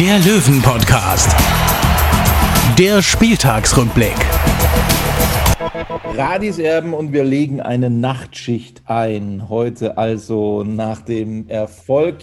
der 0.00 0.18
Löwen-Podcast. 0.18 1.34
Der 2.78 3.00
Spieltagsrückblick. 3.00 4.14
Radis 6.14 6.58
Erben 6.58 6.92
und 6.92 7.14
wir 7.14 7.24
legen 7.24 7.62
eine 7.62 7.88
Nachtschicht 7.88 8.82
ein. 8.84 9.48
Heute 9.48 9.96
also 9.96 10.64
nach 10.64 11.00
dem 11.00 11.48
Erfolg 11.48 12.18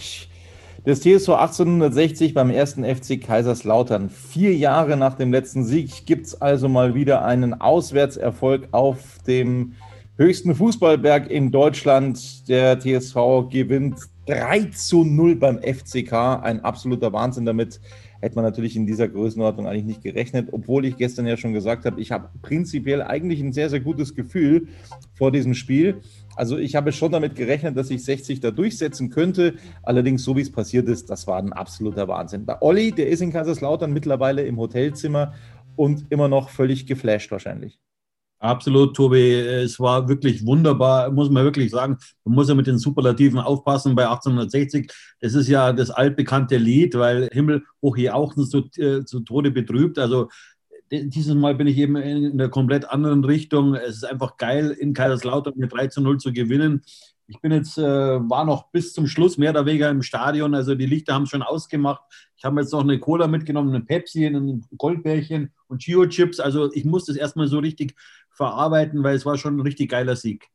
des 0.85 0.99
TSV 1.01 1.29
1860 1.29 2.35
beim 2.35 2.51
ersten 2.51 2.83
FC 2.83 3.19
Kaiserslautern. 3.19 4.11
Vier 4.11 4.55
Jahre 4.55 4.95
nach 4.95 5.15
dem 5.15 5.31
letzten 5.31 5.63
Sieg 5.63 6.05
gibt 6.05 6.27
es 6.27 6.39
also 6.39 6.69
mal 6.69 6.93
wieder 6.93 7.25
einen 7.25 7.59
Auswärtserfolg 7.59 8.67
auf 8.71 8.99
dem 9.25 9.73
höchsten 10.17 10.53
Fußballberg 10.53 11.31
in 11.31 11.51
Deutschland. 11.51 12.47
Der 12.47 12.79
TSV 12.79 13.49
gewinnt 13.49 14.12
3 14.25 14.65
zu 14.65 15.03
0 15.03 15.35
beim 15.35 15.59
FCK. 15.61 16.13
Ein 16.41 16.61
absoluter 16.61 17.11
Wahnsinn 17.11 17.45
damit. 17.45 17.79
Hätte 18.21 18.35
man 18.35 18.45
natürlich 18.45 18.77
in 18.77 18.85
dieser 18.85 19.09
Größenordnung 19.09 19.67
eigentlich 19.67 19.83
nicht 19.83 20.01
gerechnet, 20.01 20.47
obwohl 20.53 20.85
ich 20.85 20.95
gestern 20.95 21.27
ja 21.27 21.35
schon 21.35 21.51
gesagt 21.51 21.83
habe, 21.83 21.99
ich 21.99 22.11
habe 22.13 22.29
prinzipiell 22.41 23.01
eigentlich 23.01 23.41
ein 23.41 23.51
sehr, 23.51 23.69
sehr 23.69 23.81
gutes 23.81 24.15
Gefühl 24.15 24.69
vor 25.13 25.29
diesem 25.31 25.53
Spiel. 25.53 25.99
Also 26.37 26.57
ich 26.57 26.75
habe 26.75 26.93
schon 26.93 27.11
damit 27.11 27.35
gerechnet, 27.35 27.75
dass 27.75 27.89
ich 27.89 28.05
60 28.05 28.39
da 28.39 28.51
durchsetzen 28.51 29.09
könnte. 29.09 29.55
Allerdings, 29.81 30.23
so 30.23 30.37
wie 30.37 30.41
es 30.41 30.51
passiert 30.51 30.87
ist, 30.87 31.09
das 31.09 31.27
war 31.27 31.37
ein 31.37 31.51
absoluter 31.51 32.07
Wahnsinn. 32.07 32.45
Der 32.45 32.63
Olli, 32.63 32.93
der 32.93 33.09
ist 33.09 33.21
in 33.21 33.33
Kaiserslautern 33.33 33.91
mittlerweile 33.91 34.43
im 34.43 34.57
Hotelzimmer 34.57 35.33
und 35.75 36.05
immer 36.09 36.29
noch 36.29 36.47
völlig 36.47 36.85
geflasht 36.85 37.29
wahrscheinlich. 37.29 37.79
Absolut, 38.43 38.93
Tobi. 38.93 39.35
Es 39.35 39.79
war 39.79 40.09
wirklich 40.09 40.45
wunderbar, 40.45 41.09
muss 41.11 41.29
man 41.29 41.45
wirklich 41.45 41.71
sagen. 41.71 41.97
Man 42.25 42.35
muss 42.35 42.49
ja 42.49 42.55
mit 42.55 42.67
den 42.67 42.77
Superlativen 42.77 43.39
aufpassen 43.39 43.95
bei 43.95 44.03
1860. 44.03 44.91
Das 45.21 45.33
ist 45.33 45.47
ja 45.47 45.71
das 45.71 45.89
altbekannte 45.89 46.57
Lied, 46.57 46.93
weil 46.95 47.29
Himmel 47.31 47.63
hoch 47.81 47.95
hier 47.95 48.17
auch 48.17 48.35
zu, 48.35 48.69
äh, 48.75 49.05
zu 49.05 49.21
Tode 49.21 49.49
betrübt. 49.49 49.97
Also 49.97 50.27
dieses 50.91 51.33
Mal 51.35 51.55
bin 51.55 51.67
ich 51.67 51.77
eben 51.77 51.95
in 51.95 52.33
einer 52.33 52.49
komplett 52.49 52.83
anderen 52.89 53.23
Richtung. 53.23 53.75
Es 53.75 53.95
ist 53.95 54.03
einfach 54.03 54.35
geil, 54.35 54.71
in 54.71 54.93
Kaiserslautern 54.93 55.53
mit 55.55 55.71
3 55.71 55.87
zu 55.87 56.01
0 56.01 56.17
zu 56.17 56.33
gewinnen. 56.33 56.81
Ich 57.27 57.39
bin 57.39 57.53
jetzt, 57.53 57.77
äh, 57.77 57.83
war 57.83 58.43
noch 58.43 58.71
bis 58.71 58.91
zum 58.91 59.07
Schluss 59.07 59.37
mehr 59.37 59.51
oder 59.51 59.65
weniger 59.65 59.89
im 59.89 60.01
Stadion. 60.01 60.53
Also 60.53 60.75
die 60.75 60.85
Lichter 60.85 61.13
haben 61.13 61.27
schon 61.27 61.41
ausgemacht. 61.41 62.01
Ich 62.35 62.43
habe 62.43 62.59
jetzt 62.59 62.73
noch 62.73 62.81
eine 62.81 62.99
Cola 62.99 63.27
mitgenommen, 63.27 63.73
eine 63.73 63.85
Pepsi, 63.85 64.25
ein 64.25 64.65
Goldbärchen 64.77 65.53
und 65.67 65.81
Chio-Chips. 65.81 66.41
Also 66.41 66.73
ich 66.73 66.83
muss 66.83 67.05
das 67.05 67.15
erstmal 67.15 67.47
so 67.47 67.59
richtig 67.59 67.95
verarbeiten, 68.33 69.03
weil 69.03 69.15
es 69.15 69.25
war 69.25 69.37
schon 69.37 69.57
ein 69.57 69.61
richtig 69.61 69.91
geiler 69.91 70.15
Sieg. 70.15 70.47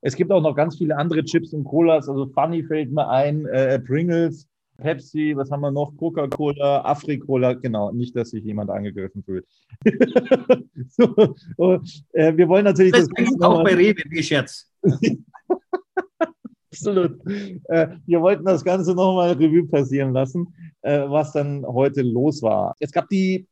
Es 0.00 0.16
gibt 0.16 0.30
auch 0.30 0.42
noch 0.42 0.54
ganz 0.54 0.76
viele 0.76 0.96
andere 0.96 1.24
Chips 1.24 1.52
und 1.52 1.64
Colas. 1.64 2.08
Also 2.08 2.26
Funny 2.26 2.62
fällt 2.62 2.92
mir 2.92 3.08
ein, 3.08 3.46
äh, 3.46 3.78
Pringles, 3.80 4.46
Pepsi, 4.76 5.34
was 5.36 5.50
haben 5.50 5.60
wir 5.60 5.70
noch? 5.70 5.96
Coca-Cola, 5.96 6.84
Afri-Cola, 6.84 7.54
genau, 7.54 7.92
nicht, 7.92 8.14
dass 8.16 8.30
sich 8.30 8.44
jemand 8.44 8.70
angegriffen 8.70 9.22
fühlt. 9.22 9.46
so, 10.88 11.34
oh, 11.56 11.78
äh, 12.12 12.36
wir 12.36 12.48
wollen 12.48 12.64
natürlich 12.64 12.92
das, 12.92 13.08
das 13.16 13.40
auch 13.40 13.62
bei 13.62 13.74
Rewe, 13.74 14.02
wie 14.10 14.22
Scherz. 14.22 14.70
Absolut. 16.70 17.24
Äh, 17.68 17.88
wir 18.04 18.20
wollten 18.20 18.44
das 18.44 18.64
Ganze 18.64 18.94
nochmal 18.94 19.32
Revue 19.32 19.66
passieren 19.68 20.12
lassen, 20.12 20.52
äh, 20.82 21.08
was 21.08 21.32
dann 21.32 21.64
heute 21.64 22.02
los 22.02 22.42
war. 22.42 22.74
Es 22.80 22.90
gab 22.90 23.08
die 23.08 23.46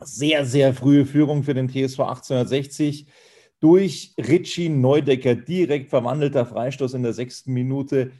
sehr, 0.00 0.44
sehr 0.44 0.74
frühe 0.74 1.06
Führung 1.06 1.42
für 1.42 1.54
den 1.54 1.68
TSV 1.68 2.00
1860 2.00 3.06
durch 3.60 4.14
Richie 4.18 4.68
Neudecker, 4.68 5.34
direkt 5.34 5.90
verwandelter 5.90 6.44
Freistoß 6.44 6.94
in 6.94 7.02
der 7.02 7.12
sechsten 7.14 7.52
Minute. 7.52 8.12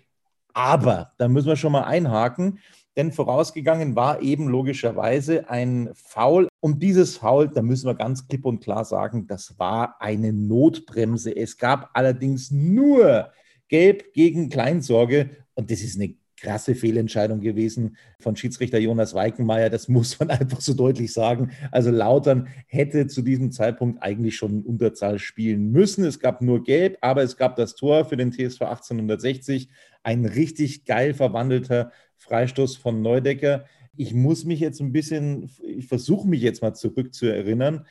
Aber 0.52 1.10
da 1.18 1.28
müssen 1.28 1.48
wir 1.48 1.56
schon 1.56 1.72
mal 1.72 1.84
einhaken, 1.84 2.60
denn 2.96 3.12
vorausgegangen 3.12 3.96
war 3.96 4.22
eben 4.22 4.48
logischerweise 4.48 5.50
ein 5.50 5.90
Foul. 5.94 6.48
Und 6.60 6.82
dieses 6.82 7.16
Foul, 7.16 7.48
da 7.48 7.60
müssen 7.60 7.86
wir 7.86 7.94
ganz 7.94 8.26
klipp 8.28 8.44
und 8.46 8.62
klar 8.62 8.84
sagen, 8.84 9.26
das 9.26 9.58
war 9.58 10.00
eine 10.00 10.32
Notbremse. 10.32 11.36
Es 11.36 11.58
gab 11.58 11.90
allerdings 11.92 12.50
nur 12.52 13.32
Gelb 13.68 14.12
gegen 14.12 14.48
Kleinsorge. 14.48 15.30
Und 15.54 15.70
das 15.70 15.82
ist 15.82 15.96
eine 15.96 16.14
krasse 16.44 16.74
Fehlentscheidung 16.74 17.40
gewesen 17.40 17.96
von 18.20 18.36
Schiedsrichter 18.36 18.78
Jonas 18.78 19.14
Weikenmeier. 19.14 19.70
Das 19.70 19.88
muss 19.88 20.18
man 20.18 20.30
einfach 20.30 20.60
so 20.60 20.74
deutlich 20.74 21.12
sagen. 21.12 21.52
Also 21.70 21.90
Lautern 21.90 22.48
hätte 22.66 23.06
zu 23.06 23.22
diesem 23.22 23.50
Zeitpunkt 23.50 24.02
eigentlich 24.02 24.36
schon 24.36 24.62
Unterzahl 24.62 25.18
spielen 25.18 25.70
müssen. 25.70 26.04
Es 26.04 26.20
gab 26.20 26.42
nur 26.42 26.62
Gelb, 26.62 26.98
aber 27.00 27.22
es 27.22 27.36
gab 27.36 27.56
das 27.56 27.74
Tor 27.74 28.04
für 28.04 28.16
den 28.16 28.30
TSV 28.30 28.62
1860. 28.62 29.70
Ein 30.02 30.26
richtig 30.26 30.84
geil 30.84 31.14
verwandelter 31.14 31.92
Freistoß 32.18 32.76
von 32.76 33.00
Neudecker. 33.00 33.64
Ich 33.96 34.12
muss 34.12 34.44
mich 34.44 34.60
jetzt 34.60 34.80
ein 34.80 34.92
bisschen, 34.92 35.50
ich 35.62 35.86
versuche 35.86 36.28
mich 36.28 36.42
jetzt 36.42 36.62
mal 36.62 36.74
zurückzuerinnern, 36.74 37.86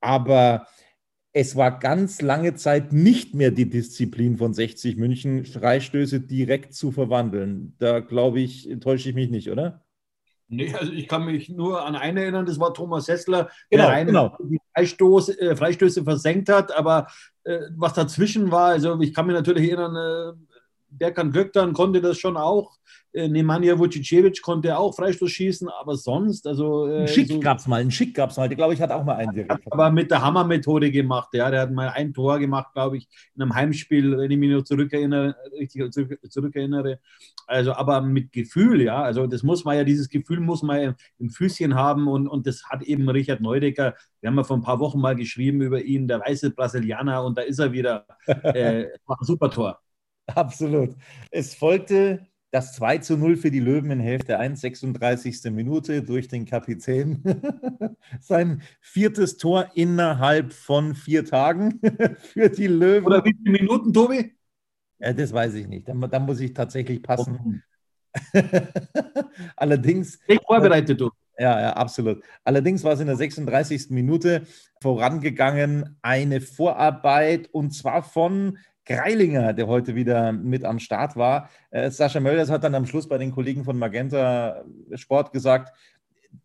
aber 0.00 0.66
es 1.32 1.56
war 1.56 1.78
ganz 1.78 2.22
lange 2.22 2.54
Zeit 2.54 2.92
nicht 2.92 3.34
mehr 3.34 3.50
die 3.50 3.68
Disziplin 3.68 4.38
von 4.38 4.54
60 4.54 4.96
München, 4.96 5.44
Freistöße 5.44 6.20
direkt 6.20 6.74
zu 6.74 6.90
verwandeln. 6.90 7.74
Da 7.78 8.00
glaube 8.00 8.40
ich, 8.40 8.68
täusche 8.80 9.10
ich 9.10 9.14
mich 9.14 9.30
nicht, 9.30 9.50
oder? 9.50 9.84
Nee, 10.50 10.74
also 10.74 10.92
ich 10.92 11.06
kann 11.08 11.26
mich 11.26 11.50
nur 11.50 11.84
an 11.84 11.94
einen 11.94 12.16
erinnern, 12.16 12.46
das 12.46 12.58
war 12.58 12.72
Thomas 12.72 13.06
Hessler, 13.06 13.50
genau, 13.68 13.84
der 13.84 13.88
einen 13.90 14.06
genau. 14.06 14.36
die 14.40 14.58
Freistoß, 14.74 15.28
äh, 15.28 15.56
Freistöße 15.56 16.02
versenkt 16.04 16.48
hat, 16.48 16.74
aber 16.74 17.06
äh, 17.44 17.58
was 17.76 17.92
dazwischen 17.92 18.50
war, 18.50 18.68
also 18.68 18.98
ich 19.00 19.12
kann 19.12 19.26
mich 19.26 19.34
natürlich 19.34 19.68
erinnern, 19.68 19.96
äh, 19.96 20.54
Berkan 20.90 21.32
Göktan 21.32 21.74
konnte 21.74 22.00
das 22.00 22.18
schon 22.18 22.38
auch. 22.38 22.78
Äh, 23.12 23.28
Nemanja 23.28 23.78
Vucicevic 23.78 24.42
konnte 24.42 24.76
auch 24.76 24.94
Freistoß 24.94 25.30
schießen, 25.30 25.68
aber 25.68 25.96
sonst, 25.96 26.46
also. 26.46 26.86
Äh, 26.86 27.00
ein 27.02 27.08
Schick 27.08 27.28
so, 27.28 27.40
gab 27.40 27.58
es 27.58 27.66
mal, 27.66 27.80
ein 27.80 27.90
Schick 27.90 28.14
gab 28.14 28.30
es 28.30 28.36
mal. 28.36 28.50
Ich 28.50 28.56
glaube, 28.56 28.74
ich 28.74 28.82
hatte 28.82 28.94
auch 28.94 29.04
mal 29.04 29.16
einen 29.16 29.32
direkt. 29.32 29.72
Aber 29.72 29.90
mit 29.90 30.10
der 30.10 30.22
Hammer-Methode 30.22 30.90
gemacht, 30.90 31.30
ja. 31.32 31.50
Der 31.50 31.62
hat 31.62 31.72
mal 31.72 31.88
ein 31.88 32.12
Tor 32.12 32.38
gemacht, 32.38 32.72
glaube 32.74 32.98
ich, 32.98 33.08
in 33.34 33.42
einem 33.42 33.54
Heimspiel, 33.54 34.18
wenn 34.18 34.30
ich 34.30 34.38
mich 34.38 34.50
noch 34.50 34.62
zurückerinnere, 34.62 35.34
richtig 35.58 35.90
zurück, 35.92 36.18
zurückerinnere. 36.28 37.00
Also, 37.46 37.72
aber 37.72 38.02
mit 38.02 38.30
Gefühl, 38.30 38.82
ja. 38.82 39.02
Also, 39.02 39.26
das 39.26 39.42
muss 39.42 39.64
man 39.64 39.76
ja, 39.76 39.84
dieses 39.84 40.08
Gefühl 40.08 40.40
muss 40.40 40.62
man 40.62 40.94
im 41.18 41.30
Füßchen 41.30 41.74
haben 41.74 42.08
und, 42.08 42.28
und 42.28 42.46
das 42.46 42.64
hat 42.68 42.82
eben 42.82 43.08
Richard 43.08 43.40
Neudecker. 43.40 43.94
Wir 44.20 44.28
haben 44.28 44.36
ja 44.36 44.44
vor 44.44 44.56
ein 44.56 44.62
paar 44.62 44.80
Wochen 44.80 45.00
mal 45.00 45.16
geschrieben 45.16 45.62
über 45.62 45.82
ihn, 45.82 46.08
der 46.08 46.20
weiße 46.20 46.50
Brasilianer, 46.50 47.24
und 47.24 47.38
da 47.38 47.42
ist 47.42 47.58
er 47.58 47.72
wieder. 47.72 48.06
äh, 48.26 48.86
war 49.06 49.18
ein 49.18 49.24
super 49.24 49.50
Tor. 49.50 49.80
Absolut. 50.26 50.94
Es 51.30 51.54
folgte 51.54 52.26
das 52.50 52.74
2 52.74 52.98
zu 52.98 53.16
0 53.16 53.36
für 53.36 53.50
die 53.50 53.60
Löwen 53.60 53.90
in 53.90 54.00
Hälfte 54.00 54.38
1, 54.38 54.60
36. 54.60 55.44
Minute 55.50 56.02
durch 56.02 56.28
den 56.28 56.46
Kapitän. 56.46 57.22
Sein 58.20 58.62
viertes 58.80 59.36
Tor 59.36 59.70
innerhalb 59.74 60.52
von 60.52 60.94
vier 60.94 61.24
Tagen 61.24 61.80
für 62.18 62.48
die 62.48 62.66
Löwen. 62.66 63.06
Oder 63.06 63.24
wie 63.24 63.34
viele 63.34 63.58
Minuten, 63.58 63.92
Tobi? 63.92 64.34
Ja, 64.98 65.12
das 65.12 65.32
weiß 65.32 65.54
ich 65.54 65.68
nicht. 65.68 65.88
Da, 65.88 65.94
da 65.94 66.18
muss 66.18 66.40
ich 66.40 66.54
tatsächlich 66.54 67.02
passen. 67.02 67.62
Allerdings. 69.56 70.18
Ich 70.26 70.40
vorbereitet, 70.46 71.00
du. 71.00 71.10
Ja, 71.38 71.60
ja, 71.60 71.72
absolut. 71.74 72.24
Allerdings 72.42 72.82
war 72.82 72.94
es 72.94 73.00
in 73.00 73.06
der 73.06 73.14
36. 73.14 73.90
Minute 73.90 74.44
vorangegangen 74.82 75.96
eine 76.02 76.40
Vorarbeit 76.40 77.48
und 77.52 77.70
zwar 77.70 78.02
von 78.02 78.58
Greilinger, 78.88 79.52
der 79.52 79.66
heute 79.66 79.94
wieder 79.94 80.32
mit 80.32 80.64
am 80.64 80.78
Start 80.78 81.14
war. 81.14 81.50
Äh, 81.70 81.90
Sascha 81.90 82.20
Mölders 82.20 82.50
hat 82.50 82.64
dann 82.64 82.74
am 82.74 82.86
Schluss 82.86 83.06
bei 83.06 83.18
den 83.18 83.32
Kollegen 83.32 83.62
von 83.62 83.78
Magenta 83.78 84.64
Sport 84.94 85.32
gesagt, 85.32 85.76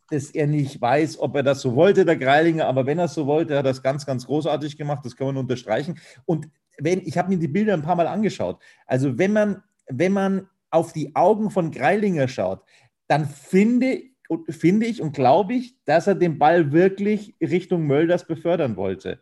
dass 0.10 0.30
er 0.30 0.48
nicht 0.48 0.80
weiß, 0.80 1.20
ob 1.20 1.36
er 1.36 1.44
das 1.44 1.62
so 1.62 1.76
wollte, 1.76 2.06
der 2.06 2.18
Greilinger, 2.18 2.68
aber 2.68 2.86
wenn 2.86 3.00
er 3.00 3.06
es 3.06 3.14
so 3.14 3.26
wollte, 3.26 3.58
hat 3.58 3.66
er 3.66 3.72
das 3.72 3.82
ganz, 3.82 4.06
ganz 4.06 4.26
großartig 4.26 4.78
gemacht, 4.78 5.06
das 5.06 5.16
kann 5.16 5.28
man 5.28 5.38
unterstreichen. 5.38 6.00
Und 6.26 6.50
wenn, 6.78 7.02
ich 7.06 7.18
habe 7.18 7.30
mir 7.30 7.38
die 7.38 7.48
Bilder 7.48 7.74
ein 7.74 7.82
paar 7.82 7.96
Mal 7.96 8.08
angeschaut. 8.08 8.62
Also 8.86 9.18
wenn 9.18 9.32
man, 9.32 9.64
wenn 9.88 10.12
man 10.12 10.50
auf 10.70 10.92
die 10.92 11.16
Augen 11.16 11.50
von 11.50 11.72
Greilinger 11.72 12.28
schaut, 12.28 12.62
dann 13.08 13.26
finde, 13.26 14.02
finde 14.50 14.86
ich 14.86 15.02
und 15.02 15.14
glaube 15.14 15.54
ich, 15.54 15.76
dass 15.86 16.08
er 16.08 16.16
den 16.16 16.38
Ball 16.38 16.74
wirklich 16.74 17.36
Richtung 17.40 17.88
Mölders 17.88 18.28
befördern 18.28 18.76
wollte. 18.76 19.22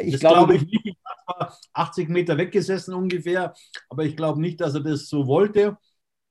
Ich 0.00 0.12
das 0.12 0.20
glaube, 0.20 0.36
glaube 0.36 0.56
ich 0.56 0.62
nicht. 0.62 0.86
Ich 0.86 0.96
80 1.72 2.08
Meter 2.08 2.38
weggesessen 2.38 2.94
ungefähr, 2.94 3.54
aber 3.88 4.04
ich 4.04 4.16
glaube 4.16 4.40
nicht, 4.40 4.60
dass 4.60 4.74
er 4.74 4.80
das 4.80 5.08
so 5.08 5.26
wollte. 5.26 5.76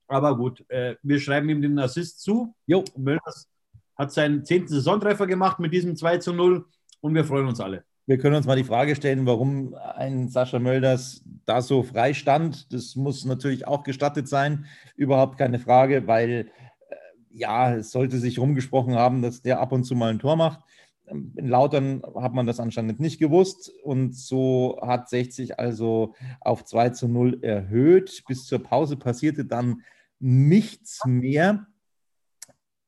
Aber 0.08 0.36
gut, 0.36 0.64
äh, 0.70 0.96
wir 1.02 1.20
schreiben 1.20 1.48
ihm 1.48 1.62
den 1.62 1.78
Assist 1.78 2.20
zu. 2.20 2.54
Jo, 2.66 2.84
Mölders 2.96 3.48
hat 3.96 4.12
seinen 4.12 4.44
zehnten 4.44 4.68
Saisontreffer 4.68 5.26
gemacht 5.26 5.58
mit 5.58 5.72
diesem 5.72 5.96
2 5.96 6.18
zu 6.18 6.32
0 6.32 6.64
und 7.00 7.14
wir 7.14 7.24
freuen 7.24 7.48
uns 7.48 7.60
alle. 7.60 7.84
Wir 8.08 8.18
können 8.18 8.36
uns 8.36 8.46
mal 8.46 8.56
die 8.56 8.62
Frage 8.62 8.94
stellen, 8.94 9.26
warum 9.26 9.74
ein 9.74 10.28
Sascha 10.28 10.60
Mölders 10.60 11.24
da 11.44 11.60
so 11.60 11.82
frei 11.82 12.14
stand. 12.14 12.72
Das 12.72 12.94
muss 12.94 13.24
natürlich 13.24 13.66
auch 13.66 13.82
gestattet 13.82 14.28
sein, 14.28 14.66
überhaupt 14.94 15.38
keine 15.38 15.58
Frage, 15.58 16.06
weil 16.06 16.52
äh, 16.88 16.94
ja, 17.30 17.74
es 17.74 17.90
sollte 17.90 18.18
sich 18.18 18.38
rumgesprochen 18.38 18.94
haben, 18.94 19.22
dass 19.22 19.42
der 19.42 19.58
ab 19.58 19.72
und 19.72 19.82
zu 19.82 19.96
mal 19.96 20.10
ein 20.10 20.20
Tor 20.20 20.36
macht. 20.36 20.60
In 21.08 21.48
Lautern 21.48 22.02
hat 22.16 22.34
man 22.34 22.46
das 22.46 22.60
anscheinend 22.60 23.00
nicht 23.00 23.18
gewusst 23.18 23.72
und 23.82 24.14
so 24.14 24.78
hat 24.82 25.08
60 25.08 25.58
also 25.58 26.14
auf 26.40 26.64
2 26.64 26.90
zu 26.90 27.08
0 27.08 27.42
erhöht. 27.42 28.24
Bis 28.26 28.44
zur 28.46 28.62
Pause 28.62 28.96
passierte 28.96 29.44
dann 29.44 29.82
nichts 30.18 31.00
mehr. 31.06 31.66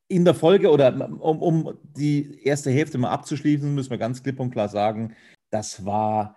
In 0.09 0.25
der 0.25 0.35
Folge 0.35 0.71
oder 0.71 1.11
um, 1.21 1.43
um 1.43 1.79
die 1.83 2.43
erste 2.43 2.71
Hälfte 2.71 2.99
mal 2.99 3.11
abzuschließen, 3.11 3.75
müssen 3.75 3.91
wir 3.91 3.99
ganz 3.99 4.23
klipp 4.23 4.41
und 4.41 4.51
klar 4.51 4.69
sagen, 4.69 5.15
das 5.51 5.85
war 5.85 6.37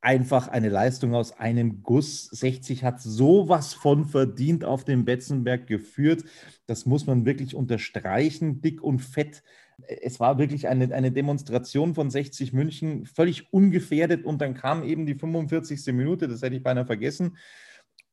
einfach 0.00 0.48
eine 0.48 0.68
Leistung 0.68 1.14
aus 1.14 1.32
einem 1.32 1.82
Guss. 1.82 2.24
60 2.26 2.84
hat 2.84 3.00
sowas 3.00 3.74
von 3.74 4.06
verdient 4.06 4.64
auf 4.64 4.84
dem 4.84 5.04
Betzenberg 5.04 5.66
geführt. 5.66 6.24
Das 6.66 6.86
muss 6.86 7.06
man 7.06 7.26
wirklich 7.26 7.54
unterstreichen, 7.54 8.60
dick 8.62 8.82
und 8.82 9.00
fett 9.00 9.42
es 9.86 10.20
war 10.20 10.38
wirklich 10.38 10.68
eine, 10.68 10.94
eine 10.94 11.12
Demonstration 11.12 11.94
von 11.94 12.10
60 12.10 12.52
München, 12.52 13.06
völlig 13.06 13.52
ungefährdet. 13.52 14.24
Und 14.24 14.40
dann 14.40 14.54
kam 14.54 14.82
eben 14.84 15.06
die 15.06 15.14
45. 15.14 15.86
Minute, 15.94 16.28
das 16.28 16.42
hätte 16.42 16.56
ich 16.56 16.62
beinahe 16.62 16.86
vergessen. 16.86 17.36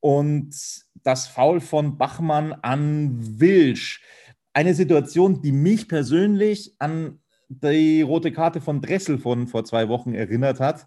Und 0.00 0.54
das 1.02 1.26
Foul 1.26 1.60
von 1.60 1.98
Bachmann 1.98 2.52
an 2.52 3.40
Wilsch. 3.40 4.02
Eine 4.52 4.74
Situation, 4.74 5.42
die 5.42 5.52
mich 5.52 5.88
persönlich 5.88 6.74
an 6.78 7.20
die 7.48 8.02
rote 8.02 8.32
Karte 8.32 8.60
von 8.60 8.80
Dressel 8.80 9.18
von 9.18 9.46
vor 9.46 9.64
zwei 9.64 9.88
Wochen 9.88 10.14
erinnert 10.14 10.60
hat. 10.60 10.86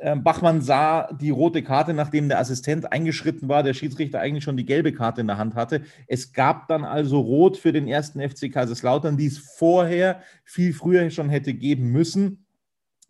Ähm, 0.00 0.22
Bachmann 0.22 0.60
sah 0.60 1.12
die 1.12 1.30
rote 1.30 1.62
Karte, 1.62 1.92
nachdem 1.92 2.28
der 2.28 2.38
Assistent 2.38 2.92
eingeschritten 2.92 3.48
war, 3.48 3.62
der 3.62 3.74
Schiedsrichter 3.74 4.20
eigentlich 4.20 4.44
schon 4.44 4.56
die 4.56 4.64
gelbe 4.64 4.92
Karte 4.92 5.20
in 5.20 5.26
der 5.26 5.38
Hand 5.38 5.54
hatte. 5.54 5.82
Es 6.06 6.32
gab 6.32 6.68
dann 6.68 6.84
also 6.84 7.18
Rot 7.20 7.56
für 7.56 7.72
den 7.72 7.88
ersten 7.88 8.20
FC 8.20 8.52
Kaiserslautern, 8.52 9.16
die 9.16 9.26
es 9.26 9.38
vorher 9.38 10.22
viel 10.44 10.72
früher 10.72 11.10
schon 11.10 11.30
hätte 11.30 11.52
geben 11.52 11.90
müssen. 11.90 12.46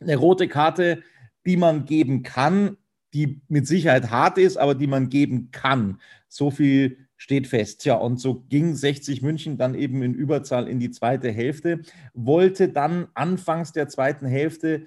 Eine 0.01 0.17
rote 0.17 0.49
Karte, 0.49 1.03
die 1.45 1.57
man 1.57 1.85
geben 1.85 2.23
kann, 2.23 2.77
die 3.13 3.43
mit 3.49 3.67
Sicherheit 3.67 4.11
hart 4.11 4.39
ist, 4.39 4.57
aber 4.57 4.75
die 4.75 4.87
man 4.87 5.09
geben 5.09 5.51
kann. 5.51 6.01
So 6.29 6.51
viel 6.51 7.09
steht 7.17 7.49
fest. 7.49 7.83
Tja, 7.83 7.95
und 7.95 8.21
so 8.21 8.45
ging 8.49 8.75
60 8.75 9.23
München 9.23 9.59
dann 9.59 9.75
eben 9.75 10.03
in 10.03 10.15
Überzahl 10.15 10.69
in 10.69 10.79
die 10.79 10.91
zweite 10.91 11.31
Hälfte, 11.31 11.81
wollte 12.15 12.69
dann 12.69 13.09
anfangs 13.15 13.73
der 13.73 13.89
zweiten 13.89 14.27
Hälfte 14.27 14.87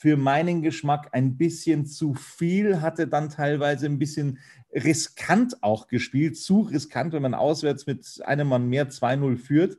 für 0.00 0.16
meinen 0.16 0.62
Geschmack 0.62 1.10
ein 1.12 1.36
bisschen 1.36 1.84
zu 1.84 2.14
viel, 2.14 2.80
hatte 2.80 3.06
dann 3.06 3.28
teilweise 3.28 3.84
ein 3.84 3.98
bisschen 3.98 4.38
riskant 4.72 5.62
auch 5.62 5.88
gespielt, 5.88 6.38
zu 6.38 6.62
riskant, 6.62 7.12
wenn 7.12 7.20
man 7.20 7.34
auswärts 7.34 7.86
mit 7.86 8.22
einem 8.24 8.48
Mann 8.48 8.66
mehr 8.66 8.88
2-0 8.88 9.36
führt 9.36 9.76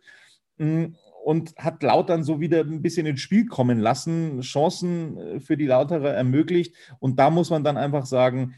mm, 0.60 0.94
und 1.26 1.56
hat 1.58 1.82
Lautern 1.82 2.24
so 2.24 2.40
wieder 2.40 2.60
ein 2.60 2.84
bisschen 2.84 3.08
ins 3.08 3.22
Spiel 3.22 3.48
kommen 3.48 3.80
lassen, 3.80 4.42
Chancen 4.42 5.18
äh, 5.18 5.40
für 5.40 5.58
die 5.58 5.66
Lauterer 5.66 6.14
ermöglicht. 6.14 6.76
Und 7.00 7.18
da 7.18 7.32
muss 7.32 7.50
man 7.50 7.64
dann 7.64 7.78
einfach 7.78 8.06
sagen, 8.06 8.54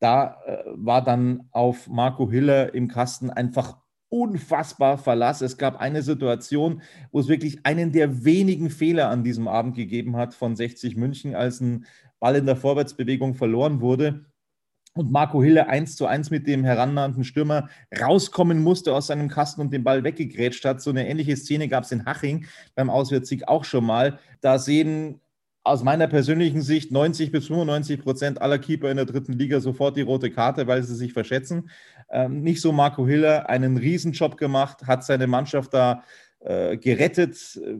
da 0.00 0.36
äh, 0.44 0.64
war 0.74 1.02
dann 1.02 1.48
auf 1.50 1.88
Marco 1.88 2.30
Hiller 2.30 2.74
im 2.74 2.88
Kasten 2.88 3.30
einfach 3.30 3.78
unfassbar 4.08 4.98
Verlass. 4.98 5.40
Es 5.40 5.58
gab 5.58 5.80
eine 5.80 6.02
Situation, 6.02 6.82
wo 7.10 7.20
es 7.20 7.28
wirklich 7.28 7.64
einen 7.64 7.92
der 7.92 8.24
wenigen 8.24 8.70
Fehler 8.70 9.10
an 9.10 9.24
diesem 9.24 9.48
Abend 9.48 9.74
gegeben 9.76 10.16
hat 10.16 10.34
von 10.34 10.56
60 10.56 10.96
München, 10.96 11.34
als 11.34 11.60
ein 11.60 11.86
Ball 12.20 12.36
in 12.36 12.46
der 12.46 12.56
Vorwärtsbewegung 12.56 13.34
verloren 13.34 13.80
wurde 13.80 14.26
und 14.96 15.12
Marco 15.12 15.42
Hille 15.42 15.68
eins 15.68 15.96
zu 15.96 16.06
eins 16.06 16.30
mit 16.30 16.46
dem 16.46 16.64
herannahenden 16.64 17.24
Stürmer 17.24 17.68
rauskommen 18.00 18.62
musste 18.62 18.94
aus 18.94 19.08
seinem 19.08 19.28
Kasten 19.28 19.60
und 19.60 19.72
den 19.72 19.84
Ball 19.84 20.02
weggegrätscht 20.02 20.64
hat. 20.64 20.80
So 20.80 20.90
eine 20.90 21.06
ähnliche 21.06 21.36
Szene 21.36 21.68
gab 21.68 21.84
es 21.84 21.92
in 21.92 22.06
Haching 22.06 22.46
beim 22.74 22.90
Auswärtssieg 22.90 23.46
auch 23.46 23.64
schon 23.64 23.84
mal. 23.84 24.18
Da 24.40 24.58
sehen 24.58 25.20
aus 25.64 25.82
meiner 25.82 26.06
persönlichen 26.06 26.62
Sicht 26.62 26.92
90 26.92 27.32
bis 27.32 27.48
95 27.48 28.00
Prozent 28.00 28.40
aller 28.40 28.58
Keeper 28.58 28.90
in 28.90 28.96
der 28.96 29.06
dritten 29.06 29.32
Liga 29.32 29.60
sofort 29.60 29.96
die 29.96 30.02
rote 30.02 30.30
Karte, 30.30 30.66
weil 30.66 30.82
sie 30.82 30.94
sich 30.94 31.12
verschätzen. 31.12 31.70
Ähm, 32.10 32.42
nicht 32.42 32.60
so 32.60 32.72
Marco 32.72 33.06
Hiller, 33.06 33.48
einen 33.48 33.76
Riesenjob 33.76 34.36
gemacht, 34.36 34.86
hat 34.86 35.04
seine 35.04 35.26
Mannschaft 35.26 35.74
da 35.74 36.02
äh, 36.40 36.76
gerettet. 36.76 37.36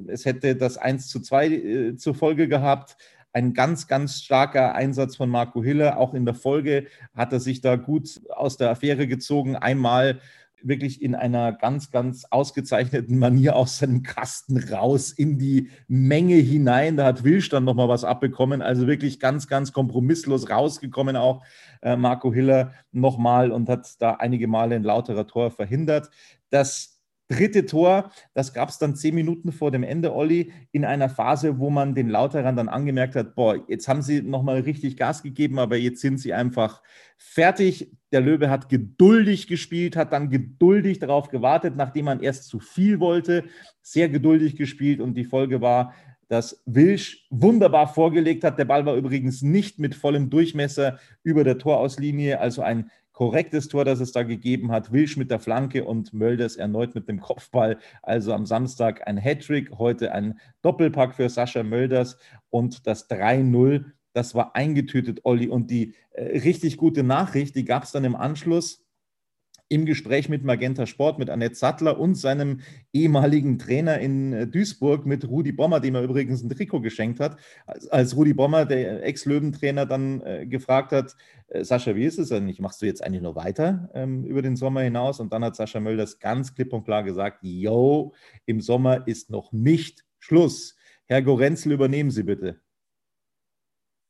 Es 0.08 0.24
hätte 0.24 0.56
das 0.56 0.76
1 0.78 1.08
zu 1.08 1.20
2 1.20 1.46
äh, 1.46 1.96
zur 1.96 2.14
Folge 2.14 2.48
gehabt. 2.48 2.96
Ein 3.32 3.52
ganz, 3.52 3.86
ganz 3.86 4.22
starker 4.22 4.74
Einsatz 4.74 5.16
von 5.16 5.28
Marco 5.28 5.62
Hiller. 5.62 5.98
Auch 5.98 6.14
in 6.14 6.24
der 6.24 6.34
Folge 6.34 6.86
hat 7.14 7.32
er 7.32 7.40
sich 7.40 7.60
da 7.60 7.76
gut 7.76 8.20
aus 8.30 8.56
der 8.56 8.70
Affäre 8.70 9.06
gezogen. 9.06 9.56
Einmal 9.56 10.20
wirklich 10.68 11.02
in 11.02 11.14
einer 11.14 11.52
ganz, 11.52 11.90
ganz 11.90 12.24
ausgezeichneten 12.30 13.18
Manier 13.18 13.56
aus 13.56 13.78
seinem 13.78 14.02
Kasten 14.02 14.58
raus 14.58 15.12
in 15.12 15.38
die 15.38 15.70
Menge 15.88 16.36
hinein. 16.36 16.96
Da 16.96 17.04
hat 17.04 17.24
Wilsch 17.24 17.48
dann 17.48 17.64
nochmal 17.64 17.88
was 17.88 18.04
abbekommen. 18.04 18.62
Also 18.62 18.86
wirklich 18.86 19.20
ganz, 19.20 19.46
ganz 19.48 19.72
kompromisslos 19.72 20.50
rausgekommen 20.50 21.16
auch 21.16 21.42
äh, 21.82 21.96
Marco 21.96 22.32
Hiller 22.32 22.72
nochmal 22.92 23.52
und 23.52 23.68
hat 23.68 24.00
da 24.00 24.12
einige 24.12 24.48
Male 24.48 24.76
ein 24.76 24.82
lauterer 24.82 25.26
Tor 25.26 25.50
verhindert. 25.50 26.10
Das 26.50 26.95
dritte 27.28 27.66
Tor, 27.66 28.10
das 28.34 28.52
gab 28.54 28.68
es 28.68 28.78
dann 28.78 28.94
zehn 28.94 29.14
Minuten 29.14 29.52
vor 29.52 29.70
dem 29.70 29.82
Ende, 29.82 30.14
Olli, 30.14 30.52
in 30.72 30.84
einer 30.84 31.08
Phase, 31.08 31.58
wo 31.58 31.70
man 31.70 31.94
den 31.94 32.08
Lauterern 32.08 32.56
dann 32.56 32.68
angemerkt 32.68 33.16
hat, 33.16 33.34
boah, 33.34 33.56
jetzt 33.68 33.88
haben 33.88 34.02
sie 34.02 34.22
nochmal 34.22 34.60
richtig 34.60 34.96
Gas 34.96 35.22
gegeben, 35.22 35.58
aber 35.58 35.76
jetzt 35.76 36.00
sind 36.00 36.18
sie 36.18 36.32
einfach 36.32 36.82
fertig. 37.16 37.90
Der 38.12 38.20
Löwe 38.20 38.48
hat 38.48 38.68
geduldig 38.68 39.48
gespielt, 39.48 39.96
hat 39.96 40.12
dann 40.12 40.30
geduldig 40.30 41.00
darauf 41.00 41.28
gewartet, 41.28 41.76
nachdem 41.76 42.06
man 42.06 42.20
erst 42.20 42.44
zu 42.44 42.60
viel 42.60 43.00
wollte, 43.00 43.44
sehr 43.82 44.08
geduldig 44.08 44.56
gespielt 44.56 45.00
und 45.00 45.14
die 45.14 45.24
Folge 45.24 45.60
war, 45.60 45.94
dass 46.28 46.62
Wilsch 46.66 47.26
wunderbar 47.30 47.86
vorgelegt 47.86 48.42
hat. 48.42 48.58
Der 48.58 48.64
Ball 48.64 48.84
war 48.84 48.96
übrigens 48.96 49.42
nicht 49.42 49.78
mit 49.78 49.94
vollem 49.94 50.30
Durchmesser 50.30 50.98
über 51.22 51.44
der 51.44 51.58
Torauslinie, 51.58 52.40
also 52.40 52.62
ein 52.62 52.90
korrektes 53.16 53.68
Tor, 53.68 53.86
das 53.86 54.00
es 54.00 54.12
da 54.12 54.24
gegeben 54.24 54.70
hat. 54.70 54.92
Wilsch 54.92 55.16
mit 55.16 55.30
der 55.30 55.40
Flanke 55.40 55.84
und 55.84 56.12
Mölders 56.12 56.56
erneut 56.56 56.94
mit 56.94 57.08
dem 57.08 57.18
Kopfball. 57.18 57.78
Also 58.02 58.34
am 58.34 58.44
Samstag 58.44 59.08
ein 59.08 59.16
Hattrick, 59.16 59.78
heute 59.78 60.12
ein 60.12 60.38
Doppelpack 60.60 61.14
für 61.14 61.30
Sascha 61.30 61.62
Mölders 61.62 62.18
und 62.50 62.86
das 62.86 63.08
3-0. 63.08 63.86
Das 64.12 64.34
war 64.34 64.54
eingetütet, 64.54 65.20
Olli. 65.24 65.48
Und 65.48 65.70
die 65.70 65.94
äh, 66.10 66.40
richtig 66.40 66.76
gute 66.76 67.02
Nachricht, 67.02 67.56
die 67.56 67.64
gab 67.64 67.84
es 67.84 67.92
dann 67.92 68.04
im 68.04 68.16
Anschluss 68.16 68.85
im 69.68 69.84
Gespräch 69.84 70.28
mit 70.28 70.44
Magenta 70.44 70.86
Sport, 70.86 71.18
mit 71.18 71.28
Annette 71.28 71.56
Sattler 71.56 71.98
und 71.98 72.14
seinem 72.14 72.60
ehemaligen 72.92 73.58
Trainer 73.58 73.98
in 73.98 74.32
äh, 74.32 74.46
Duisburg, 74.46 75.06
mit 75.06 75.28
Rudi 75.28 75.52
Bommer, 75.52 75.80
dem 75.80 75.94
er 75.94 76.02
übrigens 76.02 76.42
ein 76.42 76.50
Trikot 76.50 76.80
geschenkt 76.80 77.20
hat. 77.20 77.36
Als, 77.90 78.16
Rudi 78.16 78.34
Bommer, 78.34 78.64
der 78.64 79.04
Ex-Löwentrainer, 79.04 79.86
dann 79.86 80.20
äh, 80.20 80.46
gefragt 80.46 80.92
hat, 80.92 81.16
äh, 81.48 81.64
Sascha, 81.64 81.96
wie 81.96 82.04
ist 82.04 82.18
es 82.18 82.30
eigentlich? 82.30 82.60
Machst 82.60 82.80
du 82.82 82.86
jetzt 82.86 83.02
eigentlich 83.02 83.22
noch 83.22 83.34
weiter 83.34 83.90
ähm, 83.94 84.24
über 84.24 84.42
den 84.42 84.56
Sommer 84.56 84.82
hinaus? 84.82 85.18
Und 85.20 85.32
dann 85.32 85.44
hat 85.44 85.56
Sascha 85.56 85.80
Mölders 85.80 86.18
ganz 86.20 86.54
klipp 86.54 86.72
und 86.72 86.84
klar 86.84 87.02
gesagt, 87.02 87.38
yo, 87.42 88.12
im 88.44 88.60
Sommer 88.60 89.06
ist 89.06 89.30
noch 89.30 89.52
nicht 89.52 90.04
Schluss. 90.20 90.76
Herr 91.06 91.22
Gorenzel, 91.22 91.72
übernehmen 91.72 92.10
Sie 92.10 92.22
bitte. 92.22 92.60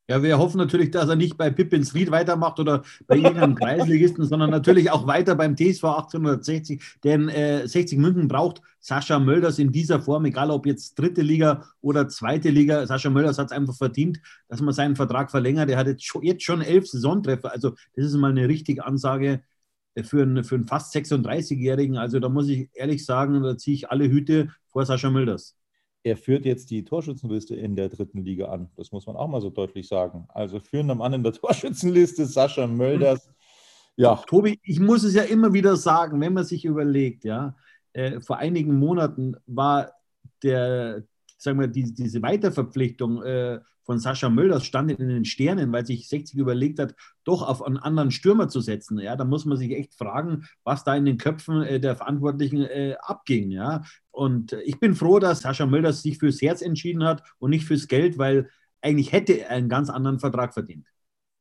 Ja, 0.08 0.22
wir 0.22 0.38
hoffen 0.38 0.58
natürlich, 0.58 0.92
dass 0.92 1.08
er 1.08 1.16
nicht 1.16 1.36
bei 1.36 1.50
Pippins 1.50 1.92
Ried 1.92 2.12
weitermacht 2.12 2.60
oder 2.60 2.84
bei 3.08 3.16
irgendeinem 3.16 3.56
Kreisligisten, 3.56 4.24
sondern 4.28 4.50
natürlich 4.50 4.92
auch 4.92 5.08
weiter 5.08 5.34
beim 5.34 5.56
TSV 5.56 5.82
1860. 5.84 6.80
Denn 7.02 7.28
äh, 7.28 7.66
60 7.66 7.98
München 7.98 8.28
braucht 8.28 8.62
Sascha 8.78 9.18
Mölders 9.18 9.58
in 9.58 9.72
dieser 9.72 10.00
Form, 10.00 10.24
egal 10.24 10.52
ob 10.52 10.64
jetzt 10.64 10.94
dritte 10.96 11.22
Liga 11.22 11.64
oder 11.80 12.08
zweite 12.08 12.50
Liga. 12.50 12.86
Sascha 12.86 13.10
Mölders 13.10 13.38
hat 13.38 13.46
es 13.46 13.52
einfach 13.52 13.74
verdient, 13.74 14.20
dass 14.48 14.60
man 14.60 14.74
seinen 14.74 14.94
Vertrag 14.94 15.28
verlängert. 15.32 15.70
Er 15.70 15.78
hat 15.78 15.88
jetzt 15.88 16.04
schon, 16.04 16.22
jetzt 16.22 16.44
schon 16.44 16.62
elf 16.62 16.86
Saisontreffer. 16.86 17.50
Also, 17.50 17.74
das 17.96 18.06
ist 18.06 18.14
mal 18.14 18.30
eine 18.30 18.48
richtige 18.48 18.84
Ansage 18.86 19.42
für 20.04 20.22
einen, 20.22 20.44
für 20.44 20.54
einen 20.54 20.68
fast 20.68 20.94
36-Jährigen. 20.94 21.96
Also, 21.98 22.20
da 22.20 22.28
muss 22.28 22.48
ich 22.48 22.70
ehrlich 22.74 23.04
sagen, 23.04 23.42
da 23.42 23.58
ziehe 23.58 23.74
ich 23.74 23.90
alle 23.90 24.08
Hüte 24.08 24.50
vor 24.68 24.86
Sascha 24.86 25.10
Mölders 25.10 25.56
er 26.06 26.16
führt 26.16 26.44
jetzt 26.44 26.70
die 26.70 26.84
Torschützenliste 26.84 27.56
in 27.56 27.74
der 27.74 27.88
dritten 27.88 28.22
Liga 28.22 28.46
an. 28.46 28.70
Das 28.76 28.92
muss 28.92 29.08
man 29.08 29.16
auch 29.16 29.26
mal 29.26 29.40
so 29.40 29.50
deutlich 29.50 29.88
sagen. 29.88 30.28
Also 30.28 30.60
führender 30.60 30.94
Mann 30.94 31.12
in 31.12 31.24
der 31.24 31.32
Torschützenliste, 31.32 32.26
Sascha 32.26 32.68
Mölders. 32.68 33.28
Ja. 33.96 34.14
Tobi, 34.28 34.60
ich 34.62 34.78
muss 34.78 35.02
es 35.02 35.14
ja 35.14 35.22
immer 35.22 35.52
wieder 35.52 35.74
sagen, 35.74 36.20
wenn 36.20 36.32
man 36.32 36.44
sich 36.44 36.64
überlegt, 36.64 37.24
ja, 37.24 37.56
äh, 37.92 38.20
vor 38.20 38.36
einigen 38.36 38.78
Monaten 38.78 39.34
war 39.46 39.94
der, 40.44 41.02
sagen 41.36 41.60
wir, 41.60 41.68
die, 41.68 41.94
diese 41.94 42.22
Weiterverpflichtung 42.22 43.22
äh, 43.22 43.60
von 43.84 43.98
Sascha 43.98 44.28
Mölders 44.28 44.64
stand 44.64 44.90
in 44.90 45.08
den 45.08 45.24
Sternen, 45.24 45.72
weil 45.72 45.86
sich 45.86 46.08
60 46.08 46.38
überlegt 46.38 46.78
hat, 46.78 46.94
doch 47.24 47.42
auf 47.42 47.62
einen 47.62 47.76
anderen 47.76 48.10
Stürmer 48.10 48.48
zu 48.48 48.60
setzen. 48.60 48.98
Ja, 48.98 49.16
da 49.16 49.24
muss 49.24 49.44
man 49.44 49.56
sich 49.56 49.70
echt 49.72 49.94
fragen, 49.94 50.44
was 50.64 50.82
da 50.82 50.96
in 50.96 51.04
den 51.04 51.18
Köpfen 51.18 51.62
äh, 51.62 51.78
der 51.78 51.96
Verantwortlichen 51.96 52.62
äh, 52.62 52.96
abging. 53.00 53.50
Ja, 53.50 53.82
und 54.10 54.52
ich 54.64 54.80
bin 54.80 54.94
froh, 54.94 55.18
dass 55.18 55.40
Sascha 55.40 55.66
Mölders 55.66 56.02
sich 56.02 56.18
fürs 56.18 56.42
Herz 56.42 56.62
entschieden 56.62 57.04
hat 57.04 57.22
und 57.38 57.50
nicht 57.50 57.64
fürs 57.64 57.86
Geld, 57.86 58.18
weil 58.18 58.50
eigentlich 58.82 59.12
hätte 59.12 59.40
er 59.40 59.50
einen 59.50 59.68
ganz 59.68 59.90
anderen 59.90 60.18
Vertrag 60.18 60.54
verdient. 60.54 60.86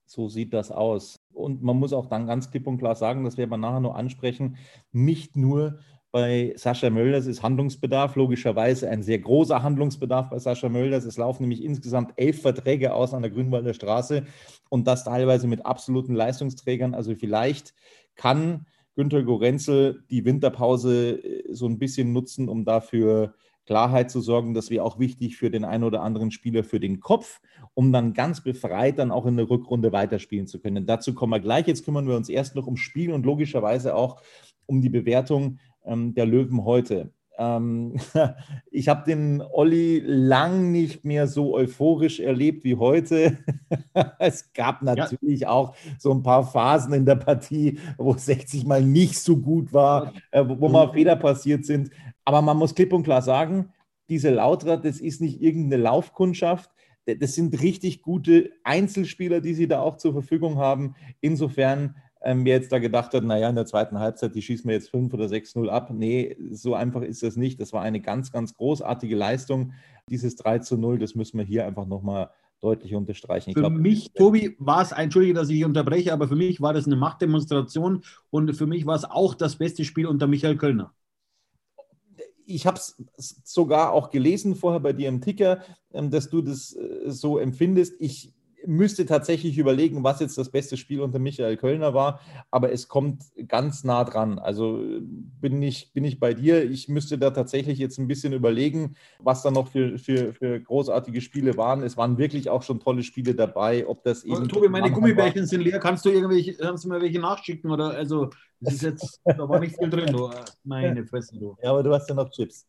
So 0.06 0.30
sieht 0.30 0.54
das 0.54 0.72
aus. 0.72 1.20
Und 1.34 1.64
man 1.64 1.78
muss 1.78 1.94
auch 1.94 2.06
dann 2.08 2.28
ganz 2.28 2.52
klipp 2.52 2.68
und 2.68 2.78
klar 2.78 2.96
sagen, 2.96 3.24
das 3.24 3.38
werden 3.38 3.50
wir 3.50 3.58
nachher 3.58 3.80
noch 3.80 3.96
ansprechen, 3.96 4.58
nicht 4.92 5.36
nur 5.36 5.80
bei 6.16 6.54
Sascha 6.56 6.90
Mölders 6.90 7.26
ist 7.26 7.44
Handlungsbedarf, 7.44 8.16
logischerweise 8.16 8.90
ein 8.90 9.04
sehr 9.04 9.20
großer 9.20 9.62
Handlungsbedarf 9.62 10.30
bei 10.30 10.40
Sascha 10.40 10.70
Mölders. 10.70 11.04
Es 11.04 11.18
laufen 11.18 11.44
nämlich 11.44 11.62
insgesamt 11.62 12.14
elf 12.16 12.42
Verträge 12.42 12.94
aus 12.94 13.14
an 13.14 13.22
der 13.22 13.32
Grünwalder 13.32 13.74
Straße 13.74 14.24
und 14.70 14.88
das 14.88 15.04
teilweise 15.04 15.48
mit 15.48 15.66
absoluten 15.66 16.16
Leistungsträgern. 16.16 16.94
Also 16.94 17.16
vielleicht 17.16 17.74
kann 18.16 18.66
Günter 18.96 19.24
Gorenzel 19.24 20.06
die 20.10 20.24
Winterpause 20.24 21.22
äh, 21.22 21.54
so 21.54 21.68
ein 21.68 21.80
bisschen 21.80 22.14
nutzen, 22.14 22.48
um 22.48 22.64
dafür 22.64 23.34
Klarheit 23.66 24.10
zu 24.10 24.22
sorgen. 24.22 24.54
Das 24.54 24.70
wäre 24.70 24.86
auch 24.86 25.00
wichtig 25.00 25.36
für 25.36 25.52
den 25.52 25.66
einen 25.66 25.84
oder 25.84 26.02
anderen 26.02 26.32
Spieler 26.32 26.64
für 26.64 26.80
den 26.80 27.02
Kopf, 27.02 27.42
um 27.74 27.92
dann 27.92 28.14
ganz 28.14 28.42
befreit 28.42 29.00
dann 29.00 29.12
auch 29.12 29.26
in 29.26 29.36
der 29.36 29.50
Rückrunde 29.50 29.92
weiterspielen 29.92 30.48
zu 30.48 30.62
können. 30.62 30.86
Dazu 30.86 31.14
kommen 31.14 31.34
wir 31.34 31.42
gleich. 31.42 31.68
Jetzt 31.68 31.84
kümmern 31.84 32.08
wir 32.08 32.16
uns 32.16 32.30
erst 32.30 32.56
noch 32.56 32.68
um 32.68 32.78
Spiel 32.78 33.12
und 33.12 33.26
logischerweise 33.26 33.96
auch 33.96 34.22
um 34.66 34.82
die 34.82 34.90
Bewertung 34.90 35.60
der 35.86 36.26
Löwen 36.26 36.66
heute. 36.66 37.12
Ähm, 37.38 37.96
ich 38.72 38.88
habe 38.88 39.06
den 39.06 39.42
Olli 39.42 40.00
lang 40.00 40.72
nicht 40.72 41.04
mehr 41.04 41.28
so 41.28 41.54
euphorisch 41.54 42.20
erlebt 42.20 42.64
wie 42.64 42.76
heute. 42.76 43.38
es 44.20 44.54
gab 44.54 44.82
natürlich 44.82 45.42
ja. 45.42 45.50
auch 45.50 45.76
so 46.00 46.12
ein 46.12 46.24
paar 46.24 46.44
Phasen 46.44 46.94
in 46.94 47.06
der 47.06 47.16
Partie, 47.16 47.80
wo 47.98 48.14
60 48.14 48.66
mal 48.66 48.84
nicht 48.84 49.20
so 49.20 49.38
gut 49.38 49.74
war, 49.74 50.14
äh, 50.32 50.44
wo 50.48 50.70
mal 50.70 50.92
Fehler 50.92 51.16
passiert 51.16 51.66
sind. 51.66 51.90
Aber 52.24 52.42
man 52.42 52.58
muss 52.58 52.76
klipp 52.76 52.94
und 52.94 53.04
klar 53.04 53.22
sagen, 53.22 53.70
diese 54.10 54.30
Lautra, 54.30 54.78
das 54.78 55.00
ist 55.00 55.22
nicht 55.22 55.42
irgendeine 55.42 55.82
Laufkundschaft. 55.82 56.72
Das 57.06 57.36
sind 57.36 57.62
richtig 57.62 58.02
gute 58.02 58.52
Einzelspieler, 58.64 59.40
die 59.40 59.54
sie 59.54 59.68
da 59.68 59.80
auch 59.82 59.98
zur 59.98 60.14
Verfügung 60.14 60.58
haben. 60.58 60.96
Insofern 61.22 61.96
ähm, 62.26 62.44
wer 62.44 62.56
jetzt 62.56 62.72
da 62.72 62.80
gedacht 62.80 63.14
hat, 63.14 63.24
naja, 63.24 63.48
in 63.50 63.56
der 63.56 63.68
zweiten 63.68 64.00
Halbzeit, 64.00 64.34
die 64.34 64.42
schießen 64.42 64.68
wir 64.68 64.74
jetzt 64.76 64.90
5 64.90 65.14
oder 65.14 65.26
6-0 65.26 65.70
ab. 65.70 65.92
Nee, 65.92 66.36
so 66.52 66.74
einfach 66.74 67.04
ist 67.04 67.22
das 67.22 67.36
nicht. 67.36 67.62
Das 67.62 67.72
war 67.72 67.84
eine 67.84 68.02
ganz, 68.02 68.32
ganz 68.32 68.56
großartige 68.56 69.16
Leistung. 69.16 69.74
Dieses 70.10 70.36
3 70.36 70.60
zu 70.60 70.76
0, 70.78 70.98
das 70.98 71.14
müssen 71.14 71.38
wir 71.38 71.46
hier 71.46 71.68
einfach 71.68 71.86
nochmal 71.86 72.32
deutlich 72.62 72.96
unterstreichen. 72.96 73.52
Ich 73.52 73.54
für 73.54 73.62
glaub, 73.62 73.74
mich, 73.74 74.12
Tobi, 74.14 74.56
war 74.58 74.82
es, 74.82 74.92
entschuldige, 74.92 75.36
dass 75.36 75.50
ich 75.50 75.64
unterbreche, 75.64 76.12
aber 76.14 76.28
für 76.28 76.36
mich 76.36 76.62
war 76.62 76.74
das 76.74 76.88
eine 76.88 76.96
Machtdemonstration 76.96 78.04
und 78.32 78.56
für 78.56 78.66
mich 78.66 78.88
war 78.88 78.96
es 78.96 79.06
auch 79.06 79.36
das 79.36 79.58
beste 79.58 79.86
Spiel 79.86 80.08
unter 80.08 80.26
Michael 80.26 80.58
Kölner 80.58 80.94
ich 82.48 82.68
habe 82.68 82.78
es 82.78 82.96
sogar 83.44 83.92
auch 83.92 84.12
gelesen 84.12 84.56
vorher 84.56 84.80
bei 84.80 84.94
dir 84.94 85.10
im 85.10 85.22
Ticker, 85.22 85.62
ähm, 85.94 86.12
dass 86.12 86.30
du 86.30 86.42
das 86.42 86.76
äh, 86.76 87.10
so 87.10 87.38
empfindest. 87.38 87.96
Ich 88.00 88.34
müsste 88.68 89.06
tatsächlich 89.06 89.58
überlegen, 89.58 90.04
was 90.04 90.20
jetzt 90.20 90.38
das 90.38 90.50
beste 90.50 90.78
Spiel 90.78 91.02
unter 91.02 91.20
Michael 91.20 91.58
Kölner 91.58 91.94
war, 91.94 92.20
aber 92.52 92.72
es 92.72 92.88
kommt 92.88 93.24
ganz 93.48 93.84
nah 93.84 94.04
dran. 94.04 94.40
Also 94.40 94.84
bin 95.42 95.62
ich, 95.62 95.92
bin 95.94 96.04
ich 96.04 96.20
bei 96.20 96.34
dir. 96.34 96.64
Ich 96.70 96.88
müsste 96.90 97.18
da 97.18 97.32
tatsächlich 97.32 97.80
jetzt 97.80 97.98
ein 97.98 98.08
bisschen 98.08 98.34
überlegen, 98.34 98.96
was 99.20 99.42
da 99.42 99.52
noch 99.52 99.68
für, 99.68 99.98
für, 99.98 100.34
für 100.34 100.60
großartige 100.60 101.22
Spiele 101.22 101.58
waren. 101.58 101.84
Es 101.84 101.98
waren 101.98 102.18
wirklich 102.18 102.50
auch 102.50 102.64
schon 102.64 102.80
tolle 102.80 103.04
Spiele 103.04 103.36
dabei, 103.36 103.88
ob 103.88 104.04
das 104.04 104.24
eben. 104.24 104.48
Tobi, 104.48 104.70
meine 104.70 104.92
Gummibärchen 104.92 105.42
war. 105.42 105.48
sind 105.48 105.62
leer. 105.62 105.80
Kannst 105.80 106.06
du 106.06 106.10
irgendwelche, 106.10 106.56
kannst 106.56 106.86
du 106.86 106.90
mir 106.90 107.02
welche 107.02 107.20
nachschicken? 107.20 107.72
Oder 107.72 107.92
also, 107.92 108.30
das 108.60 108.76
ist 108.76 108.84
jetzt, 108.84 109.22
da 109.26 109.48
war 109.48 109.60
nicht 109.60 109.78
viel 109.78 109.90
drin, 109.90 110.08
du. 110.12 110.32
Meine 110.64 111.06
Fresse, 111.06 111.38
du. 111.38 111.56
Ja, 111.62 111.72
aber 111.72 111.84
du 111.84 111.94
hast 111.94 112.10
ja 112.10 112.16
noch 112.16 112.30
Chips. 112.30 112.68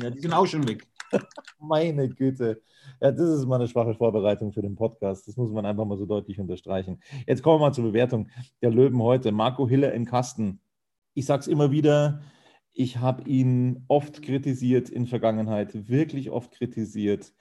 Ja, 0.00 0.10
die 0.10 0.20
sind 0.20 0.32
auch 0.32 0.46
schon 0.46 0.66
weg. 0.66 0.86
Meine 1.58 2.08
Güte. 2.08 2.62
Ja, 3.00 3.10
das 3.12 3.28
ist 3.28 3.46
mal 3.46 3.56
eine 3.56 3.68
schwache 3.68 3.94
Vorbereitung 3.94 4.52
für 4.52 4.62
den 4.62 4.76
Podcast. 4.76 5.26
Das 5.28 5.36
muss 5.36 5.50
man 5.50 5.66
einfach 5.66 5.84
mal 5.84 5.98
so 5.98 6.06
deutlich 6.06 6.40
unterstreichen. 6.40 7.00
Jetzt 7.26 7.42
kommen 7.42 7.60
wir 7.60 7.66
mal 7.66 7.74
zur 7.74 7.84
Bewertung 7.84 8.28
der 8.62 8.70
Löwen 8.70 9.02
heute. 9.02 9.32
Marco 9.32 9.68
Hiller 9.68 9.92
im 9.92 10.04
Kasten. 10.04 10.60
Ich 11.14 11.26
sage 11.26 11.40
es 11.40 11.48
immer 11.48 11.70
wieder, 11.70 12.22
ich 12.72 12.98
habe 12.98 13.28
ihn 13.28 13.84
oft 13.88 14.22
kritisiert 14.22 14.88
in 14.88 15.06
Vergangenheit, 15.06 15.88
wirklich 15.88 16.30
oft 16.30 16.52
kritisiert. 16.52 17.32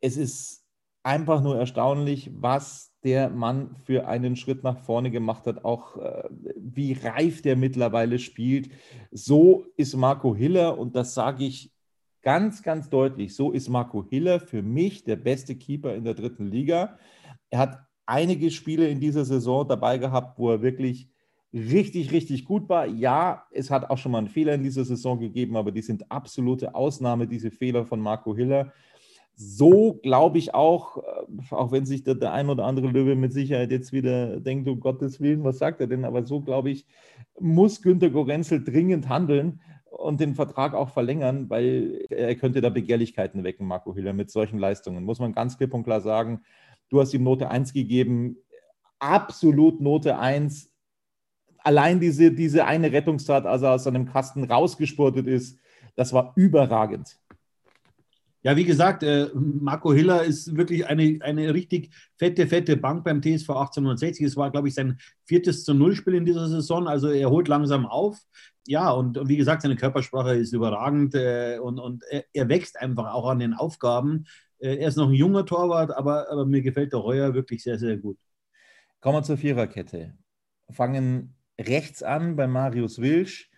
Es 0.00 0.16
ist 0.16 0.64
einfach 1.02 1.42
nur 1.42 1.56
erstaunlich, 1.56 2.30
was 2.34 2.92
der 3.04 3.30
Mann 3.30 3.76
für 3.84 4.08
einen 4.08 4.34
Schritt 4.34 4.64
nach 4.64 4.80
vorne 4.80 5.12
gemacht 5.12 5.46
hat, 5.46 5.64
auch 5.64 5.96
äh, 5.98 6.24
wie 6.56 6.94
reif 6.94 7.42
der 7.42 7.54
mittlerweile 7.54 8.18
spielt. 8.18 8.70
So 9.12 9.66
ist 9.76 9.94
Marco 9.94 10.34
Hiller 10.34 10.76
und 10.76 10.96
das 10.96 11.14
sage 11.14 11.44
ich 11.44 11.75
ganz, 12.26 12.64
ganz 12.64 12.90
deutlich, 12.90 13.36
so 13.36 13.52
ist 13.52 13.68
Marco 13.68 14.04
Hiller 14.10 14.40
für 14.40 14.60
mich 14.60 15.04
der 15.04 15.14
beste 15.14 15.54
Keeper 15.54 15.94
in 15.94 16.02
der 16.02 16.14
dritten 16.14 16.50
Liga. 16.50 16.98
Er 17.50 17.60
hat 17.60 17.78
einige 18.04 18.50
Spiele 18.50 18.88
in 18.88 18.98
dieser 18.98 19.24
Saison 19.24 19.68
dabei 19.68 19.98
gehabt, 19.98 20.36
wo 20.36 20.50
er 20.50 20.60
wirklich 20.60 21.08
richtig, 21.52 22.10
richtig 22.10 22.44
gut 22.44 22.68
war. 22.68 22.84
Ja, 22.88 23.44
es 23.52 23.70
hat 23.70 23.88
auch 23.90 23.98
schon 23.98 24.10
mal 24.10 24.18
einen 24.18 24.26
Fehler 24.26 24.54
in 24.54 24.64
dieser 24.64 24.84
Saison 24.84 25.20
gegeben, 25.20 25.56
aber 25.56 25.70
die 25.70 25.82
sind 25.82 26.10
absolute 26.10 26.74
Ausnahme, 26.74 27.28
diese 27.28 27.52
Fehler 27.52 27.86
von 27.86 28.00
Marco 28.00 28.34
Hiller. 28.34 28.72
So 29.36 30.00
glaube 30.02 30.38
ich 30.38 30.52
auch, 30.52 30.96
äh, 30.96 31.54
auch 31.54 31.70
wenn 31.70 31.86
sich 31.86 32.02
der, 32.02 32.16
der 32.16 32.32
ein 32.32 32.50
oder 32.50 32.64
andere 32.64 32.88
Löwe 32.88 33.14
mit 33.14 33.32
Sicherheit 33.34 33.70
jetzt 33.70 33.92
wieder 33.92 34.40
denkt, 34.40 34.68
um 34.68 34.80
Gottes 34.80 35.20
Willen, 35.20 35.44
was 35.44 35.58
sagt 35.58 35.80
er 35.80 35.86
denn? 35.86 36.04
Aber 36.04 36.26
so 36.26 36.40
glaube 36.40 36.70
ich, 36.70 36.86
muss 37.38 37.82
Günter 37.82 38.10
Gorenzel 38.10 38.64
dringend 38.64 39.08
handeln, 39.08 39.60
und 39.96 40.20
den 40.20 40.34
Vertrag 40.34 40.74
auch 40.74 40.90
verlängern, 40.90 41.48
weil 41.48 42.04
er 42.10 42.34
könnte 42.36 42.60
da 42.60 42.68
Begehrlichkeiten 42.68 43.44
wecken, 43.44 43.66
Marco 43.66 43.94
Hiller, 43.94 44.12
mit 44.12 44.30
solchen 44.30 44.58
Leistungen. 44.58 45.04
Muss 45.04 45.18
man 45.18 45.32
ganz 45.32 45.56
klipp 45.56 45.72
und 45.74 45.84
klar 45.84 46.00
sagen. 46.00 46.42
Du 46.88 47.00
hast 47.00 47.14
ihm 47.14 47.24
Note 47.24 47.50
1 47.50 47.72
gegeben, 47.72 48.36
absolut 48.98 49.80
Note 49.80 50.18
1. 50.18 50.70
Allein 51.58 51.98
diese, 51.98 52.30
diese 52.30 52.66
eine 52.66 52.92
Rettungstat, 52.92 53.46
als 53.46 53.62
er 53.62 53.72
aus 53.72 53.84
seinem 53.84 54.06
Kasten 54.06 54.44
rausgespurtet 54.44 55.26
ist, 55.26 55.58
das 55.96 56.12
war 56.12 56.32
überragend. 56.36 57.18
Ja, 58.46 58.56
wie 58.56 58.64
gesagt, 58.64 59.02
äh, 59.02 59.28
Marco 59.34 59.92
Hiller 59.92 60.22
ist 60.22 60.56
wirklich 60.56 60.86
eine, 60.86 61.18
eine 61.20 61.52
richtig 61.52 61.90
fette, 62.16 62.46
fette 62.46 62.76
Bank 62.76 63.02
beim 63.02 63.20
TSV 63.20 63.50
1860. 63.50 64.24
Es 64.24 64.36
war, 64.36 64.52
glaube 64.52 64.68
ich, 64.68 64.74
sein 64.74 65.00
viertes 65.24 65.64
zu 65.64 65.74
Null-Spiel 65.74 66.14
in 66.14 66.24
dieser 66.24 66.46
Saison. 66.46 66.86
Also 66.86 67.08
er 67.08 67.28
holt 67.28 67.48
langsam 67.48 67.86
auf. 67.86 68.16
Ja, 68.68 68.92
und, 68.92 69.18
und 69.18 69.28
wie 69.28 69.36
gesagt, 69.36 69.62
seine 69.62 69.74
Körpersprache 69.74 70.36
ist 70.36 70.52
überragend 70.52 71.16
äh, 71.16 71.58
und, 71.60 71.80
und 71.80 72.04
er, 72.08 72.22
er, 72.32 72.48
wächst 72.48 72.80
einfach 72.80 73.12
auch 73.12 73.28
an 73.28 73.40
den 73.40 73.52
Aufgaben. 73.52 74.26
Äh, 74.60 74.76
er 74.76 74.90
ist 74.90 74.96
noch 74.96 75.08
ein 75.08 75.14
junger 75.14 75.44
Torwart, 75.44 75.90
aber, 75.90 76.30
aber 76.30 76.46
mir 76.46 76.62
gefällt 76.62 76.92
der 76.92 77.02
Heuer 77.02 77.34
wirklich 77.34 77.64
sehr, 77.64 77.80
sehr 77.80 77.96
gut. 77.96 78.18
Kommen 79.00 79.16
wir 79.18 79.22
zur 79.24 79.38
Viererkette. 79.38 80.14
Fangen 80.70 81.34
rechts 81.60 82.04
an 82.04 82.36
bei 82.36 82.46
Marius 82.46 83.00
Wilsch, 83.00 83.50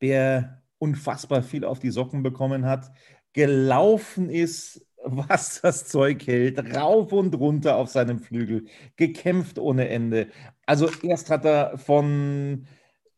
der 0.00 0.64
unfassbar 0.78 1.44
viel 1.44 1.64
auf 1.64 1.78
die 1.78 1.92
Socken 1.92 2.24
bekommen 2.24 2.66
hat 2.66 2.90
gelaufen 3.32 4.30
ist, 4.30 4.84
was 5.04 5.60
das 5.60 5.86
Zeug 5.86 6.26
hält, 6.26 6.76
rauf 6.76 7.12
und 7.12 7.34
runter 7.34 7.76
auf 7.76 7.88
seinem 7.88 8.20
Flügel, 8.20 8.66
gekämpft 8.96 9.58
ohne 9.58 9.88
Ende. 9.88 10.28
Also 10.66 10.88
erst 11.02 11.30
hat 11.30 11.44
er 11.44 11.78
von, 11.78 12.66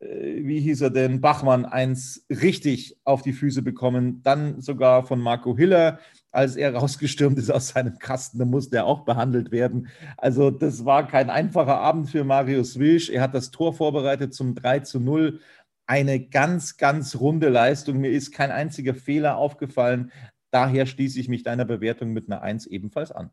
äh, 0.00 0.06
wie 0.44 0.60
hieß 0.60 0.80
er 0.82 0.90
denn, 0.90 1.20
Bachmann 1.20 1.64
eins 1.64 2.26
richtig 2.30 2.96
auf 3.04 3.22
die 3.22 3.32
Füße 3.32 3.62
bekommen, 3.62 4.22
dann 4.22 4.60
sogar 4.60 5.04
von 5.04 5.20
Marco 5.20 5.56
Hiller 5.56 5.98
als 6.34 6.56
er 6.56 6.74
rausgestürmt 6.74 7.38
ist 7.38 7.50
aus 7.50 7.68
seinem 7.68 7.98
Kasten. 7.98 8.38
Da 8.38 8.44
musste 8.44 8.76
er 8.76 8.86
auch 8.86 9.04
behandelt 9.04 9.52
werden. 9.52 9.88
Also 10.16 10.50
das 10.50 10.84
war 10.84 11.06
kein 11.06 11.30
einfacher 11.30 11.78
Abend 11.78 12.10
für 12.10 12.24
Marius 12.24 12.78
Wilsch. 12.78 13.08
Er 13.08 13.22
hat 13.22 13.34
das 13.34 13.52
Tor 13.52 13.72
vorbereitet 13.72 14.34
zum 14.34 14.54
3 14.54 14.80
zu 14.80 14.98
0. 14.98 15.40
Eine 15.86 16.28
ganz, 16.28 16.76
ganz 16.76 17.16
runde 17.16 17.48
Leistung. 17.48 17.98
Mir 17.98 18.10
ist 18.10 18.32
kein 18.32 18.50
einziger 18.50 18.94
Fehler 18.94 19.36
aufgefallen. 19.36 20.12
Daher 20.50 20.86
schließe 20.86 21.20
ich 21.20 21.28
mich 21.28 21.42
deiner 21.42 21.64
Bewertung 21.64 22.12
mit 22.12 22.28
einer 22.28 22.42
1 22.42 22.66
ebenfalls 22.66 23.12
an. 23.12 23.30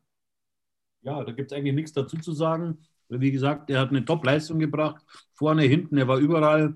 Ja, 1.02 1.24
da 1.24 1.32
gibt 1.32 1.52
es 1.52 1.58
eigentlich 1.58 1.76
nichts 1.76 1.94
dazu 1.94 2.18
zu 2.18 2.34
sagen. 2.34 2.80
Wie 3.10 3.32
gesagt, 3.32 3.70
er 3.70 3.80
hat 3.80 3.90
eine 3.90 4.06
Top-Leistung 4.06 4.60
gebracht. 4.60 5.04
Vorne, 5.34 5.64
hinten, 5.64 5.98
er 5.98 6.08
war 6.08 6.18
überall. 6.18 6.76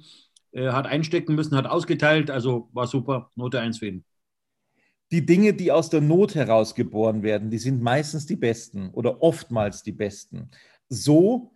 Er 0.52 0.74
hat 0.74 0.88
einstecken 0.88 1.36
müssen, 1.36 1.56
hat 1.56 1.68
ausgeteilt. 1.68 2.32
Also 2.32 2.70
war 2.74 2.88
super. 2.88 3.32
Note 3.36 3.60
1 3.60 3.80
für 3.80 3.88
ihn 3.88 4.06
die 5.12 5.26
Dinge, 5.26 5.54
die 5.54 5.72
aus 5.72 5.90
der 5.90 6.02
Not 6.02 6.36
heraus 6.36 6.76
geboren 6.76 7.24
werden, 7.24 7.50
die 7.50 7.58
sind 7.58 7.82
meistens 7.82 8.26
die 8.26 8.36
besten 8.36 8.90
oder 8.90 9.22
oftmals 9.22 9.84
die 9.84 9.92
besten. 9.92 10.50
So 10.90 11.56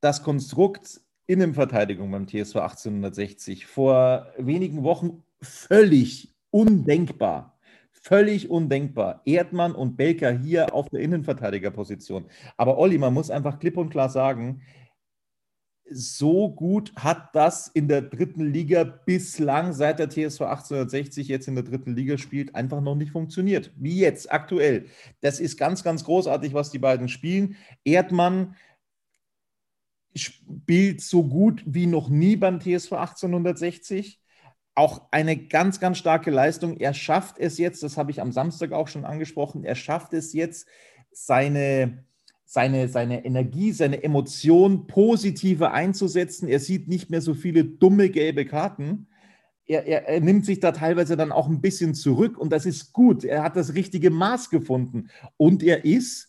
das 0.00 0.22
Konstrukt 0.22 1.00
Innenverteidigung 1.26 2.10
beim 2.10 2.26
TSV 2.26 2.56
1860 2.56 3.66
vor 3.66 4.32
wenigen 4.36 4.82
Wochen 4.82 5.22
völlig 5.40 6.34
undenkbar. 6.50 7.58
Völlig 7.92 8.50
undenkbar. 8.50 9.22
Erdmann 9.24 9.74
und 9.74 9.96
Belker 9.96 10.30
hier 10.32 10.74
auf 10.74 10.88
der 10.88 11.00
Innenverteidigerposition. 11.00 12.26
Aber 12.56 12.78
Olli, 12.78 12.98
man 12.98 13.12
muss 13.12 13.30
einfach 13.30 13.58
klipp 13.58 13.76
und 13.76 13.90
klar 13.90 14.08
sagen, 14.08 14.62
so 15.92 16.48
gut 16.48 16.92
hat 16.96 17.34
das 17.34 17.68
in 17.68 17.88
der 17.88 18.02
dritten 18.02 18.52
Liga 18.52 18.84
bislang, 18.84 19.72
seit 19.72 19.98
der 19.98 20.08
TSV 20.08 20.42
1860 20.42 21.28
jetzt 21.28 21.48
in 21.48 21.56
der 21.56 21.64
dritten 21.64 21.94
Liga 21.94 22.16
spielt, 22.16 22.54
einfach 22.54 22.80
noch 22.80 22.94
nicht 22.94 23.10
funktioniert. 23.10 23.72
Wie 23.76 23.98
jetzt, 23.98 24.32
aktuell. 24.32 24.86
Das 25.20 25.40
ist 25.40 25.58
ganz, 25.58 25.82
ganz 25.82 26.04
großartig, 26.04 26.54
was 26.54 26.70
die 26.70 26.78
beiden 26.78 27.08
spielen. 27.08 27.56
Erdmann 27.84 28.54
spielt 30.14 31.00
so 31.00 31.24
gut 31.24 31.62
wie 31.66 31.86
noch 31.86 32.08
nie 32.08 32.36
beim 32.36 32.60
TSV 32.60 32.92
1860. 32.92 34.20
Auch 34.74 35.08
eine 35.10 35.36
ganz, 35.36 35.80
ganz 35.80 35.98
starke 35.98 36.30
Leistung. 36.30 36.76
Er 36.76 36.94
schafft 36.94 37.38
es 37.38 37.58
jetzt, 37.58 37.82
das 37.82 37.96
habe 37.96 38.10
ich 38.10 38.20
am 38.20 38.32
Samstag 38.32 38.72
auch 38.72 38.88
schon 38.88 39.04
angesprochen, 39.04 39.64
er 39.64 39.74
schafft 39.74 40.12
es 40.12 40.32
jetzt, 40.32 40.66
seine 41.12 42.04
seine, 42.50 42.88
seine 42.88 43.24
Energie, 43.24 43.70
seine 43.70 44.02
Emotion 44.02 44.88
positiver 44.88 45.72
einzusetzen. 45.72 46.48
Er 46.48 46.58
sieht 46.58 46.88
nicht 46.88 47.08
mehr 47.08 47.20
so 47.20 47.32
viele 47.32 47.64
dumme 47.64 48.10
gelbe 48.10 48.44
Karten. 48.44 49.06
Er, 49.66 49.86
er, 49.86 50.08
er, 50.08 50.20
nimmt 50.20 50.44
sich 50.44 50.58
da 50.58 50.72
teilweise 50.72 51.16
dann 51.16 51.30
auch 51.30 51.48
ein 51.48 51.60
bisschen 51.60 51.94
zurück 51.94 52.36
und 52.36 52.50
das 52.50 52.66
ist 52.66 52.92
gut. 52.92 53.22
Er 53.22 53.44
hat 53.44 53.54
das 53.54 53.74
richtige 53.74 54.10
Maß 54.10 54.50
gefunden 54.50 55.10
und 55.36 55.62
er 55.62 55.84
ist 55.84 56.28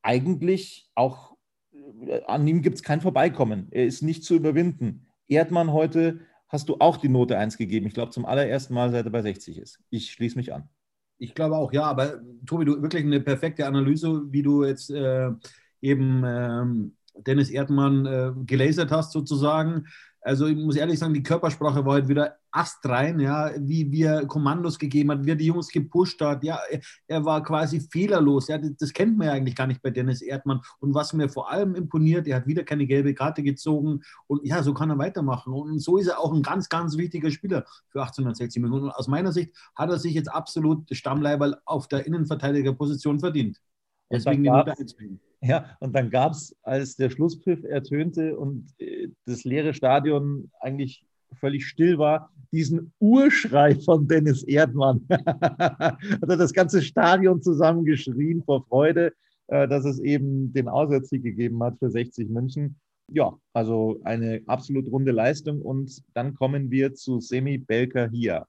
eigentlich 0.00 0.88
auch, 0.94 1.29
an 2.26 2.46
ihm 2.46 2.62
gibt 2.62 2.76
es 2.76 2.82
kein 2.82 3.00
Vorbeikommen. 3.00 3.68
Er 3.70 3.86
ist 3.86 4.02
nicht 4.02 4.24
zu 4.24 4.34
überwinden. 4.34 5.06
Erdmann 5.28 5.72
heute 5.72 6.20
hast 6.48 6.68
du 6.68 6.76
auch 6.80 6.96
die 6.96 7.08
Note 7.08 7.38
1 7.38 7.56
gegeben. 7.56 7.86
Ich 7.86 7.94
glaube 7.94 8.12
zum 8.12 8.26
allerersten 8.26 8.74
Mal, 8.74 8.90
seit 8.90 9.04
er 9.04 9.10
bei 9.10 9.22
60 9.22 9.58
ist. 9.58 9.80
Ich 9.90 10.10
schließe 10.10 10.36
mich 10.36 10.52
an. 10.52 10.68
Ich 11.18 11.34
glaube 11.34 11.56
auch, 11.56 11.72
ja, 11.72 11.84
aber 11.84 12.20
Tobi, 12.46 12.64
du 12.64 12.82
wirklich 12.82 13.04
eine 13.04 13.20
perfekte 13.20 13.66
Analyse, 13.66 14.22
wie 14.30 14.42
du 14.42 14.64
jetzt 14.64 14.90
äh, 14.90 15.30
eben 15.80 16.22
ähm, 16.26 16.96
Dennis 17.14 17.50
Erdmann 17.50 18.06
äh, 18.06 18.32
gelasert 18.46 18.90
hast, 18.90 19.12
sozusagen. 19.12 19.86
Also 20.22 20.46
ich 20.46 20.56
muss 20.56 20.76
ehrlich 20.76 20.98
sagen, 20.98 21.14
die 21.14 21.22
Körpersprache 21.22 21.84
war 21.84 21.94
halt 21.94 22.08
wieder 22.08 22.36
astrein, 22.50 23.20
ja, 23.20 23.52
wie, 23.56 24.02
er 24.02 24.26
Kommandos 24.26 24.78
gegeben 24.78 25.12
hat, 25.12 25.24
wie 25.24 25.30
er 25.30 25.36
die 25.36 25.46
Jungs 25.46 25.68
gepusht 25.68 26.20
hat. 26.20 26.44
Ja, 26.44 26.58
er, 26.70 26.80
er 27.06 27.24
war 27.24 27.42
quasi 27.42 27.80
fehlerlos. 27.80 28.48
Ja, 28.48 28.58
das, 28.58 28.76
das, 28.78 28.92
kennt 28.92 29.16
man 29.16 29.28
ja 29.28 29.32
eigentlich 29.32 29.56
gar 29.56 29.66
nicht 29.66 29.80
bei 29.82 29.90
Dennis 29.90 30.20
Erdmann. 30.20 30.60
Und 30.78 30.94
was 30.94 31.12
mir 31.12 31.28
vor 31.28 31.50
allem 31.50 31.74
imponiert, 31.74 32.26
er 32.26 32.36
hat 32.36 32.46
wieder 32.46 32.64
keine 32.64 32.86
gelbe 32.86 33.14
Karte 33.14 33.42
gezogen. 33.42 34.02
Und 34.26 34.44
ja, 34.44 34.62
so 34.62 34.74
kann 34.74 34.90
er 34.90 34.98
weitermachen. 34.98 35.54
Und 35.54 35.78
so 35.78 35.96
ist 35.96 36.08
er 36.08 36.18
auch 36.18 36.34
ein 36.34 36.42
ganz, 36.42 36.68
ganz 36.68 36.96
wichtiger 36.98 37.30
Spieler 37.30 37.64
für 37.88 38.00
1860 38.00 38.60
Millionen. 38.60 38.84
Und 38.84 38.90
aus 38.90 39.08
meiner 39.08 39.32
Sicht 39.32 39.56
hat 39.74 39.90
er 39.90 39.98
sich 39.98 40.14
jetzt 40.14 40.30
absolut 40.30 40.86
Stammleiberl 40.94 41.60
auf 41.64 41.88
der 41.88 42.06
Innenverteidigerposition 42.06 43.20
verdient. 43.20 43.58
Deswegen 44.10 44.42
die 44.42 44.50
Note 44.50 44.76
1 44.76 44.96
ja, 45.42 45.76
und 45.80 45.94
dann 45.94 46.10
gab 46.10 46.32
es, 46.32 46.54
als 46.62 46.96
der 46.96 47.10
Schlusspfiff 47.10 47.64
ertönte 47.64 48.36
und 48.38 48.66
äh, 48.78 49.08
das 49.26 49.44
leere 49.44 49.74
Stadion 49.74 50.50
eigentlich 50.60 51.04
völlig 51.38 51.66
still 51.66 51.98
war, 51.98 52.30
diesen 52.52 52.92
Urschrei 52.98 53.76
von 53.76 54.08
Dennis 54.08 54.42
Erdmann. 54.42 55.06
Hat 55.10 55.98
er 56.28 56.36
das 56.36 56.52
ganze 56.52 56.82
Stadion 56.82 57.40
zusammengeschrien 57.40 58.42
vor 58.44 58.64
Freude, 58.66 59.12
äh, 59.46 59.68
dass 59.68 59.84
es 59.84 60.00
eben 60.00 60.52
den 60.52 60.68
Auswärtssieg 60.68 61.22
gegeben 61.22 61.62
hat 61.62 61.78
für 61.78 61.90
60 61.90 62.28
München. 62.28 62.76
Ja, 63.12 63.32
also 63.52 64.00
eine 64.04 64.42
absolut 64.46 64.90
runde 64.90 65.12
Leistung. 65.12 65.62
Und 65.62 66.02
dann 66.14 66.34
kommen 66.34 66.70
wir 66.70 66.94
zu 66.94 67.20
Semi 67.20 67.58
Belker 67.58 68.08
hier 68.10 68.46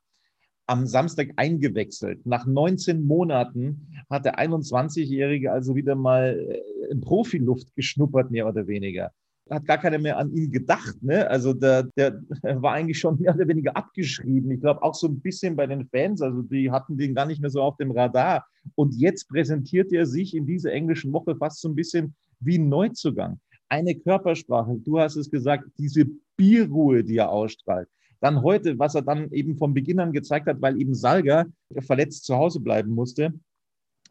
am 0.71 0.88
Samstag 0.88 1.34
eingewechselt. 1.36 2.25
Nach 2.25 2.45
19 2.45 3.03
Monaten 3.03 3.88
hat 4.10 4.23
der 4.23 4.39
21-Jährige 4.39 5.51
also 5.51 5.75
wieder 5.75 5.95
mal 5.95 6.39
äh, 6.39 6.91
in 6.91 7.01
Profiluft 7.01 7.75
geschnuppert, 7.75 8.31
mehr 8.31 8.47
oder 8.47 8.67
weniger. 8.67 9.12
Hat 9.49 9.65
gar 9.65 9.79
keiner 9.79 9.99
mehr 9.99 10.17
an 10.17 10.31
ihn 10.31 10.49
gedacht. 10.49 10.95
Ne? 11.03 11.29
Also 11.29 11.51
der, 11.51 11.84
der 11.97 12.21
war 12.62 12.71
eigentlich 12.71 12.99
schon 12.99 13.19
mehr 13.19 13.36
oder 13.36 13.49
weniger 13.49 13.75
abgeschrieben. 13.75 14.49
Ich 14.51 14.62
glaube 14.62 14.81
auch 14.81 14.95
so 14.95 15.07
ein 15.07 15.19
bisschen 15.19 15.57
bei 15.57 15.67
den 15.67 15.89
Fans. 15.89 16.21
Also 16.21 16.41
die 16.41 16.71
hatten 16.71 16.97
den 16.97 17.13
gar 17.15 17.25
nicht 17.25 17.41
mehr 17.41 17.49
so 17.49 17.62
auf 17.62 17.75
dem 17.75 17.91
Radar. 17.91 18.47
Und 18.75 18.95
jetzt 18.95 19.27
präsentiert 19.27 19.91
er 19.91 20.05
sich 20.05 20.34
in 20.34 20.45
dieser 20.45 20.71
englischen 20.71 21.12
Woche 21.12 21.36
fast 21.36 21.60
so 21.60 21.67
ein 21.67 21.75
bisschen 21.75 22.15
wie 22.39 22.57
ein 22.60 22.69
Neuzugang. 22.69 23.41
Eine 23.67 23.95
Körpersprache, 23.95 24.77
du 24.77 24.99
hast 24.99 25.17
es 25.17 25.29
gesagt, 25.29 25.65
diese 25.77 26.05
Bierruhe, 26.38 27.03
die 27.03 27.17
er 27.17 27.29
ausstrahlt 27.29 27.89
dann 28.21 28.43
heute, 28.43 28.79
was 28.79 28.95
er 28.95 29.01
dann 29.01 29.31
eben 29.31 29.57
von 29.57 29.73
Beginn 29.73 29.99
an 29.99 30.13
gezeigt 30.13 30.47
hat, 30.47 30.62
weil 30.62 30.79
eben 30.79 30.93
Salga 30.93 31.45
verletzt 31.79 32.25
zu 32.25 32.38
Hause 32.38 32.60
bleiben 32.60 32.91
musste, 32.91 33.34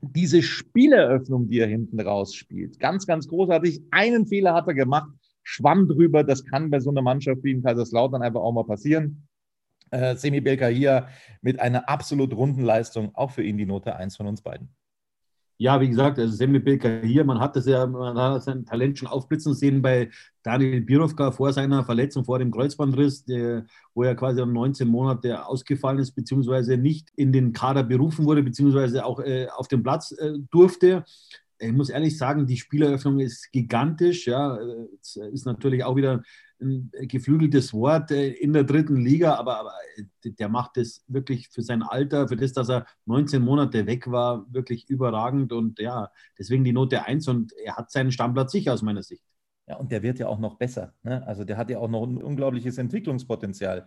diese 0.03 0.43
Spieleröffnung, 0.43 1.49
die 1.49 1.61
er 1.61 1.69
hinten 1.69 2.01
rausspielt, 2.01 2.81
ganz, 2.81 3.07
ganz 3.07 3.29
großartig. 3.29 3.83
Einen 3.91 4.27
Fehler 4.27 4.55
hat 4.55 4.67
er 4.67 4.75
gemacht, 4.75 5.11
schwamm 5.43 5.89
drüber. 5.89 6.25
Das 6.25 6.45
kann 6.45 6.71
bei 6.71 6.81
so 6.81 6.91
einer 6.91 7.03
Mannschaft 7.03 7.45
wie 7.45 7.53
in 7.53 7.63
Kaiserslautern 7.63 8.23
einfach 8.23 8.41
auch 8.41 8.53
mal 8.53 8.65
passieren. 8.65 9.29
Äh, 9.91 10.17
Semi 10.17 10.41
Belka 10.41 10.67
hier 10.67 11.09
mit 11.43 11.61
einer 11.61 11.89
absolut 11.89 12.35
runden 12.35 12.63
Leistung, 12.63 13.15
auch 13.15 13.31
für 13.31 13.43
ihn 13.43 13.59
die 13.59 13.67
Note 13.67 13.97
1 13.97 14.17
von 14.17 14.27
uns 14.27 14.43
beiden. 14.43 14.75
Ja, 15.61 15.79
wie 15.79 15.91
gesagt, 15.91 16.19
also 16.19 16.35
Semmi 16.35 16.59
Bilker 16.59 17.03
hier, 17.03 17.23
man 17.23 17.39
hat 17.39 17.55
das 17.55 17.67
ja, 17.67 17.87
man 17.87 18.17
hat 18.17 18.43
sein 18.45 18.65
Talent 18.65 18.97
schon 18.97 19.09
aufblitzen 19.09 19.53
sehen 19.53 19.83
bei 19.83 20.09
Daniel 20.43 20.81
Birovka 20.81 21.33
vor 21.33 21.53
seiner 21.53 21.85
Verletzung, 21.85 22.25
vor 22.25 22.39
dem 22.39 22.51
Kreuzbandriss, 22.51 23.27
der, 23.27 23.67
wo 23.93 24.03
er 24.03 24.15
quasi 24.15 24.41
19 24.41 24.89
Monate 24.89 25.45
ausgefallen 25.45 25.99
ist, 25.99 26.13
beziehungsweise 26.13 26.79
nicht 26.79 27.11
in 27.15 27.31
den 27.31 27.53
Kader 27.53 27.83
berufen 27.83 28.25
wurde, 28.25 28.43
beziehungsweise 28.43 29.05
auch 29.05 29.21
äh, 29.21 29.49
auf 29.55 29.69
den 29.69 29.83
Platz 29.83 30.13
äh, 30.13 30.33
durfte. 30.51 31.05
Ich 31.59 31.73
muss 31.73 31.91
ehrlich 31.91 32.17
sagen, 32.17 32.47
die 32.47 32.57
Spieleröffnung 32.57 33.21
ist 33.21 33.53
gigantisch. 33.53 34.29
Ja, 34.29 34.59
es 34.99 35.17
ist 35.17 35.45
natürlich 35.45 35.85
auch 35.85 35.95
wieder 35.95 36.23
ein 36.61 36.91
geflügeltes 36.93 37.73
Wort 37.73 38.11
äh, 38.11 38.29
in 38.29 38.53
der 38.53 38.65
dritten 38.65 38.97
Liga, 38.97 39.35
aber, 39.35 39.59
aber 39.59 39.73
äh, 39.97 40.31
der 40.31 40.49
macht 40.49 40.77
es 40.77 41.05
wirklich 41.09 41.49
für 41.49 41.63
sein 41.63 41.83
Alter, 41.83 42.29
für 42.29 42.37
das, 42.37 42.53
dass 42.53 42.69
er 42.69 42.87
19 43.07 43.43
Monate 43.43 43.87
weg 43.87 44.11
war, 44.11 44.47
wirklich 44.53 44.89
überragend 44.89 45.53
und 45.53 45.79
ja, 45.79 46.11
deswegen 46.39 46.65
die 46.65 46.73
Note 46.73 47.05
1 47.05 47.29
und 47.29 47.53
er 47.53 47.77
hat 47.77 47.91
seinen 47.91 48.13
Stammplatz 48.13 48.53
sicher 48.53 48.75
aus 48.75 48.83
meiner 48.83 49.03
Sicht. 49.03 49.25
Ja, 49.67 49.77
und 49.77 49.93
der 49.93 50.03
wird 50.03 50.19
ja 50.19 50.27
auch 50.27 50.39
noch 50.39 50.57
besser. 50.57 50.95
Ne? 51.03 51.25
Also 51.27 51.45
der 51.45 51.57
hat 51.57 51.71
ja 51.71 51.79
auch 51.79 51.89
noch 51.89 52.05
ein 52.05 52.23
unglaubliches 52.23 52.79
Entwicklungspotenzial. 52.79 53.87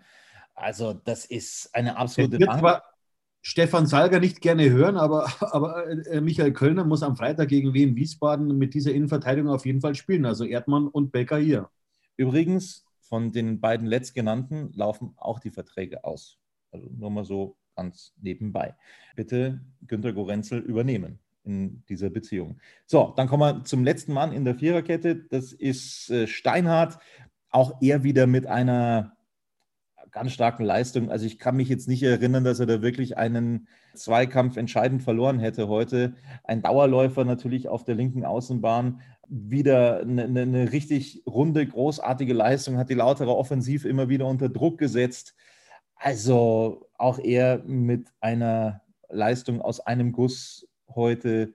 Also 0.56 0.94
das 0.94 1.26
ist 1.26 1.70
eine 1.74 1.98
absolute 1.98 2.38
Stefan 3.46 3.88
Salger 3.88 4.22
nicht 4.22 4.40
gerne 4.40 4.70
hören, 4.70 4.96
aber, 4.96 5.28
aber 5.42 5.86
äh, 6.08 6.22
Michael 6.22 6.54
Kölner 6.54 6.86
muss 6.86 7.04
am 7.04 7.18
Freitag 7.18 7.50
gegen 7.50 7.74
Wien 7.74 7.96
Wiesbaden 7.96 8.58
mit 8.58 8.74
dieser 8.74 8.94
Innenverteidigung 8.94 9.52
auf 9.52 9.66
jeden 9.66 9.82
Fall 9.82 9.96
spielen. 9.96 10.26
Also 10.26 10.46
Erdmann 10.46 10.88
und 10.88 11.12
Becker 11.12 11.38
hier. 11.38 11.70
Übrigens, 12.18 12.86
von 13.00 13.32
den 13.32 13.60
beiden 13.60 13.86
letztgenannten 13.86 14.72
laufen 14.74 15.14
auch 15.18 15.40
die 15.40 15.52
Verträge 15.52 16.04
aus. 16.04 16.40
Also 16.72 16.90
nur 16.90 17.12
mal 17.12 17.26
so 17.26 17.58
ganz 17.76 18.14
nebenbei. 18.22 18.76
Bitte 19.16 19.62
Günter 19.86 20.14
Gorenzel 20.14 20.60
übernehmen 20.60 21.20
in 21.44 21.84
dieser 21.90 22.10
Beziehung. 22.10 22.60
So, 22.86 23.14
dann 23.16 23.28
kommen 23.28 23.42
wir 23.42 23.64
zum 23.66 23.84
letzten 23.84 24.14
Mann 24.14 24.32
in 24.32 24.46
der 24.46 24.56
Viererkette. 24.56 25.16
Das 25.16 25.52
ist 25.52 26.10
äh, 26.10 26.28
Steinhardt. 26.28 26.98
Auch 27.50 27.82
er 27.82 28.04
wieder 28.04 28.26
mit 28.26 28.48
einer 28.48 29.16
ganz 30.14 30.32
starken 30.32 30.64
Leistung. 30.64 31.12
Also 31.12 31.26
ich 31.26 31.40
kann 31.40 31.56
mich 31.56 31.70
jetzt 31.70 31.88
nicht 31.88 32.04
erinnern, 32.04 32.44
dass 32.44 32.60
er 32.60 32.66
da 32.66 32.82
wirklich 32.82 33.18
einen 33.18 33.68
Zweikampf 33.96 34.58
entscheidend 34.58 35.04
verloren 35.04 35.40
hätte 35.40 35.68
heute. 35.68 36.16
Ein 36.44 36.62
Dauerläufer 36.62 37.26
natürlich 37.26 37.68
auf 37.68 37.84
der 37.84 37.96
linken 37.96 38.24
Außenbahn, 38.24 39.02
wieder 39.28 40.02
eine, 40.02 40.24
eine, 40.24 40.72
richtig 40.72 41.24
runde, 41.26 41.66
großartige 41.66 42.34
Leistung, 42.34 42.78
hat 42.78 42.90
die 42.90 42.96
lautere 42.96 43.36
Offensiv 43.36 43.86
immer 43.86 44.10
wieder 44.10 44.28
unter 44.28 44.50
Druck 44.50 44.78
gesetzt. 44.78 45.36
Also 45.96 46.90
auch 46.98 47.20
er 47.20 47.64
mit 47.64 48.10
einer 48.20 48.82
Leistung 49.10 49.62
aus 49.62 49.80
einem 49.80 50.12
Guss 50.12 50.68
heute. 50.90 51.54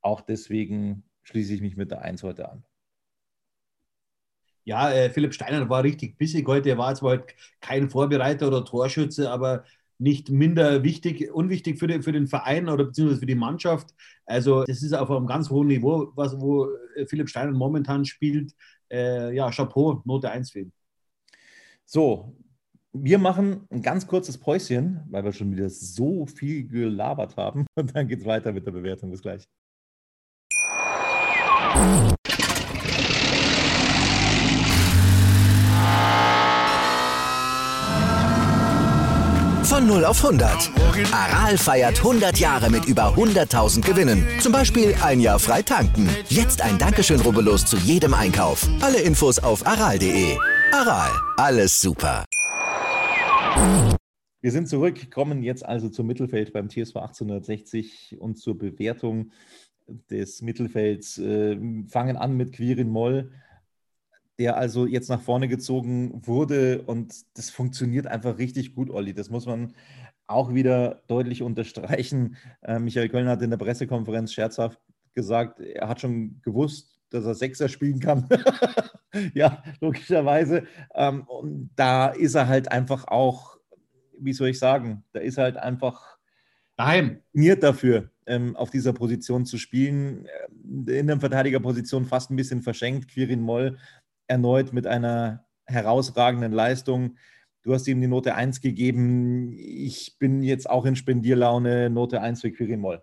Auch 0.00 0.20
deswegen 0.20 1.04
schließe 1.22 1.54
ich 1.54 1.60
mich 1.60 1.76
mit 1.76 1.90
der 1.90 2.02
Eins 2.02 2.22
heute 2.22 2.48
an. 2.48 2.64
Ja, 4.64 4.92
äh, 4.92 5.10
Philipp 5.10 5.32
Steiner 5.32 5.68
war 5.70 5.82
richtig 5.82 6.18
bissig 6.18 6.46
heute. 6.46 6.68
Er 6.68 6.78
war 6.78 6.94
zwar 6.94 7.12
halt 7.12 7.34
kein 7.60 7.88
Vorbereiter 7.88 8.48
oder 8.48 8.64
Torschütze, 8.64 9.30
aber 9.30 9.64
nicht 9.98 10.30
minder 10.30 10.82
wichtig, 10.84 11.32
unwichtig 11.32 11.78
für 11.78 11.86
den, 11.86 12.02
für 12.02 12.12
den 12.12 12.28
Verein 12.28 12.68
oder 12.68 12.84
beziehungsweise 12.84 13.20
für 13.20 13.26
die 13.26 13.34
Mannschaft. 13.34 13.94
Also 14.26 14.64
das 14.64 14.82
ist 14.82 14.92
auf 14.92 15.10
einem 15.10 15.26
ganz 15.26 15.50
hohen 15.50 15.68
Niveau, 15.68 16.12
was, 16.14 16.40
wo 16.40 16.68
äh, 16.96 17.06
Philipp 17.06 17.28
Steiner 17.28 17.52
momentan 17.52 18.04
spielt. 18.04 18.52
Äh, 18.90 19.34
ja, 19.34 19.50
Chapeau, 19.50 20.02
Note 20.04 20.30
1 20.30 20.50
für 20.50 20.60
ihn. 20.60 20.72
So, 21.84 22.36
wir 22.92 23.18
machen 23.18 23.66
ein 23.70 23.82
ganz 23.82 24.06
kurzes 24.06 24.38
Päuschen, 24.38 25.00
weil 25.10 25.24
wir 25.24 25.32
schon 25.32 25.52
wieder 25.52 25.70
so 25.70 26.26
viel 26.26 26.66
gelabert 26.66 27.36
haben. 27.36 27.66
Und 27.76 27.94
dann 27.94 28.08
geht 28.08 28.20
es 28.20 28.26
weiter 28.26 28.52
mit 28.52 28.66
der 28.66 28.72
Bewertung. 28.72 29.10
Bis 29.10 29.22
gleich. 29.22 29.44
0 39.88 40.04
auf 40.04 40.22
100. 40.24 40.70
Aral 41.12 41.56
feiert 41.56 41.98
100 41.98 42.38
Jahre 42.38 42.70
mit 42.70 42.84
über 42.84 43.14
100.000 43.14 43.80
Gewinnen. 43.84 44.24
Zum 44.40 44.52
Beispiel 44.52 44.94
ein 45.02 45.18
Jahr 45.18 45.38
frei 45.38 45.62
tanken. 45.62 46.08
Jetzt 46.28 46.60
ein 46.60 46.78
Dankeschön, 46.78 47.20
rubbellos 47.20 47.64
zu 47.64 47.76
jedem 47.78 48.12
Einkauf. 48.12 48.68
Alle 48.80 49.00
Infos 49.00 49.38
auf 49.38 49.66
aral.de. 49.66 50.36
Aral, 50.72 51.10
alles 51.38 51.80
super. 51.80 52.24
Wir 54.42 54.52
sind 54.52 54.68
zurück, 54.68 55.10
kommen 55.10 55.42
jetzt 55.42 55.64
also 55.64 55.88
zum 55.88 56.06
Mittelfeld 56.06 56.52
beim 56.52 56.68
TSV 56.68 56.96
1860 56.96 58.16
und 58.20 58.38
zur 58.38 58.56
Bewertung 58.58 59.32
des 60.10 60.42
Mittelfelds. 60.42 61.18
Äh, 61.18 61.56
fangen 61.88 62.16
an 62.16 62.36
mit 62.36 62.52
Quirin 62.52 62.90
Moll, 62.90 63.32
der 64.38 64.56
also 64.56 64.86
jetzt 64.86 65.08
nach 65.08 65.20
vorne 65.20 65.48
gezogen 65.48 66.26
wurde 66.26 66.82
und 66.82 67.14
das 67.36 67.50
funktioniert 67.50 68.06
einfach 68.06 68.38
richtig 68.38 68.74
gut, 68.74 68.90
Olli. 68.90 69.12
Das 69.12 69.30
muss 69.30 69.46
man 69.46 69.74
auch 70.28 70.54
wieder 70.54 71.02
deutlich 71.08 71.42
unterstreichen. 71.42 72.36
Äh, 72.62 72.78
Michael 72.78 73.08
Köln 73.08 73.28
hat 73.28 73.42
in 73.42 73.50
der 73.50 73.56
Pressekonferenz 73.56 74.32
scherzhaft 74.32 74.78
gesagt, 75.14 75.58
er 75.60 75.88
hat 75.88 76.00
schon 76.00 76.40
gewusst, 76.42 77.00
dass 77.10 77.24
er 77.24 77.34
Sechser 77.34 77.68
spielen 77.68 77.98
kann. 77.98 78.28
ja, 79.34 79.62
logischerweise. 79.80 80.64
Ähm, 80.94 81.22
und 81.22 81.70
da 81.74 82.08
ist 82.08 82.34
er 82.34 82.46
halt 82.46 82.70
einfach 82.70 83.08
auch, 83.08 83.58
wie 84.18 84.32
soll 84.32 84.50
ich 84.50 84.58
sagen, 84.58 85.04
da 85.12 85.20
ist 85.20 85.38
er 85.38 85.44
halt 85.44 85.56
einfach 85.56 86.18
daheim. 86.76 87.22
dafür, 87.32 88.10
ähm, 88.26 88.54
auf 88.54 88.70
dieser 88.70 88.92
Position 88.92 89.46
zu 89.46 89.58
spielen. 89.58 90.26
Äh, 90.86 90.98
in 90.98 91.06
der 91.08 91.18
Verteidigerposition 91.18 92.04
fast 92.04 92.30
ein 92.30 92.36
bisschen 92.36 92.62
verschenkt. 92.62 93.10
Quirin 93.10 93.40
Moll 93.40 93.78
erneut 94.28 94.72
mit 94.72 94.86
einer 94.86 95.44
herausragenden 95.66 96.52
Leistung. 96.52 97.16
Du 97.62 97.74
hast 97.74 97.86
ihm 97.88 98.00
die 98.00 98.06
Note 98.06 98.34
1 98.34 98.60
gegeben. 98.60 99.52
Ich 99.52 100.16
bin 100.18 100.42
jetzt 100.42 100.70
auch 100.70 100.86
in 100.86 100.96
Spendierlaune, 100.96 101.90
Note 101.90 102.20
1 102.20 102.40
für 102.40 102.52
Quirin 102.52 102.80
Moll. 102.80 103.02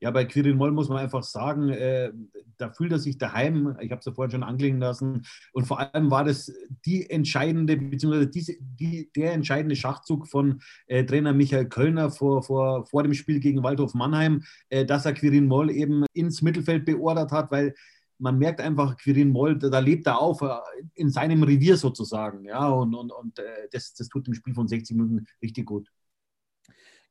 Ja, 0.00 0.10
bei 0.10 0.24
Quirin 0.24 0.56
Moll 0.56 0.72
muss 0.72 0.88
man 0.88 0.98
einfach 0.98 1.22
sagen, 1.22 1.68
äh, 1.68 2.10
da 2.56 2.70
fühlt 2.70 2.92
er 2.92 2.98
sich 2.98 3.18
daheim. 3.18 3.76
Ich 3.80 3.90
habe 3.90 3.98
es 3.98 4.06
ja 4.06 4.12
vorhin 4.12 4.30
schon 4.30 4.42
anklingen 4.42 4.80
lassen. 4.80 5.26
Und 5.52 5.66
vor 5.66 5.80
allem 5.80 6.10
war 6.10 6.24
das 6.24 6.50
die 6.86 7.10
entscheidende, 7.10 7.76
beziehungsweise 7.76 8.28
diese, 8.28 8.54
die, 8.60 9.10
der 9.14 9.32
entscheidende 9.32 9.76
Schachzug 9.76 10.28
von 10.28 10.60
äh, 10.86 11.04
Trainer 11.04 11.34
Michael 11.34 11.68
Kölner 11.68 12.10
vor, 12.10 12.42
vor, 12.42 12.86
vor 12.86 13.02
dem 13.02 13.12
Spiel 13.14 13.40
gegen 13.40 13.62
Waldhof 13.62 13.94
Mannheim, 13.94 14.42
äh, 14.70 14.86
dass 14.86 15.04
er 15.04 15.12
Quirin 15.12 15.46
Moll 15.46 15.70
eben 15.70 16.06
ins 16.14 16.40
Mittelfeld 16.40 16.84
beordert 16.86 17.32
hat, 17.32 17.50
weil 17.50 17.74
man 18.18 18.38
merkt 18.38 18.60
einfach, 18.60 18.96
Quirin 18.96 19.30
Moll, 19.30 19.58
da 19.58 19.78
lebt 19.78 20.06
er 20.06 20.20
auf 20.20 20.42
äh, 20.42 20.48
in 20.94 21.10
seinem 21.10 21.42
Revier 21.42 21.76
sozusagen. 21.76 22.44
Ja, 22.44 22.68
und, 22.68 22.94
und, 22.94 23.10
und 23.12 23.38
äh, 23.38 23.68
das, 23.70 23.94
das 23.94 24.08
tut 24.08 24.26
dem 24.26 24.34
Spiel 24.34 24.54
von 24.54 24.68
60 24.68 24.96
Minuten 24.96 25.26
richtig 25.42 25.66
gut. 25.66 25.90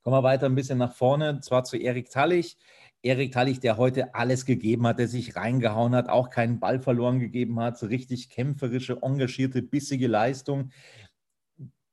Kommen 0.03 0.17
wir 0.17 0.23
weiter 0.23 0.45
ein 0.45 0.55
bisschen 0.55 0.77
nach 0.77 0.93
vorne, 0.93 1.39
zwar 1.41 1.63
zu 1.63 1.77
Erik 1.77 2.09
Tallich. 2.11 2.57
Erik 3.01 3.31
Tallich, 3.31 3.59
der 3.59 3.77
heute 3.77 4.13
alles 4.15 4.45
gegeben 4.45 4.85
hat, 4.87 4.99
der 4.99 5.07
sich 5.07 5.35
reingehauen 5.35 5.95
hat, 5.95 6.09
auch 6.09 6.29
keinen 6.29 6.59
Ball 6.59 6.79
verloren 6.79 7.19
gegeben 7.19 7.59
hat, 7.59 7.77
so 7.77 7.87
richtig 7.87 8.29
kämpferische, 8.29 8.99
engagierte, 9.01 9.61
bissige 9.61 10.07
Leistung 10.07 10.69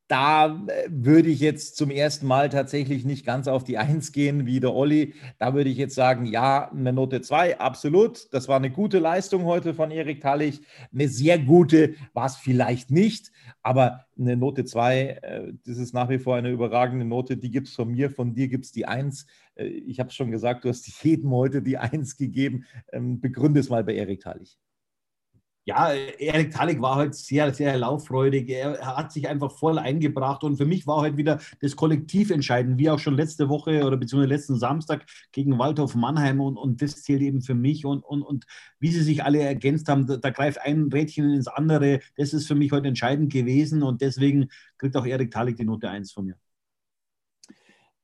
da 0.08 0.66
äh, 0.66 0.88
würde 0.90 1.28
ich 1.28 1.40
jetzt 1.40 1.76
zum 1.76 1.90
ersten 1.90 2.26
Mal 2.26 2.48
tatsächlich 2.48 3.04
nicht 3.04 3.24
ganz 3.24 3.48
auf 3.48 3.64
die 3.64 3.78
Eins 3.78 4.12
gehen 4.12 4.46
wie 4.46 4.60
der 4.60 4.74
Olli. 4.74 5.14
Da 5.38 5.54
würde 5.54 5.70
ich 5.70 5.78
jetzt 5.78 5.94
sagen, 5.94 6.26
ja, 6.26 6.70
eine 6.70 6.92
Note 6.92 7.20
2, 7.20 7.58
absolut. 7.58 8.32
Das 8.32 8.48
war 8.48 8.56
eine 8.56 8.70
gute 8.70 8.98
Leistung 8.98 9.44
heute 9.44 9.74
von 9.74 9.90
Erik 9.90 10.20
Tallich. 10.20 10.60
Eine 10.92 11.08
sehr 11.08 11.38
gute 11.38 11.94
war 12.12 12.26
es 12.26 12.36
vielleicht 12.36 12.90
nicht, 12.90 13.32
aber 13.62 14.04
eine 14.18 14.36
Note 14.36 14.64
2, 14.64 15.00
äh, 15.00 15.52
das 15.64 15.78
ist 15.78 15.94
nach 15.94 16.08
wie 16.08 16.18
vor 16.18 16.36
eine 16.36 16.50
überragende 16.50 17.04
Note. 17.04 17.36
Die 17.36 17.50
gibt 17.50 17.68
es 17.68 17.74
von 17.74 17.90
mir, 17.90 18.10
von 18.10 18.34
dir 18.34 18.48
gibt 18.48 18.66
es 18.66 18.72
die 18.72 18.86
Eins. 18.86 19.26
Äh, 19.54 19.66
ich 19.66 19.98
habe 19.98 20.10
es 20.10 20.14
schon 20.14 20.30
gesagt, 20.30 20.64
du 20.64 20.68
hast 20.68 20.86
jedem 21.04 21.30
heute 21.30 21.62
die 21.62 21.78
Eins 21.78 22.16
gegeben. 22.16 22.64
Ähm, 22.92 23.20
begründe 23.20 23.60
es 23.60 23.70
mal 23.70 23.84
bei 23.84 23.94
Erik 23.94 24.20
Tallich 24.20 24.58
ja, 25.64 25.92
Erik 25.92 26.52
Talik 26.52 26.80
war 26.82 26.96
halt 26.96 27.14
sehr, 27.14 27.54
sehr 27.54 27.76
lauffreudig. 27.78 28.48
Er 28.48 28.96
hat 28.96 29.12
sich 29.12 29.28
einfach 29.28 29.52
voll 29.52 29.78
eingebracht 29.78 30.42
und 30.42 30.56
für 30.56 30.64
mich 30.66 30.88
war 30.88 31.02
halt 31.02 31.16
wieder 31.16 31.38
das 31.60 31.76
Kollektiv 31.76 32.30
entscheidend, 32.30 32.78
wie 32.78 32.90
auch 32.90 32.98
schon 32.98 33.14
letzte 33.14 33.48
Woche 33.48 33.84
oder 33.84 33.96
beziehungsweise 33.96 34.34
letzten 34.34 34.58
Samstag 34.58 35.06
gegen 35.30 35.58
Waldhof 35.58 35.94
Mannheim 35.94 36.40
und, 36.40 36.56
und 36.56 36.82
das 36.82 37.02
zählt 37.02 37.22
eben 37.22 37.42
für 37.42 37.54
mich 37.54 37.84
und, 37.84 38.02
und, 38.02 38.22
und 38.22 38.44
wie 38.80 38.90
sie 38.90 39.02
sich 39.02 39.22
alle 39.22 39.40
ergänzt 39.40 39.88
haben, 39.88 40.06
da, 40.06 40.16
da 40.16 40.30
greift 40.30 40.60
ein 40.60 40.88
Rädchen 40.92 41.32
ins 41.32 41.46
andere. 41.46 42.00
Das 42.16 42.32
ist 42.32 42.48
für 42.48 42.56
mich 42.56 42.72
heute 42.72 42.88
entscheidend 42.88 43.32
gewesen 43.32 43.84
und 43.84 44.00
deswegen 44.00 44.48
kriegt 44.78 44.96
auch 44.96 45.06
Erik 45.06 45.30
Talik 45.30 45.56
die 45.56 45.64
Note 45.64 45.88
1 45.88 46.10
von 46.10 46.24
mir. 46.24 46.36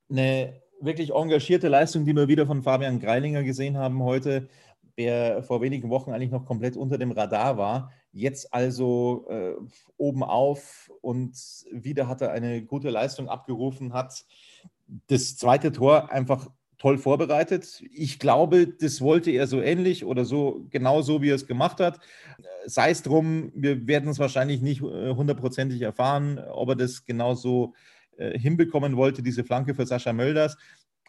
Eine 0.09 0.61
wirklich 0.79 1.13
engagierte 1.13 1.67
Leistung, 1.67 2.05
die 2.05 2.15
wir 2.15 2.29
wieder 2.29 2.47
von 2.47 2.63
Fabian 2.63 2.99
Greilinger 2.99 3.43
gesehen 3.43 3.77
haben 3.77 4.01
heute 4.01 4.47
der 4.99 5.43
vor 5.43 5.61
wenigen 5.61 5.89
Wochen 5.89 6.11
eigentlich 6.11 6.29
noch 6.29 6.45
komplett 6.45 6.75
unter 6.75 6.97
dem 6.97 7.11
Radar 7.11 7.57
war. 7.57 7.91
Jetzt 8.11 8.53
also 8.53 9.25
äh, 9.29 9.53
oben 9.95 10.23
auf 10.23 10.91
und 11.01 11.33
wieder 11.71 12.09
hat 12.09 12.21
er 12.21 12.31
eine 12.31 12.61
gute 12.61 12.89
Leistung 12.89 13.29
abgerufen, 13.29 13.93
hat 13.93 14.25
das 15.07 15.37
zweite 15.37 15.71
Tor 15.71 16.11
einfach 16.11 16.49
toll 16.77 16.97
vorbereitet. 16.97 17.81
Ich 17.93 18.19
glaube, 18.19 18.67
das 18.67 18.99
wollte 18.99 19.31
er 19.31 19.47
so 19.47 19.61
ähnlich 19.61 20.03
oder 20.03 20.25
so 20.25 20.65
genau 20.69 21.01
so, 21.01 21.21
wie 21.21 21.29
er 21.29 21.35
es 21.35 21.47
gemacht 21.47 21.79
hat. 21.79 21.99
Sei 22.65 22.89
es 22.89 23.01
drum, 23.01 23.53
wir 23.55 23.87
werden 23.87 24.09
es 24.09 24.19
wahrscheinlich 24.19 24.61
nicht 24.61 24.81
äh, 24.81 25.13
hundertprozentig 25.13 25.81
erfahren, 25.81 26.39
ob 26.51 26.69
er 26.69 26.75
das 26.75 27.05
genauso 27.05 27.73
äh, 28.17 28.37
hinbekommen 28.37 28.97
wollte, 28.97 29.23
diese 29.23 29.45
Flanke 29.45 29.73
für 29.73 29.85
Sascha 29.85 30.11
Mölders 30.11 30.57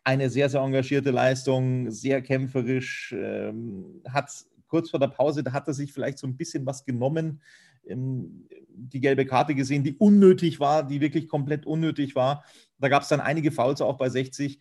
eine 0.04 0.30
sehr, 0.30 0.48
sehr 0.48 0.60
engagierte 0.60 1.10
Leistung, 1.10 1.90
sehr 1.90 2.22
kämpferisch, 2.22 3.14
ähm, 3.16 4.02
hat 4.08 4.30
kurz 4.66 4.90
vor 4.90 5.00
der 5.00 5.08
Pause, 5.08 5.42
da 5.42 5.52
hat 5.52 5.68
er 5.68 5.74
sich 5.74 5.92
vielleicht 5.92 6.18
so 6.18 6.26
ein 6.26 6.36
bisschen 6.36 6.64
was 6.64 6.84
genommen, 6.84 7.42
ähm, 7.86 8.46
die 8.68 9.00
gelbe 9.00 9.26
Karte 9.26 9.54
gesehen, 9.54 9.84
die 9.84 9.96
unnötig 9.96 10.60
war, 10.60 10.86
die 10.86 11.00
wirklich 11.00 11.28
komplett 11.28 11.66
unnötig 11.66 12.14
war. 12.14 12.44
Da 12.78 12.88
gab 12.88 13.02
es 13.02 13.08
dann 13.08 13.20
einige 13.20 13.52
Fouls 13.52 13.80
auch 13.80 13.98
bei 13.98 14.08
60 14.08 14.60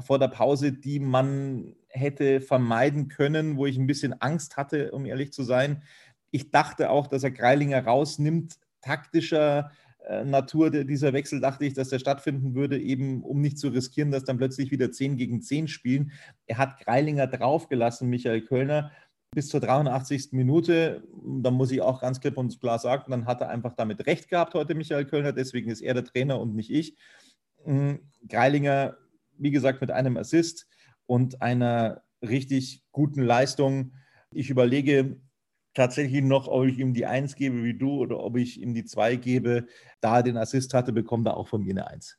vor 0.00 0.18
der 0.18 0.28
Pause, 0.28 0.72
die 0.72 1.00
man 1.00 1.74
hätte 1.88 2.40
vermeiden 2.40 3.08
können, 3.08 3.56
wo 3.56 3.66
ich 3.66 3.76
ein 3.76 3.86
bisschen 3.86 4.20
Angst 4.20 4.56
hatte, 4.56 4.92
um 4.92 5.06
ehrlich 5.06 5.32
zu 5.32 5.42
sein. 5.42 5.82
Ich 6.30 6.50
dachte 6.50 6.90
auch, 6.90 7.06
dass 7.08 7.24
er 7.24 7.30
Greilinger 7.30 7.84
rausnimmt, 7.84 8.58
taktischer 8.80 9.72
Natur 10.08 10.70
dieser 10.70 11.12
Wechsel 11.12 11.40
dachte 11.40 11.66
ich, 11.66 11.74
dass 11.74 11.90
der 11.90 11.98
stattfinden 11.98 12.54
würde, 12.54 12.80
eben 12.80 13.22
um 13.22 13.40
nicht 13.40 13.58
zu 13.58 13.68
riskieren, 13.68 14.10
dass 14.10 14.24
dann 14.24 14.38
plötzlich 14.38 14.70
wieder 14.70 14.90
10 14.90 15.16
gegen 15.16 15.42
10 15.42 15.68
spielen. 15.68 16.12
Er 16.46 16.56
hat 16.56 16.80
Greilinger 16.80 17.26
draufgelassen, 17.26 18.08
Michael 18.08 18.42
Kölner, 18.42 18.90
bis 19.34 19.48
zur 19.48 19.60
83. 19.60 20.32
Minute. 20.32 21.02
Da 21.42 21.50
muss 21.50 21.70
ich 21.70 21.82
auch 21.82 22.00
ganz 22.00 22.20
klipp 22.20 22.38
und 22.38 22.58
klar 22.58 22.78
sagen, 22.78 23.10
dann 23.10 23.26
hat 23.26 23.42
er 23.42 23.50
einfach 23.50 23.74
damit 23.74 24.06
recht 24.06 24.28
gehabt 24.28 24.54
heute, 24.54 24.74
Michael 24.74 25.04
Kölner. 25.04 25.32
Deswegen 25.32 25.70
ist 25.70 25.82
er 25.82 25.94
der 25.94 26.04
Trainer 26.04 26.40
und 26.40 26.54
nicht 26.54 26.70
ich. 26.70 26.96
Mm, 27.66 27.96
Greilinger, 28.26 28.96
wie 29.36 29.50
gesagt, 29.50 29.80
mit 29.82 29.90
einem 29.90 30.16
Assist 30.16 30.66
und 31.06 31.42
einer 31.42 32.02
richtig 32.22 32.82
guten 32.92 33.22
Leistung. 33.22 33.92
Ich 34.32 34.48
überlege, 34.48 35.20
tatsächlich 35.78 36.22
noch, 36.22 36.48
ob 36.48 36.66
ich 36.66 36.78
ihm 36.78 36.92
die 36.92 37.06
Eins 37.06 37.34
gebe 37.34 37.62
wie 37.64 37.74
du 37.74 38.00
oder 38.00 38.18
ob 38.18 38.36
ich 38.36 38.60
ihm 38.60 38.74
die 38.74 38.84
Zwei 38.84 39.16
gebe. 39.16 39.66
Da 40.00 40.16
er 40.16 40.22
den 40.22 40.36
Assist 40.36 40.74
hatte, 40.74 40.92
bekommt 40.92 41.26
er 41.26 41.36
auch 41.36 41.48
von 41.48 41.62
mir 41.62 41.70
eine 41.70 41.86
Eins. 41.86 42.18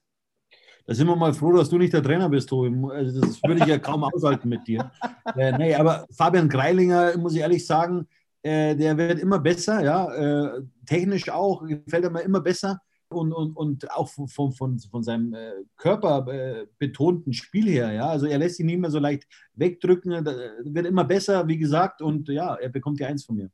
Da 0.85 0.95
sind 0.95 1.07
wir 1.07 1.15
mal 1.15 1.33
froh, 1.33 1.51
dass 1.51 1.69
du 1.69 1.77
nicht 1.77 1.93
der 1.93 2.01
Trainer 2.01 2.29
bist, 2.29 2.49
Tobi. 2.49 2.75
Also 2.91 3.21
das 3.21 3.43
würde 3.43 3.61
ich 3.61 3.67
ja 3.67 3.77
kaum 3.77 4.03
aushalten 4.03 4.49
mit 4.49 4.67
dir. 4.67 4.91
Äh, 5.37 5.55
nee, 5.57 5.75
aber 5.75 6.07
Fabian 6.11 6.49
Greilinger, 6.49 7.15
muss 7.17 7.35
ich 7.35 7.41
ehrlich 7.41 7.63
sagen, 7.67 8.07
äh, 8.41 8.75
der 8.75 8.97
wird 8.97 9.19
immer 9.19 9.37
besser, 9.37 9.83
ja. 9.83 10.11
Äh, 10.11 10.63
technisch 10.87 11.29
auch, 11.29 11.63
gefällt 11.67 12.05
er 12.05 12.09
mir 12.09 12.21
immer 12.21 12.41
besser. 12.41 12.79
Und, 13.09 13.33
und, 13.33 13.55
und 13.55 13.91
auch 13.91 14.07
von, 14.07 14.51
von, 14.51 14.79
von 14.79 15.03
seinem 15.03 15.33
äh, 15.33 15.51
körperbetonten 15.77 17.33
Spiel 17.33 17.67
her. 17.67 17.91
Ja? 17.91 18.07
Also 18.07 18.27
er 18.27 18.37
lässt 18.37 18.57
sich 18.57 18.65
nicht 18.65 18.79
mehr 18.79 18.91
so 18.91 18.99
leicht 18.99 19.27
wegdrücken, 19.55 20.25
wird 20.25 20.85
immer 20.85 21.03
besser, 21.03 21.47
wie 21.47 21.57
gesagt, 21.57 22.01
und 22.01 22.29
ja, 22.29 22.55
er 22.55 22.69
bekommt 22.69 22.99
die 22.99 23.05
Eins 23.05 23.25
von 23.25 23.35
mir. 23.35 23.49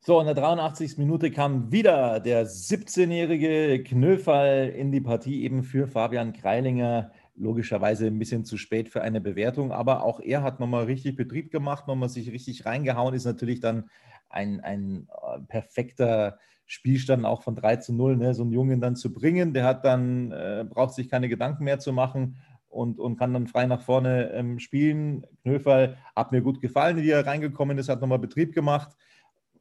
So, 0.00 0.20
in 0.20 0.26
der 0.26 0.34
83. 0.34 0.96
Minute 0.96 1.30
kam 1.30 1.72
wieder 1.72 2.20
der 2.20 2.46
17-jährige 2.46 3.82
Knöfall 3.82 4.68
in 4.68 4.92
die 4.92 5.00
Partie, 5.00 5.42
eben 5.42 5.64
für 5.64 5.86
Fabian 5.88 6.32
Kreilinger. 6.32 7.10
Logischerweise 7.34 8.06
ein 8.06 8.18
bisschen 8.18 8.44
zu 8.44 8.56
spät 8.56 8.88
für 8.88 9.02
eine 9.02 9.20
Bewertung, 9.20 9.70
aber 9.70 10.02
auch 10.02 10.18
er 10.20 10.42
hat 10.42 10.60
nochmal 10.60 10.84
richtig 10.84 11.14
Betrieb 11.14 11.52
gemacht, 11.52 11.86
nochmal 11.86 12.08
sich 12.08 12.32
richtig 12.32 12.64
reingehauen, 12.64 13.14
ist 13.14 13.26
natürlich 13.26 13.60
dann 13.60 13.90
ein, 14.28 14.60
ein 14.60 15.08
äh, 15.08 15.40
perfekter 15.46 16.38
Spielstand 16.70 17.24
auch 17.24 17.42
von 17.42 17.56
3 17.56 17.76
zu 17.76 17.94
0, 17.94 18.18
ne? 18.18 18.34
so 18.34 18.42
einen 18.42 18.52
Jungen 18.52 18.80
dann 18.80 18.94
zu 18.94 19.12
bringen. 19.12 19.54
Der 19.54 19.64
hat 19.64 19.86
dann, 19.86 20.30
äh, 20.32 20.66
braucht 20.68 20.94
sich 20.94 21.08
keine 21.08 21.30
Gedanken 21.30 21.64
mehr 21.64 21.78
zu 21.78 21.94
machen 21.94 22.36
und, 22.68 23.00
und 23.00 23.16
kann 23.16 23.32
dann 23.32 23.46
frei 23.46 23.64
nach 23.66 23.80
vorne 23.80 24.30
ähm, 24.32 24.58
spielen. 24.58 25.26
Knöferl 25.42 25.96
hat 26.14 26.30
mir 26.30 26.42
gut 26.42 26.60
gefallen, 26.60 26.98
wie 26.98 27.10
er 27.10 27.26
reingekommen 27.26 27.78
ist, 27.78 27.88
hat 27.88 28.02
nochmal 28.02 28.18
Betrieb 28.18 28.52
gemacht, 28.52 28.94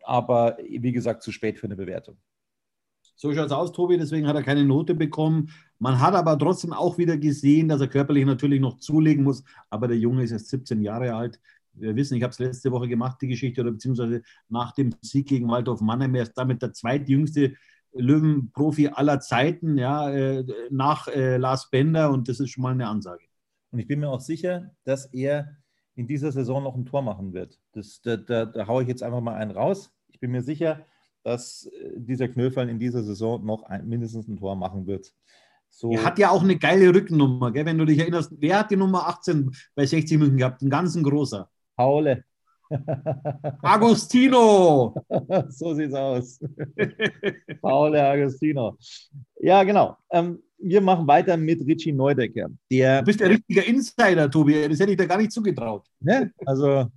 aber 0.04 0.58
wie 0.68 0.92
gesagt, 0.92 1.24
zu 1.24 1.32
spät 1.32 1.58
für 1.58 1.68
eine 1.68 1.78
Bewertung. 1.78 2.18
So 3.16 3.34
schaut 3.34 3.48
es 3.48 3.52
aus, 3.54 3.72
Tobi, 3.72 3.98
deswegen 3.98 4.28
hat 4.28 4.36
er 4.36 4.44
keine 4.44 4.66
Note 4.66 4.94
bekommen. 4.94 5.50
Man 5.80 6.02
hat 6.02 6.14
aber 6.14 6.38
trotzdem 6.38 6.74
auch 6.74 6.98
wieder 6.98 7.18
gesehen, 7.18 7.70
dass 7.70 7.80
er 7.80 7.88
körperlich 7.88 8.26
natürlich 8.26 8.60
noch 8.60 8.80
zulegen 8.80 9.24
muss, 9.24 9.46
aber 9.70 9.88
der 9.88 9.98
Junge 9.98 10.24
ist 10.24 10.32
erst 10.32 10.50
17 10.50 10.82
Jahre 10.82 11.16
alt 11.16 11.40
wir 11.80 11.96
wissen, 11.96 12.16
ich 12.16 12.24
habe 12.24 12.32
es 12.32 12.40
letzte 12.40 12.72
Woche 12.72 12.88
gemacht, 12.88 13.18
die 13.22 13.28
Geschichte, 13.28 13.62
oder 13.62 13.72
beziehungsweise 13.72 14.22
nach 14.50 14.74
dem 14.74 14.94
Sieg 15.02 15.28
gegen 15.28 15.50
Waldorf 15.50 15.82
Mannheim, 15.82 16.16
er 16.16 16.24
ist 16.24 16.34
damit 16.34 16.62
der 16.62 16.74
zweitjüngste 16.74 17.54
Löwenprofi 17.94 18.90
aller 18.90 19.20
Zeiten, 19.20 19.78
ja, 19.78 20.10
äh, 20.12 20.46
nach 20.70 21.08
äh, 21.08 21.38
Lars 21.38 21.70
Bender 21.70 22.12
und 22.12 22.28
das 22.28 22.40
ist 22.40 22.52
schon 22.52 22.62
mal 22.64 22.74
eine 22.74 22.88
Ansage. 22.88 23.26
Und 23.72 23.80
ich 23.80 23.88
bin 23.88 24.00
mir 24.00 24.10
auch 24.10 24.22
sicher, 24.22 24.72
dass 24.84 25.06
er 25.14 25.58
in 25.96 26.08
dieser 26.08 26.32
Saison 26.32 26.64
noch 26.64 26.76
ein 26.76 26.86
Tor 26.86 27.02
machen 27.02 27.34
wird. 27.34 27.60
Das, 27.74 28.02
da, 28.02 28.18
da, 28.18 28.46
da 28.46 28.68
haue 28.68 28.84
ich 28.84 28.88
jetzt 28.88 29.04
einfach 29.04 29.22
mal 29.22 29.36
einen 29.36 29.52
raus. 29.52 29.92
Ich 30.12 30.20
bin 30.20 30.32
mir 30.32 30.44
sicher, 30.44 30.86
dass 31.24 31.66
äh, 31.66 31.92
dieser 31.96 32.28
Knöfall 32.28 32.70
in 32.70 32.80
dieser 32.80 33.04
Saison 33.04 33.44
noch 33.46 33.64
ein, 33.64 33.88
mindestens 33.88 34.28
ein 34.28 34.38
Tor 34.38 34.56
machen 34.56 34.86
wird. 34.88 35.14
So. 35.70 35.92
Er 35.92 36.06
hat 36.06 36.18
ja 36.18 36.30
auch 36.30 36.44
eine 36.44 36.58
geile 36.58 36.94
Rückennummer, 36.94 37.52
gell? 37.52 37.66
wenn 37.66 37.78
du 37.78 37.86
dich 37.86 38.00
erinnerst. 38.00 38.32
Wer 38.40 38.60
hat 38.60 38.72
die 38.72 38.78
Nummer 38.78 39.08
18 39.08 39.52
bei 39.76 39.86
60 39.86 40.18
München 40.18 40.38
gehabt? 40.38 40.62
Ein 40.62 40.70
ganzen 40.70 41.04
großer. 41.04 41.50
Paule. 41.78 42.24
Agostino! 43.62 44.96
so 45.50 45.74
sieht's 45.74 45.94
aus. 45.94 46.40
Paule 47.62 48.04
Agostino. 48.04 48.78
Ja, 49.40 49.64
genau. 49.64 49.96
Ähm, 50.12 50.40
wir 50.58 50.82
machen 50.82 51.08
weiter 51.08 51.38
mit 51.38 51.66
Richie 51.66 51.94
Neudecker. 51.94 52.50
Der, 52.72 53.00
du 53.00 53.06
bist 53.06 53.20
der 53.20 53.30
richtige 53.30 53.62
Insider, 53.62 54.30
Tobi. 54.30 54.68
Das 54.68 54.80
hätte 54.80 54.92
ich 54.92 54.98
dir 54.98 55.08
gar 55.08 55.18
nicht 55.18 55.32
zugetraut. 55.32 55.86
Ne? 56.00 56.34
Also, 56.46 56.88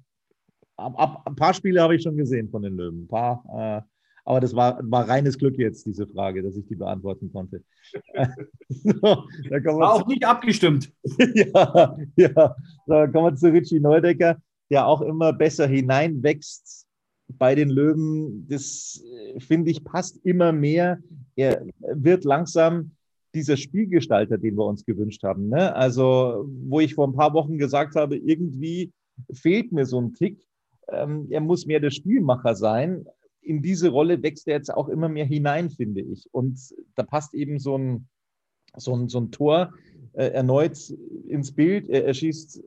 ab, 0.77 0.95
ab, 0.97 1.23
ein 1.27 1.37
paar 1.37 1.53
Spiele 1.53 1.83
habe 1.83 1.95
ich 1.95 2.03
schon 2.03 2.17
gesehen 2.17 2.49
von 2.49 2.63
den 2.63 2.77
Löwen. 2.77 3.03
Ein 3.03 3.09
paar. 3.09 3.45
Äh, 3.55 3.83
aber 4.25 4.41
das 4.41 4.55
war, 4.55 4.81
war 4.83 5.09
reines 5.09 5.39
Glück 5.39 5.59
jetzt, 5.59 5.87
diese 5.87 6.07
Frage, 6.07 6.43
dass 6.43 6.57
ich 6.57 6.67
die 6.67 6.77
beantworten 6.77 7.33
konnte. 7.33 7.63
so, 8.69 8.93
war 9.03 9.95
auch 9.95 10.07
nicht 10.07 10.25
abgestimmt. 10.25 10.93
ja, 11.35 11.97
ja. 12.17 12.57
So, 12.87 12.95
kommen 13.13 13.33
wir 13.33 13.35
zu 13.35 13.53
Richie 13.53 13.81
Neudecker 13.81 14.41
der 14.71 14.87
auch 14.87 15.03
immer 15.03 15.33
besser 15.33 15.67
hineinwächst 15.67 16.87
bei 17.39 17.55
den 17.55 17.71
Löwen. 17.71 18.47
Das 18.49 19.03
äh, 19.05 19.41
finde 19.41 19.71
ich 19.71 19.85
passt 19.85 20.19
immer 20.25 20.53
mehr. 20.53 20.99
Er 21.37 21.65
wird 21.81 22.25
langsam 22.25 22.93
dieser 23.35 23.57
Spielgestalter, 23.57 24.39
den 24.39 24.57
wir 24.57 24.65
uns 24.65 24.85
gewünscht 24.85 25.23
haben. 25.23 25.49
Ne? 25.49 25.75
Also, 25.75 26.49
wo 26.67 26.81
ich 26.81 26.95
vor 26.95 27.07
ein 27.07 27.15
paar 27.15 27.33
Wochen 27.35 27.59
gesagt 27.59 27.95
habe, 27.95 28.17
irgendwie 28.17 28.93
fehlt 29.33 29.73
mir 29.73 29.87
so 29.87 30.01
ein 30.01 30.15
Tick. 30.15 30.41
Ähm, 30.89 31.27
er 31.31 31.41
muss 31.41 31.67
mehr 31.67 31.81
der 31.81 31.91
Spielmacher 31.91 32.55
sein. 32.55 33.07
In 33.43 33.63
diese 33.63 33.89
Rolle 33.89 34.23
wächst 34.23 34.49
er 34.49 34.57
jetzt 34.57 34.73
auch 34.73 34.89
immer 34.89 35.09
mehr 35.09 35.25
hinein, 35.25 35.71
finde 35.71 36.01
ich. 36.01 36.29
Und 36.33 36.59
da 36.97 37.05
passt 37.05 37.35
eben 37.35 37.59
so 37.59 37.79
ein, 37.79 38.09
so 38.77 38.95
ein, 38.95 39.09
so 39.09 39.21
ein 39.21 39.31
Tor 39.31 39.73
äh, 40.13 40.27
erneut 40.27 40.79
ins 41.29 41.53
Bild. 41.53 41.89
Er, 41.89 42.07
er 42.07 42.15
schießt 42.15 42.63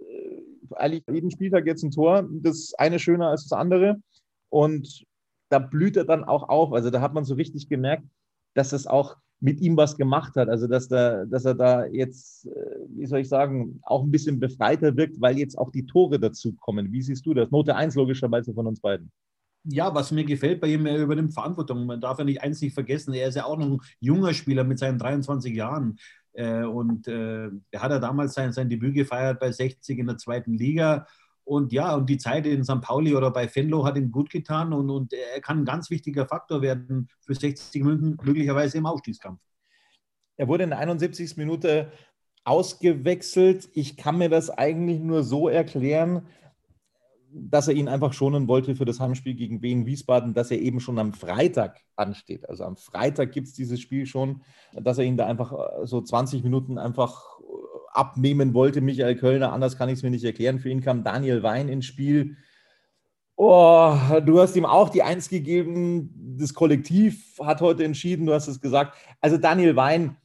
eigentlich 0.76 1.04
jeden 1.12 1.32
Spieltag 1.32 1.66
jetzt 1.66 1.84
ein 1.84 1.92
Tor. 1.92 2.28
Das 2.32 2.74
eine 2.78 3.00
schöner 3.00 3.30
als 3.30 3.48
das 3.48 3.58
andere. 3.58 3.98
Und 4.50 5.06
da 5.50 5.60
blüht 5.60 5.98
er 5.98 6.06
dann 6.06 6.24
auch 6.24 6.50
auf. 6.50 6.74
Also 6.74 6.90
da 6.90 7.02
hat 7.02 7.14
man 7.14 7.26
so 7.26 7.36
richtig 7.36 7.70
gemerkt, 7.70 8.06
dass 8.54 8.74
es 8.74 8.88
auch 8.88 9.18
mit 9.40 9.60
ihm 9.60 9.76
was 9.76 9.98
gemacht 9.98 10.36
hat. 10.36 10.48
Also 10.48 10.68
dass, 10.68 10.88
da, 10.88 11.26
dass 11.26 11.44
er 11.46 11.54
da 11.54 11.86
jetzt, 11.86 12.48
äh, 12.48 12.52
wie 12.96 13.06
soll 13.06 13.20
ich 13.20 13.30
sagen, 13.30 13.80
auch 13.84 14.04
ein 14.04 14.12
bisschen 14.12 14.40
befreiter 14.40 14.96
wirkt, 14.96 15.20
weil 15.20 15.38
jetzt 15.38 15.58
auch 15.58 15.70
die 15.70 15.86
Tore 15.86 16.20
dazu 16.20 16.54
kommen. 16.54 16.92
Wie 16.92 17.02
siehst 17.02 17.26
du 17.26 17.34
das? 17.34 17.52
Note 17.52 17.76
1 17.76 17.96
logischerweise 17.96 18.54
von 18.54 18.68
uns 18.68 18.80
beiden. 18.80 19.12
Ja, 19.66 19.94
was 19.94 20.12
mir 20.12 20.24
gefällt 20.24 20.62
bei 20.62 20.68
ihm, 20.68 20.86
er 20.86 21.02
übernimmt 21.02 21.34
Verantwortung. 21.34 21.86
Man 21.86 22.00
darf 22.00 22.20
ja 22.20 22.26
nicht 22.26 22.42
eins 22.42 22.62
nicht 22.62 22.74
vergessen, 22.74 23.14
er 23.14 23.28
ist 23.28 23.36
ja 23.36 23.46
auch 23.46 23.58
noch 23.58 23.66
ein 23.66 23.80
junger 24.00 24.34
Spieler 24.34 24.64
mit 24.64 24.80
seinen 24.80 24.98
23 24.98 25.54
Jahren. 25.56 25.98
Äh, 26.34 26.64
und 26.64 27.08
äh, 27.08 27.50
er 27.72 27.82
hat 27.82 27.92
ja 27.92 28.00
damals 28.00 28.34
sein, 28.34 28.52
sein 28.52 28.70
Debüt 28.70 28.96
gefeiert 28.96 29.40
bei 29.40 29.52
60 29.52 30.00
in 30.00 30.08
der 30.08 30.18
zweiten 30.18 30.54
Liga. 30.54 31.08
Und 31.46 31.74
ja, 31.74 31.96
und 31.96 32.10
die 32.10 32.18
Zeit 32.18 32.46
in 32.48 32.64
St. 32.64 32.82
Pauli 32.82 33.16
oder 33.16 33.32
bei 33.32 33.54
Venlo 33.54 33.86
hat 33.86 33.98
ihm 33.98 34.12
gut 34.12 34.30
getan 34.30 34.72
und, 34.72 34.90
und 34.90 35.14
er 35.14 35.42
kann 35.42 35.60
ein 35.60 35.66
ganz 35.66 35.90
wichtiger 35.90 36.26
Faktor 36.26 36.62
werden 36.62 37.10
für 37.20 37.36
60 37.36 37.84
München, 37.84 38.18
möglicherweise 38.24 38.78
im 38.78 38.86
Aufstiegskampf. 38.86 39.42
Er 40.38 40.48
wurde 40.48 40.64
in 40.64 40.70
der 40.70 40.80
71. 40.80 41.36
Minute 41.38 41.92
ausgewechselt. 42.46 43.70
Ich 43.74 43.98
kann 43.98 44.18
mir 44.18 44.30
das 44.30 44.50
eigentlich 44.50 45.00
nur 45.00 45.24
so 45.24 45.50
erklären, 45.50 46.28
dass 47.36 47.68
er 47.68 47.74
ihn 47.74 47.88
einfach 47.88 48.14
schonen 48.14 48.48
wollte 48.48 48.76
für 48.76 48.86
das 48.86 49.00
Heimspiel 49.00 49.34
gegen 49.34 49.62
Wien 49.62 49.86
Wiesbaden, 49.86 50.34
dass 50.34 50.52
er 50.52 50.60
eben 50.60 50.80
schon 50.80 51.00
am 51.00 51.14
Freitag 51.14 51.82
ansteht. 51.96 52.48
Also 52.48 52.64
am 52.64 52.78
Freitag 52.78 53.32
gibt 53.32 53.48
es 53.48 53.54
dieses 53.54 53.80
Spiel 53.80 54.06
schon, 54.06 54.44
dass 54.74 54.98
er 54.98 55.06
ihn 55.06 55.18
da 55.18 55.26
einfach 55.26 55.52
äh, 55.52 55.86
so 55.86 56.02
20 56.02 56.44
Minuten 56.44 56.78
einfach 56.78 57.40
äh, 57.40 57.44
abnehmen 57.92 58.54
wollte, 58.54 58.82
Michael 58.82 59.16
Kölner. 59.16 59.52
Anders 59.52 59.78
kann 59.78 59.90
ich 59.90 59.96
es 59.96 60.04
mir 60.04 60.12
nicht 60.12 60.24
erklären. 60.24 60.60
Für 60.60 60.70
ihn 60.70 60.82
kam 60.82 61.04
Daniel 61.04 61.44
Wein 61.44 61.70
ins 61.70 61.86
Spiel. 61.86 62.38
Oh, 63.36 63.98
du 64.24 64.40
hast 64.40 64.56
ihm 64.56 64.66
auch 64.66 64.90
die 64.90 65.04
Eins 65.04 65.28
gegeben. 65.28 66.38
Das 66.38 66.54
Kollektiv 66.54 67.40
hat 67.40 67.62
heute 67.62 67.84
entschieden, 67.84 68.28
du 68.28 68.34
hast 68.34 68.48
es 68.48 68.62
gesagt. 68.62 68.96
Also 69.22 69.38
Daniel 69.38 69.76
Wein 69.76 70.18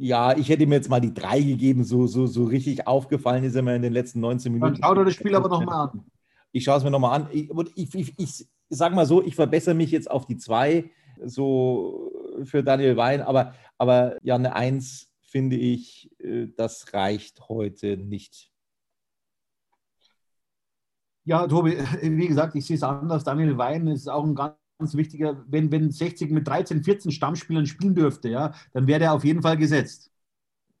ja, 0.00 0.36
ich 0.36 0.48
hätte 0.48 0.64
mir 0.66 0.76
jetzt 0.76 0.88
mal 0.88 1.00
die 1.00 1.12
drei 1.12 1.40
gegeben, 1.40 1.82
so, 1.82 2.06
so, 2.06 2.26
so 2.26 2.44
richtig 2.44 2.86
aufgefallen 2.86 3.42
ist 3.42 3.56
er 3.56 3.62
mir 3.62 3.74
in 3.74 3.82
den 3.82 3.92
letzten 3.92 4.20
19 4.20 4.52
Minuten. 4.52 4.74
Dann 4.74 4.82
schau 4.82 4.94
dir 4.94 5.04
das 5.04 5.14
Spiel 5.14 5.34
aber 5.34 5.48
nochmal 5.48 5.88
an. 5.88 6.04
Ich 6.52 6.64
schaue 6.64 6.78
es 6.78 6.84
mir 6.84 6.90
nochmal 6.90 7.20
an. 7.20 7.28
Ich, 7.32 7.50
ich, 7.74 7.94
ich, 7.94 8.14
ich 8.16 8.48
sage 8.68 8.94
mal 8.94 9.06
so, 9.06 9.22
ich 9.22 9.34
verbessere 9.34 9.74
mich 9.74 9.90
jetzt 9.90 10.08
auf 10.08 10.24
die 10.24 10.36
zwei, 10.36 10.90
so 11.24 12.12
für 12.44 12.62
Daniel 12.62 12.96
Wein, 12.96 13.22
aber, 13.22 13.54
aber 13.76 14.16
ja, 14.22 14.36
eine 14.36 14.54
Eins 14.54 15.10
finde 15.20 15.56
ich, 15.56 16.10
äh, 16.20 16.46
das 16.56 16.94
reicht 16.94 17.48
heute 17.48 17.96
nicht. 17.96 18.52
Ja, 21.24 21.46
Tobi, 21.48 21.76
wie 22.02 22.28
gesagt, 22.28 22.54
ich 22.54 22.64
sehe 22.64 22.76
es 22.76 22.84
anders. 22.84 23.24
Daniel 23.24 23.58
Wein 23.58 23.88
ist 23.88 24.08
auch 24.08 24.24
ein 24.24 24.36
ganz 24.36 24.54
ganz 24.78 24.94
wichtiger, 24.94 25.44
wenn, 25.48 25.70
wenn 25.72 25.90
60 25.90 26.30
mit 26.30 26.46
13, 26.46 26.84
14 26.84 27.10
Stammspielern 27.10 27.66
spielen 27.66 27.94
dürfte, 27.94 28.28
ja, 28.28 28.54
dann 28.72 28.86
wäre 28.86 29.04
er 29.04 29.14
auf 29.14 29.24
jeden 29.24 29.42
Fall 29.42 29.56
gesetzt. 29.56 30.10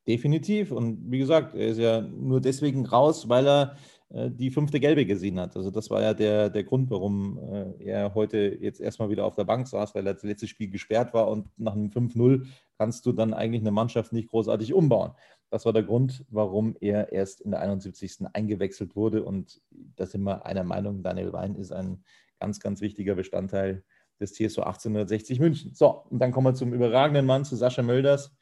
Definitiv. 0.06 0.72
Und 0.72 1.10
wie 1.10 1.18
gesagt, 1.18 1.54
er 1.54 1.68
ist 1.68 1.78
ja 1.78 2.00
nur 2.00 2.40
deswegen 2.40 2.86
raus, 2.86 3.28
weil 3.28 3.46
er 3.46 3.76
äh, 4.08 4.30
die 4.30 4.50
fünfte 4.50 4.80
Gelbe 4.80 5.04
gesehen 5.04 5.38
hat. 5.38 5.54
Also 5.56 5.70
das 5.70 5.90
war 5.90 6.00
ja 6.00 6.14
der, 6.14 6.48
der 6.48 6.64
Grund, 6.64 6.90
warum 6.90 7.38
äh, 7.38 7.84
er 7.84 8.14
heute 8.14 8.56
jetzt 8.60 8.80
erstmal 8.80 9.10
wieder 9.10 9.26
auf 9.26 9.34
der 9.34 9.44
Bank 9.44 9.68
saß, 9.68 9.94
weil 9.94 10.06
er 10.06 10.14
das 10.14 10.22
letzte 10.22 10.46
Spiel 10.46 10.70
gesperrt 10.70 11.12
war 11.12 11.28
und 11.28 11.48
nach 11.58 11.74
einem 11.74 11.90
5-0 11.90 12.46
kannst 12.78 13.04
du 13.04 13.12
dann 13.12 13.34
eigentlich 13.34 13.60
eine 13.60 13.70
Mannschaft 13.70 14.12
nicht 14.14 14.30
großartig 14.30 14.72
umbauen. 14.72 15.12
Das 15.50 15.66
war 15.66 15.74
der 15.74 15.82
Grund, 15.82 16.24
warum 16.30 16.76
er 16.80 17.12
erst 17.12 17.40
in 17.42 17.50
der 17.50 17.60
71. 17.60 18.20
eingewechselt 18.32 18.96
wurde 18.96 19.24
und 19.24 19.60
da 19.96 20.06
sind 20.06 20.22
wir 20.22 20.46
einer 20.46 20.64
Meinung, 20.64 21.02
Daniel 21.02 21.32
Wein 21.32 21.54
ist 21.54 21.72
ein 21.72 22.02
Ganz, 22.40 22.60
ganz 22.60 22.80
wichtiger 22.80 23.14
Bestandteil 23.14 23.84
des 24.20 24.32
TSV 24.32 24.58
1860 24.58 25.40
München. 25.40 25.74
So, 25.74 26.04
und 26.10 26.18
dann 26.18 26.32
kommen 26.32 26.46
wir 26.46 26.54
zum 26.54 26.72
überragenden 26.72 27.26
Mann, 27.26 27.44
zu 27.44 27.56
Sascha 27.56 27.82
Mölders, 27.82 28.34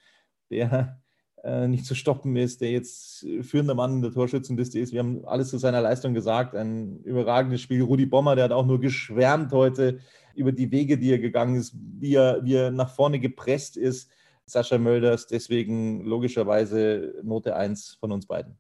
der 0.50 1.00
äh, 1.44 1.68
nicht 1.68 1.85
zu 1.85 1.94
stoppen 1.94 2.37
ist, 2.37 2.61
der 2.61 2.70
jetzt 2.70 3.26
führender 3.42 3.74
Mann 3.74 3.96
in 3.96 4.02
der 4.02 4.12
Torschützenliste 4.12 4.78
ist. 4.78 4.92
Wir 4.92 5.00
haben 5.00 5.24
alles 5.26 5.48
zu 5.48 5.59
seiner 5.59 5.80
Leistung 5.80 6.14
gesagt. 6.14 6.54
Ein 6.54 7.00
überragendes 7.02 7.61
Spiel. 7.61 7.82
Rudi 7.82 8.06
Bommer, 8.06 8.37
der 8.37 8.44
hat 8.44 8.52
auch 8.52 8.66
nur 8.66 8.80
geschwärmt 8.80 9.52
heute 9.52 10.00
über 10.35 10.52
die 10.52 10.70
Wege, 10.70 10.98
die 10.98 11.12
er 11.12 11.18
gegangen 11.18 11.56
ist, 11.56 11.74
wie 11.74 12.14
er, 12.14 12.44
wie 12.44 12.54
er 12.54 12.70
nach 12.70 12.94
vorne 12.94 13.20
gepresst 13.20 13.76
ist. 13.76 14.11
Sascha 14.44 14.78
Mölders, 14.78 15.26
deswegen 15.26 16.04
logischerweise 16.04 17.14
Note 17.24 17.56
1 17.56 17.96
von 17.98 18.12
uns 18.12 18.26
beiden 18.26 18.56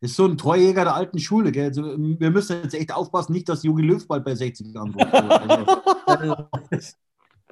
ist 0.00 0.16
so 0.16 0.26
ein 0.26 0.38
Treujäger 0.38 0.84
der 0.84 0.94
alten 0.94 1.18
Schule. 1.18 1.52
Gell? 1.52 1.68
Also, 1.68 1.82
wir 1.84 2.30
müssen 2.30 2.62
jetzt 2.62 2.74
echt 2.74 2.92
aufpassen, 2.92 3.32
nicht, 3.32 3.48
dass 3.48 3.62
Jogi 3.62 3.82
Löw 3.82 4.06
bald 4.06 4.24
bei 4.24 4.34
60 4.34 4.76
ankommt. 4.76 5.14
Also, 6.06 6.36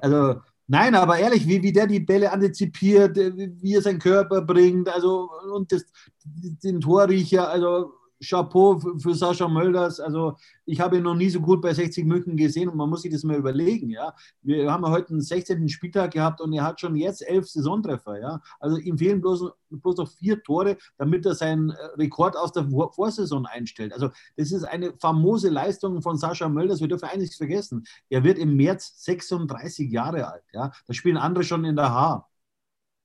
Also 0.01 0.41
Nein, 0.71 0.93
aber 0.93 1.17
ehrlich, 1.17 1.47
wie, 1.47 1.63
wie 1.63 1.73
der 1.73 1.87
die 1.87 1.99
Bälle 1.99 2.31
antizipiert, 2.31 3.17
wie 3.17 3.73
er 3.73 3.81
seinen 3.81 3.97
Körper 3.97 4.43
bringt, 4.43 4.87
also 4.87 5.27
und 5.51 5.71
das, 5.71 5.83
den 6.23 6.79
Torriecher, 6.79 7.49
also 7.49 7.93
Chapeau 8.21 8.79
für 8.79 9.15
Sascha 9.15 9.47
Mölders. 9.47 9.99
Also 9.99 10.35
ich 10.65 10.79
habe 10.79 10.97
ihn 10.97 11.03
noch 11.03 11.15
nie 11.15 11.29
so 11.29 11.39
gut 11.39 11.61
bei 11.61 11.73
60 11.73 12.05
München 12.05 12.35
gesehen 12.35 12.69
und 12.69 12.77
man 12.77 12.89
muss 12.89 13.01
sich 13.01 13.11
das 13.11 13.23
mal 13.23 13.37
überlegen. 13.37 13.89
Ja, 13.89 14.13
wir 14.41 14.71
haben 14.71 14.85
heute 14.87 15.11
einen 15.11 15.21
16. 15.21 15.67
Spieltag 15.69 16.11
gehabt 16.11 16.41
und 16.41 16.53
er 16.53 16.63
hat 16.63 16.79
schon 16.79 16.95
jetzt 16.95 17.27
elf 17.27 17.47
Saisontreffer. 17.47 18.19
Ja, 18.19 18.41
also 18.59 18.77
ihm 18.77 18.97
fehlen 18.97 19.21
bloß, 19.21 19.51
bloß 19.69 19.97
noch 19.97 20.09
vier 20.09 20.43
Tore, 20.43 20.77
damit 20.97 21.25
er 21.25 21.35
seinen 21.35 21.71
äh, 21.71 21.75
Rekord 21.97 22.35
aus 22.35 22.51
der 22.51 22.69
Vorsaison 22.69 23.45
einstellt. 23.45 23.93
Also 23.93 24.09
das 24.35 24.51
ist 24.51 24.63
eine 24.63 24.93
famose 24.99 25.49
Leistung 25.49 26.01
von 26.01 26.17
Sascha 26.17 26.49
Mölders. 26.49 26.81
Wir 26.81 26.87
dürfen 26.87 27.09
eines 27.09 27.35
vergessen: 27.35 27.85
Er 28.09 28.23
wird 28.23 28.37
im 28.37 28.55
März 28.55 29.03
36 29.03 29.89
Jahre 29.91 30.27
alt. 30.27 30.43
Ja, 30.53 30.71
da 30.85 30.93
spielen 30.93 31.17
andere 31.17 31.43
schon 31.43 31.65
in 31.65 31.75
der 31.75 31.93
H. 31.93 32.27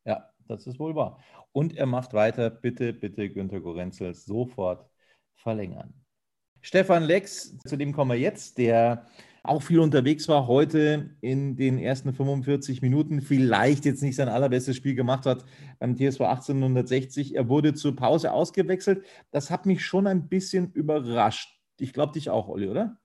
Ja, 0.05 0.31
das 0.49 0.67
ist 0.67 0.79
wohl 0.79 0.95
wahr. 0.95 1.19
Und 1.53 1.77
er 1.77 1.87
macht 1.87 2.15
weiter. 2.15 2.51
Bitte, 2.51 2.93
bitte, 2.93 3.31
Günter 3.31 3.61
Gorenzels, 3.61 4.25
sofort 4.25 4.89
verlängern. 5.37 5.95
Stefan 6.61 7.03
Lex, 7.05 7.57
zu 7.67 7.77
dem 7.77 7.93
kommen 7.93 8.13
wir 8.13 8.19
jetzt, 8.19 8.57
der 8.59 9.07
auch 9.43 9.61
viel 9.61 9.81
unterwegs 9.81 10.27
war 10.29 10.47
heute 10.47 11.17
in 11.21 11.57
den 11.57 11.79
ersten 11.79 12.15
45 12.15 12.81
Minuten, 12.81 13.21
vielleicht 13.21 13.85
jetzt 13.85 14.03
nicht 14.03 14.17
sein 14.17 14.31
allerbestes 14.31 14.75
Spiel 14.75 14.95
gemacht 14.95 15.27
hat 15.27 15.45
beim 15.79 15.97
TSV 15.97 16.23
1860. 16.23 17.35
Er 17.35 17.51
wurde 17.51 17.75
zur 17.75 17.95
Pause 17.95 18.33
ausgewechselt. 18.33 19.05
Das 19.31 19.51
hat 19.51 19.67
mich 19.67 19.85
schon 19.85 20.07
ein 20.07 20.29
bisschen 20.31 20.73
überrascht. 20.73 21.61
Ich 21.79 21.93
glaube 21.93 22.15
dich 22.15 22.31
auch, 22.31 22.49
Olli, 22.49 22.69
oder? 22.69 22.97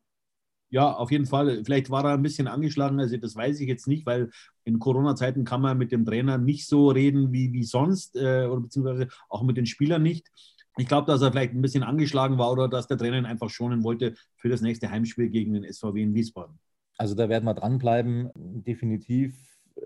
Ja, 0.69 0.93
auf 0.93 1.11
jeden 1.11 1.25
Fall. 1.25 1.63
Vielleicht 1.65 1.89
war 1.89 2.05
er 2.05 2.13
ein 2.13 2.21
bisschen 2.21 2.47
angeschlagen, 2.47 2.99
also 3.01 3.17
das 3.17 3.35
weiß 3.35 3.59
ich 3.59 3.67
jetzt 3.67 3.87
nicht, 3.87 4.05
weil 4.05 4.29
in 4.63 4.79
Corona-Zeiten 4.79 5.43
kann 5.43 5.61
man 5.61 5.77
mit 5.77 5.91
dem 5.91 6.05
Trainer 6.05 6.37
nicht 6.37 6.67
so 6.67 6.89
reden 6.89 7.33
wie, 7.33 7.51
wie 7.51 7.63
sonst, 7.63 8.15
äh, 8.15 8.45
oder 8.45 8.61
beziehungsweise 8.61 9.07
auch 9.27 9.43
mit 9.43 9.57
den 9.57 9.65
Spielern 9.65 10.03
nicht. 10.03 10.27
Ich 10.79 10.87
glaube, 10.87 11.07
dass 11.07 11.21
er 11.21 11.31
vielleicht 11.31 11.53
ein 11.53 11.61
bisschen 11.61 11.83
angeschlagen 11.83 12.37
war 12.37 12.51
oder 12.51 12.69
dass 12.69 12.87
der 12.87 12.97
Trainer 12.97 13.17
ihn 13.17 13.25
einfach 13.25 13.49
schonen 13.49 13.83
wollte 13.83 14.15
für 14.37 14.47
das 14.47 14.61
nächste 14.61 14.89
Heimspiel 14.89 15.29
gegen 15.29 15.53
den 15.53 15.71
SVW 15.71 16.01
in 16.01 16.15
Wiesbaden. 16.15 16.57
Also 16.97 17.15
da 17.15 17.27
werden 17.27 17.43
wir 17.43 17.53
dranbleiben, 17.53 18.29
definitiv. 18.35 19.35
Äh, 19.75 19.81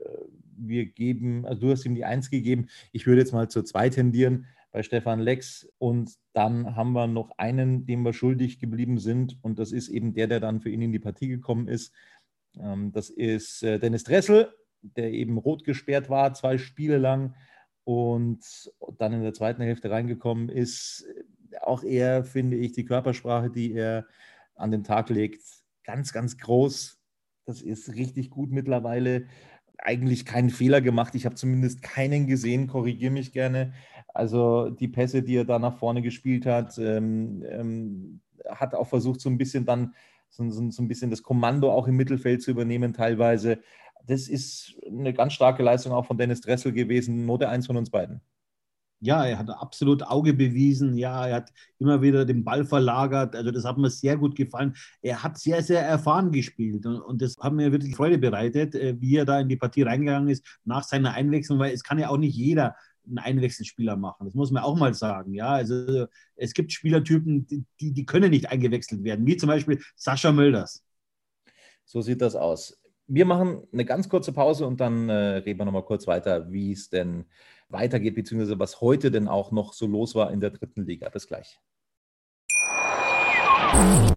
wir 0.55 0.85
geben, 0.85 1.47
also 1.47 1.61
du 1.61 1.71
hast 1.71 1.85
ihm 1.85 1.95
die 1.95 2.05
Eins 2.05 2.29
gegeben. 2.29 2.67
Ich 2.91 3.07
würde 3.07 3.21
jetzt 3.21 3.33
mal 3.33 3.49
zur 3.49 3.65
Zwei 3.65 3.89
tendieren 3.89 4.45
bei 4.71 4.83
Stefan 4.83 5.19
Lex. 5.19 5.67
Und 5.79 6.11
dann 6.33 6.75
haben 6.75 6.93
wir 6.93 7.07
noch 7.07 7.31
einen, 7.37 7.87
dem 7.87 8.03
wir 8.03 8.13
schuldig 8.13 8.59
geblieben 8.59 8.99
sind. 8.99 9.37
Und 9.41 9.57
das 9.57 9.71
ist 9.71 9.89
eben 9.89 10.13
der, 10.13 10.27
der 10.27 10.39
dann 10.39 10.61
für 10.61 10.69
ihn 10.69 10.81
in 10.83 10.91
die 10.91 10.99
Partie 10.99 11.27
gekommen 11.27 11.67
ist. 11.67 11.91
Ähm, 12.59 12.91
das 12.91 13.09
ist 13.09 13.63
äh, 13.63 13.79
Dennis 13.79 14.03
Dressel, 14.03 14.53
der 14.81 15.11
eben 15.11 15.39
rot 15.39 15.63
gesperrt 15.63 16.11
war, 16.11 16.35
zwei 16.35 16.59
Spiele 16.59 16.99
lang 16.99 17.33
und 17.83 18.71
dann 18.97 19.13
in 19.13 19.23
der 19.23 19.33
zweiten 19.33 19.61
Hälfte 19.61 19.91
reingekommen 19.91 20.49
ist, 20.49 21.05
auch 21.61 21.83
er, 21.83 22.23
finde 22.23 22.57
ich, 22.57 22.71
die 22.71 22.85
Körpersprache, 22.85 23.49
die 23.49 23.73
er 23.73 24.05
an 24.55 24.71
den 24.71 24.83
Tag 24.83 25.09
legt, 25.09 25.43
ganz, 25.83 26.13
ganz 26.13 26.37
groß. 26.37 26.99
Das 27.45 27.61
ist 27.61 27.95
richtig 27.95 28.29
gut 28.29 28.51
mittlerweile. 28.51 29.27
Eigentlich 29.77 30.25
keinen 30.25 30.49
Fehler 30.49 30.81
gemacht. 30.81 31.15
Ich 31.15 31.25
habe 31.25 31.35
zumindest 31.35 31.81
keinen 31.81 32.27
gesehen, 32.27 32.67
korrigiere 32.67 33.11
mich 33.11 33.33
gerne. 33.33 33.73
Also 34.13 34.69
die 34.69 34.87
Pässe, 34.87 35.23
die 35.23 35.37
er 35.37 35.45
da 35.45 35.59
nach 35.59 35.77
vorne 35.77 36.01
gespielt 36.01 36.45
hat, 36.45 36.77
ähm, 36.77 37.43
ähm, 37.49 38.21
hat 38.47 38.75
auch 38.75 38.87
versucht, 38.87 39.19
so 39.19 39.29
ein 39.29 39.37
bisschen 39.37 39.65
dann 39.65 39.93
so, 40.29 40.49
so, 40.49 40.69
so, 40.69 40.81
ein 40.81 40.87
bisschen 40.87 41.11
das 41.11 41.23
Kommando 41.23 41.71
auch 41.71 41.87
im 41.87 41.95
Mittelfeld 41.95 42.41
zu 42.41 42.51
übernehmen, 42.51 42.93
teilweise 42.93 43.59
das 44.05 44.27
ist 44.27 44.75
eine 44.85 45.13
ganz 45.13 45.33
starke 45.33 45.63
Leistung 45.63 45.93
auch 45.93 46.05
von 46.05 46.17
Dennis 46.17 46.41
Dressel 46.41 46.71
gewesen. 46.73 47.25
Note 47.25 47.49
1 47.49 47.67
von 47.67 47.77
uns 47.77 47.89
beiden. 47.89 48.21
Ja, 48.99 49.25
er 49.25 49.37
hat 49.37 49.49
absolut 49.49 50.01
Auge 50.03 50.33
bewiesen. 50.33 50.95
Ja, 50.95 51.27
er 51.27 51.35
hat 51.35 51.51
immer 51.77 52.01
wieder 52.01 52.23
den 52.23 52.45
Ball 52.45 52.63
verlagert. 52.63 53.35
Also, 53.35 53.51
das 53.51 53.65
hat 53.65 53.77
mir 53.77 53.89
sehr 53.89 54.15
gut 54.15 54.33
gefallen. 54.33 54.75
Er 55.01 55.21
hat 55.23 55.37
sehr, 55.37 55.61
sehr 55.61 55.81
erfahren 55.85 56.31
gespielt. 56.31 56.85
Und, 56.85 57.21
das 57.21 57.35
hat 57.37 57.51
mir 57.51 57.73
wirklich 57.73 57.97
Freude 57.97 58.17
bereitet, 58.17 58.75
äh, 58.75 58.95
wie 59.01 59.17
er 59.17 59.25
da 59.25 59.41
in 59.41 59.49
die 59.49 59.57
Partie 59.57 59.81
reingegangen 59.81 60.29
ist 60.29 60.45
nach 60.63 60.83
seiner 60.83 61.13
Einwechslung, 61.13 61.59
weil 61.59 61.73
es 61.73 61.83
kann 61.83 61.99
ja 61.99 62.09
auch 62.09 62.17
nicht 62.17 62.35
jeder 62.35 62.75
einen 63.05 63.17
Einwechselspieler 63.17 63.97
machen. 63.97 64.25
Das 64.25 64.35
muss 64.35 64.51
man 64.51 64.63
auch 64.63 64.77
mal 64.77 64.93
sagen. 64.93 65.33
Ja, 65.33 65.49
also 65.49 66.05
es 66.37 66.53
gibt 66.53 66.71
Spielertypen, 66.71 67.45
die, 67.81 67.91
die 67.91 68.05
können 68.05 68.29
nicht 68.29 68.49
eingewechselt 68.49 69.03
werden, 69.03 69.25
wie 69.25 69.35
zum 69.35 69.47
Beispiel 69.47 69.81
Sascha 69.97 70.31
Mölders. 70.31 70.81
So 71.83 72.01
sieht 72.01 72.21
das 72.21 72.35
aus. 72.37 72.79
Wir 73.07 73.25
machen 73.25 73.63
eine 73.73 73.85
ganz 73.85 74.09
kurze 74.09 74.31
Pause 74.31 74.65
und 74.65 74.79
dann 74.79 75.09
äh, 75.09 75.13
reden 75.13 75.59
wir 75.59 75.65
nochmal 75.65 75.83
kurz 75.83 76.07
weiter, 76.07 76.51
wie 76.51 76.71
es 76.71 76.89
denn 76.89 77.25
weitergeht, 77.69 78.15
beziehungsweise 78.15 78.59
was 78.59 78.81
heute 78.81 79.11
denn 79.11 79.27
auch 79.27 79.51
noch 79.51 79.73
so 79.73 79.87
los 79.87 80.15
war 80.15 80.31
in 80.31 80.39
der 80.39 80.51
dritten 80.51 80.85
Liga. 80.85 81.09
Bis 81.09 81.27
gleich. 81.27 81.59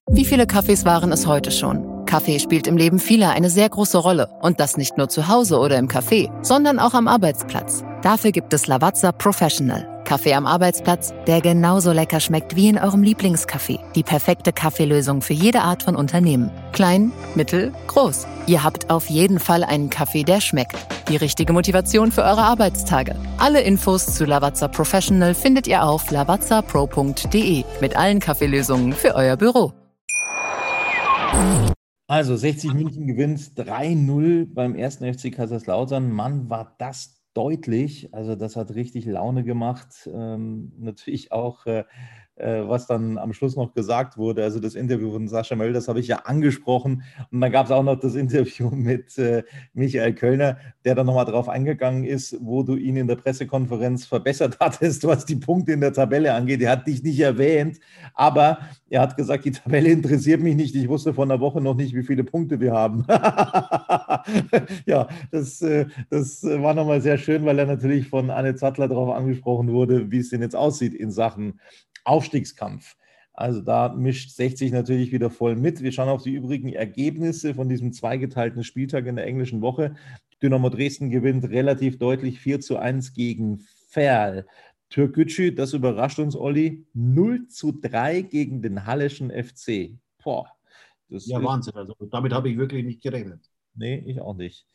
Wie 0.08 0.24
viele 0.24 0.46
Kaffees 0.46 0.84
waren 0.84 1.12
es 1.12 1.26
heute 1.26 1.50
schon? 1.50 2.04
Kaffee 2.04 2.38
spielt 2.38 2.66
im 2.66 2.76
Leben 2.76 2.98
vieler 2.98 3.30
eine 3.30 3.50
sehr 3.50 3.68
große 3.68 3.98
Rolle. 3.98 4.28
Und 4.40 4.60
das 4.60 4.76
nicht 4.76 4.96
nur 4.96 5.08
zu 5.08 5.28
Hause 5.28 5.58
oder 5.58 5.78
im 5.78 5.88
Café, 5.88 6.30
sondern 6.44 6.78
auch 6.78 6.94
am 6.94 7.08
Arbeitsplatz. 7.08 7.84
Dafür 8.02 8.30
gibt 8.30 8.52
es 8.52 8.66
Lavazza 8.66 9.12
Professional. 9.12 9.95
Kaffee 10.06 10.32
am 10.32 10.46
Arbeitsplatz, 10.46 11.12
der 11.26 11.42
genauso 11.42 11.92
lecker 11.92 12.20
schmeckt 12.20 12.56
wie 12.56 12.68
in 12.68 12.78
eurem 12.78 13.02
Lieblingscafé. 13.02 13.80
Die 13.94 14.04
perfekte 14.04 14.52
Kaffeelösung 14.52 15.20
für 15.20 15.34
jede 15.34 15.60
Art 15.60 15.82
von 15.82 15.96
Unternehmen. 15.96 16.50
Klein, 16.72 17.12
mittel, 17.34 17.72
groß. 17.88 18.26
Ihr 18.46 18.62
habt 18.64 18.88
auf 18.88 19.10
jeden 19.10 19.38
Fall 19.38 19.64
einen 19.64 19.90
Kaffee, 19.90 20.22
der 20.22 20.40
schmeckt. 20.40 20.76
Die 21.08 21.16
richtige 21.16 21.52
Motivation 21.52 22.12
für 22.12 22.22
eure 22.22 22.42
Arbeitstage. 22.42 23.16
Alle 23.36 23.60
Infos 23.60 24.06
zu 24.06 24.24
Lavazza 24.24 24.68
Professional 24.68 25.34
findet 25.34 25.66
ihr 25.66 25.82
auf 25.82 26.10
lavazzapro.de 26.10 27.64
mit 27.80 27.96
allen 27.96 28.20
Kaffeelösungen 28.20 28.92
für 28.92 29.14
euer 29.14 29.36
Büro. 29.36 29.72
Also 32.08 32.36
60 32.36 32.72
München 32.72 33.08
gewinnt 33.08 33.40
3-0 33.56 34.54
beim 34.54 34.76
ersten 34.76 35.12
FC 35.12 35.34
Kaiserslautern. 35.34 36.12
Mann, 36.12 36.48
war 36.48 36.76
das 36.78 37.15
deutlich. 37.36 38.12
Also 38.14 38.34
das 38.36 38.56
hat 38.56 38.74
richtig 38.74 39.04
Laune 39.06 39.44
gemacht. 39.44 40.08
Ähm, 40.12 40.72
natürlich 40.78 41.32
auch 41.32 41.66
äh, 41.66 41.84
was 42.36 42.86
dann 42.86 43.18
am 43.18 43.32
Schluss 43.32 43.56
noch 43.56 43.72
gesagt 43.72 44.18
wurde. 44.18 44.42
Also 44.42 44.60
das 44.60 44.74
Interview 44.74 45.10
von 45.12 45.26
Sascha 45.28 45.56
Möll, 45.56 45.72
das 45.72 45.88
habe 45.88 46.00
ich 46.00 46.08
ja 46.08 46.16
angesprochen. 46.24 47.02
Und 47.30 47.40
dann 47.40 47.50
gab 47.50 47.66
es 47.66 47.72
auch 47.72 47.82
noch 47.82 47.98
das 47.98 48.14
Interview 48.14 48.70
mit 48.74 49.16
äh, 49.18 49.42
Michael 49.72 50.14
Kölner, 50.14 50.58
der 50.84 50.94
dann 50.94 51.06
nochmal 51.06 51.24
drauf 51.24 51.48
eingegangen 51.48 52.04
ist, 52.04 52.36
wo 52.40 52.62
du 52.62 52.76
ihn 52.76 52.96
in 52.96 53.06
der 53.06 53.16
Pressekonferenz 53.16 54.06
verbessert 54.06 54.56
hattest, 54.60 55.06
was 55.06 55.24
die 55.24 55.36
Punkte 55.36 55.72
in 55.72 55.80
der 55.80 55.92
Tabelle 55.92 56.34
angeht. 56.34 56.60
Er 56.60 56.72
hat 56.72 56.86
dich 56.86 57.02
nicht 57.02 57.20
erwähnt, 57.20 57.80
aber 58.14 58.58
er 58.88 59.00
hat 59.00 59.16
gesagt, 59.16 59.44
die 59.44 59.52
Tabelle 59.52 59.90
interessiert 59.90 60.40
mich 60.40 60.56
nicht. 60.56 60.74
Ich 60.74 60.88
wusste 60.88 61.14
vor 61.14 61.24
einer 61.24 61.40
Woche 61.40 61.60
noch 61.60 61.74
nicht, 61.74 61.94
wie 61.94 62.04
viele 62.04 62.22
Punkte 62.22 62.60
wir 62.60 62.72
haben. 62.72 63.04
ja, 64.86 65.08
das, 65.30 65.62
äh, 65.62 65.86
das 66.10 66.42
war 66.44 66.74
nochmal 66.74 67.00
sehr 67.00 67.18
schön, 67.18 67.44
weil 67.44 67.58
er 67.58 67.66
natürlich 67.66 68.08
von 68.08 68.30
Anne 68.30 68.54
Zattler 68.54 68.88
darauf 68.88 69.14
angesprochen 69.14 69.72
wurde, 69.72 70.10
wie 70.10 70.18
es 70.18 70.28
denn 70.28 70.42
jetzt 70.42 70.56
aussieht 70.56 70.94
in 70.94 71.10
Sachen 71.10 71.60
Aufstiegskampf. 72.06 72.96
Also 73.32 73.60
da 73.60 73.90
mischt 73.90 74.30
60 74.30 74.72
natürlich 74.72 75.12
wieder 75.12 75.28
voll 75.28 75.56
mit. 75.56 75.82
Wir 75.82 75.92
schauen 75.92 76.08
auf 76.08 76.22
die 76.22 76.32
übrigen 76.32 76.72
Ergebnisse 76.72 77.54
von 77.54 77.68
diesem 77.68 77.92
zweigeteilten 77.92 78.64
Spieltag 78.64 79.06
in 79.06 79.16
der 79.16 79.26
englischen 79.26 79.60
Woche. 79.60 79.94
Dynamo 80.42 80.70
Dresden 80.70 81.10
gewinnt 81.10 81.44
relativ 81.44 81.98
deutlich 81.98 82.40
4 82.40 82.60
zu 82.60 82.78
1 82.78 83.12
gegen 83.12 83.66
Ferl. 83.88 84.46
Türkgücü, 84.88 85.52
das 85.52 85.74
überrascht 85.74 86.18
uns, 86.18 86.34
Olli, 86.34 86.86
0 86.94 87.48
zu 87.48 87.72
3 87.72 88.22
gegen 88.22 88.62
den 88.62 88.86
Hallischen 88.86 89.30
FC. 89.30 89.98
Boah. 90.22 90.50
ja, 91.08 91.42
Wahnsinn. 91.42 91.74
Also 91.74 91.94
damit 92.10 92.32
habe 92.32 92.48
ich 92.48 92.56
wirklich 92.56 92.84
nicht 92.84 93.02
gerechnet. 93.02 93.50
Nee, 93.74 94.02
ich 94.06 94.20
auch 94.20 94.34
nicht. 94.34 94.66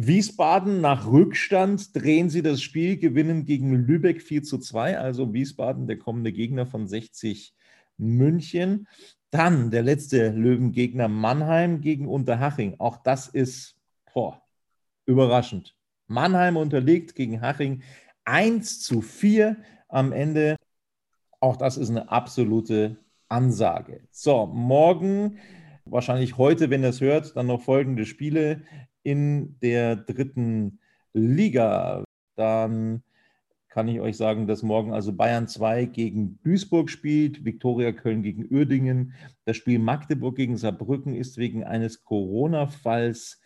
Wiesbaden 0.00 0.80
nach 0.80 1.08
Rückstand 1.08 1.96
drehen 1.96 2.30
sie 2.30 2.42
das 2.42 2.62
Spiel, 2.62 2.98
gewinnen 2.98 3.44
gegen 3.44 3.74
Lübeck 3.74 4.22
4 4.22 4.44
zu 4.44 4.58
2, 4.58 4.96
also 4.96 5.34
Wiesbaden 5.34 5.88
der 5.88 5.98
kommende 5.98 6.32
Gegner 6.32 6.66
von 6.66 6.86
60 6.86 7.52
München. 7.96 8.86
Dann 9.32 9.72
der 9.72 9.82
letzte 9.82 10.30
Löwengegner 10.30 11.08
Mannheim 11.08 11.80
gegen 11.80 12.06
Unterhaching. 12.06 12.76
Auch 12.78 12.98
das 12.98 13.26
ist 13.26 13.76
boah, 14.14 14.40
überraschend. 15.04 15.74
Mannheim 16.06 16.56
unterliegt 16.56 17.16
gegen 17.16 17.40
Haching 17.40 17.82
1 18.24 18.80
zu 18.80 19.00
4 19.00 19.56
am 19.88 20.12
Ende. 20.12 20.54
Auch 21.40 21.56
das 21.56 21.76
ist 21.76 21.90
eine 21.90 22.08
absolute 22.08 22.98
Ansage. 23.28 24.06
So, 24.12 24.46
morgen, 24.46 25.38
wahrscheinlich 25.86 26.38
heute, 26.38 26.70
wenn 26.70 26.84
ihr 26.84 26.90
es 26.90 27.00
hört, 27.00 27.34
dann 27.36 27.48
noch 27.48 27.62
folgende 27.62 28.06
Spiele 28.06 28.62
in 29.08 29.58
der 29.62 29.96
dritten 29.96 30.80
Liga. 31.14 32.04
Dann 32.36 33.02
kann 33.68 33.88
ich 33.88 34.00
euch 34.00 34.16
sagen, 34.16 34.46
dass 34.46 34.62
morgen 34.62 34.92
also 34.92 35.14
Bayern 35.14 35.48
2 35.48 35.86
gegen 35.86 36.38
Duisburg 36.42 36.90
spielt, 36.90 37.44
Viktoria 37.44 37.92
Köln 37.92 38.22
gegen 38.22 38.46
Uerdingen. 38.52 39.14
Das 39.46 39.56
Spiel 39.56 39.78
Magdeburg 39.78 40.36
gegen 40.36 40.58
Saarbrücken 40.58 41.14
ist 41.14 41.38
wegen 41.38 41.64
eines 41.64 42.04
Corona-Falls 42.04 43.40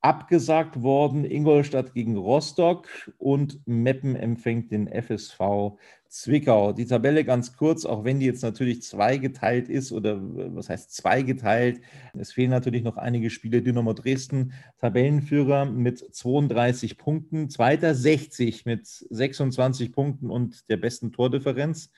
abgesagt 0.00 0.82
worden. 0.82 1.24
Ingolstadt 1.24 1.92
gegen 1.92 2.16
Rostock 2.16 2.88
und 3.18 3.60
Meppen 3.66 4.14
empfängt 4.16 4.70
den 4.70 4.88
FSV 4.88 5.76
Zwickau. 6.08 6.72
Die 6.72 6.86
Tabelle 6.86 7.24
ganz 7.24 7.54
kurz, 7.56 7.84
auch 7.84 8.04
wenn 8.04 8.20
die 8.20 8.26
jetzt 8.26 8.42
natürlich 8.42 8.82
zweigeteilt 8.82 9.68
ist 9.68 9.92
oder 9.92 10.18
was 10.54 10.70
heißt 10.70 10.94
zweigeteilt. 10.94 11.80
Es 12.16 12.32
fehlen 12.32 12.50
natürlich 12.50 12.82
noch 12.82 12.96
einige 12.96 13.28
Spiele. 13.28 13.60
Dynamo 13.60 13.92
Dresden, 13.92 14.52
Tabellenführer 14.80 15.66
mit 15.66 15.98
32 15.98 16.96
Punkten, 16.96 17.50
zweiter 17.50 17.94
60 17.94 18.64
mit 18.64 18.86
26 18.86 19.92
Punkten 19.92 20.30
und 20.30 20.68
der 20.70 20.78
besten 20.78 21.12
Tordifferenz. 21.12 21.90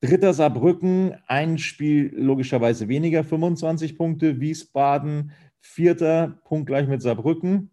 Dritter 0.00 0.34
Saarbrücken, 0.34 1.14
ein 1.28 1.58
Spiel 1.58 2.12
logischerweise 2.14 2.88
weniger, 2.88 3.22
25 3.22 3.96
Punkte. 3.96 4.40
Wiesbaden 4.40 5.32
Vierter, 5.66 6.40
punktgleich 6.44 6.86
mit 6.86 7.00
Saarbrücken. 7.00 7.70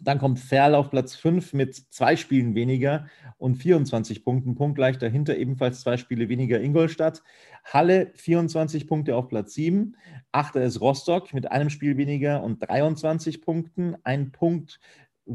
Dann 0.00 0.18
kommt 0.18 0.38
Ferl 0.38 0.76
auf 0.76 0.90
Platz 0.90 1.16
5 1.16 1.52
mit 1.52 1.74
zwei 1.74 2.14
Spielen 2.14 2.54
weniger 2.54 3.08
und 3.36 3.56
24 3.56 4.24
Punkten, 4.24 4.54
punktgleich 4.54 4.96
dahinter 4.96 5.36
ebenfalls 5.36 5.80
zwei 5.80 5.96
Spiele 5.96 6.28
weniger 6.28 6.60
Ingolstadt. 6.60 7.22
Halle 7.64 8.12
24 8.14 8.86
Punkte 8.86 9.16
auf 9.16 9.28
Platz 9.28 9.54
7. 9.54 9.96
Achter 10.30 10.62
ist 10.62 10.80
Rostock 10.80 11.34
mit 11.34 11.50
einem 11.50 11.68
Spiel 11.68 11.96
weniger 11.96 12.44
und 12.44 12.60
23 12.60 13.42
Punkten. 13.42 13.96
Ein 14.04 14.30
Punkt 14.30 14.78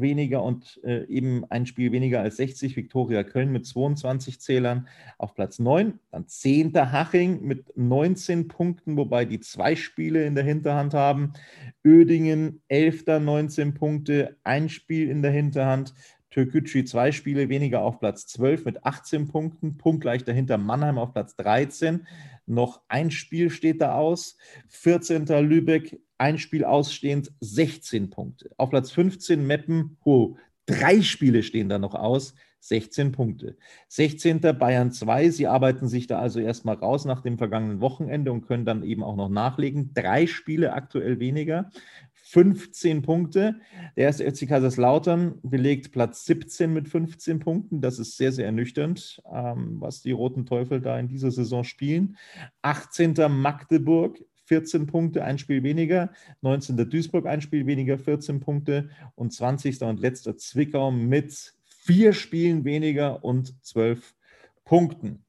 weniger 0.00 0.42
und 0.42 0.80
äh, 0.84 1.04
eben 1.06 1.44
ein 1.50 1.66
Spiel 1.66 1.92
weniger 1.92 2.20
als 2.20 2.36
60. 2.36 2.76
Viktoria 2.76 3.22
Köln 3.22 3.52
mit 3.52 3.66
22 3.66 4.40
Zählern 4.40 4.88
auf 5.18 5.34
Platz 5.34 5.58
9. 5.58 5.98
Dann 6.10 6.26
10. 6.26 6.74
Haching 6.74 7.42
mit 7.42 7.76
19 7.76 8.48
Punkten, 8.48 8.96
wobei 8.96 9.24
die 9.24 9.40
zwei 9.40 9.76
Spiele 9.76 10.24
in 10.24 10.34
der 10.34 10.44
Hinterhand 10.44 10.94
haben. 10.94 11.32
Ödingen 11.84 12.62
11. 12.68 13.04
19 13.06 13.74
Punkte, 13.74 14.36
ein 14.44 14.68
Spiel 14.68 15.08
in 15.08 15.22
der 15.22 15.32
Hinterhand. 15.32 15.94
Türkgücü 16.30 16.84
zwei 16.84 17.12
Spiele 17.12 17.48
weniger 17.48 17.80
auf 17.80 17.98
Platz 17.98 18.26
12 18.26 18.66
mit 18.66 18.84
18 18.84 19.26
Punkten, 19.28 19.78
punktgleich 19.78 20.22
dahinter 20.22 20.58
Mannheim 20.58 20.98
auf 20.98 21.14
Platz 21.14 21.34
13. 21.36 22.06
Noch 22.46 22.80
ein 22.88 23.10
Spiel 23.10 23.50
steht 23.50 23.80
da 23.80 23.94
aus. 23.94 24.36
14. 24.68 25.26
Lübeck 25.26 26.00
ein 26.18 26.38
Spiel 26.38 26.64
ausstehend, 26.64 27.32
16 27.40 28.10
Punkte. 28.10 28.50
Auf 28.56 28.70
Platz 28.70 28.90
15 28.90 29.46
Meppen, 29.46 29.98
oh, 30.04 30.36
drei 30.64 31.02
Spiele 31.02 31.42
stehen 31.42 31.68
da 31.68 31.78
noch 31.78 31.94
aus, 31.94 32.34
16 32.60 33.12
Punkte. 33.12 33.56
16. 33.88 34.40
Bayern 34.40 34.90
2, 34.90 35.30
sie 35.30 35.46
arbeiten 35.46 35.88
sich 35.88 36.06
da 36.06 36.18
also 36.18 36.40
erstmal 36.40 36.76
raus 36.76 37.04
nach 37.04 37.20
dem 37.20 37.38
vergangenen 37.38 37.80
Wochenende 37.80 38.32
und 38.32 38.46
können 38.46 38.64
dann 38.64 38.82
eben 38.82 39.04
auch 39.04 39.16
noch 39.16 39.28
nachlegen. 39.28 39.92
Drei 39.94 40.26
Spiele 40.26 40.72
aktuell 40.72 41.20
weniger. 41.20 41.70
15 42.28 43.02
Punkte. 43.02 43.60
Der 43.96 44.06
erste 44.06 44.28
FC 44.28 44.48
Kaiserslautern 44.48 45.38
belegt 45.44 45.92
Platz 45.92 46.24
17 46.24 46.72
mit 46.72 46.88
15 46.88 47.38
Punkten. 47.38 47.80
Das 47.80 48.00
ist 48.00 48.16
sehr, 48.16 48.32
sehr 48.32 48.46
ernüchternd, 48.46 49.22
ähm, 49.32 49.76
was 49.80 50.02
die 50.02 50.10
Roten 50.10 50.44
Teufel 50.44 50.80
da 50.80 50.98
in 50.98 51.06
dieser 51.06 51.30
Saison 51.30 51.62
spielen. 51.62 52.16
18. 52.62 53.14
Magdeburg 53.30 54.18
14 54.46 54.86
Punkte, 54.86 55.22
ein 55.24 55.38
Spiel 55.38 55.62
weniger. 55.62 56.10
19. 56.40 56.76
Duisburg, 56.90 57.26
ein 57.26 57.42
Spiel 57.42 57.64
weniger, 57.66 57.96
14 57.96 58.40
Punkte. 58.40 58.90
Und 59.14 59.32
20. 59.32 59.82
und 59.82 60.00
letzter 60.00 60.36
Zwickau 60.36 60.90
mit 60.90 61.54
vier 61.64 62.12
Spielen 62.12 62.64
weniger 62.64 63.24
und 63.24 63.54
12 63.64 64.16
Punkten. 64.64 65.24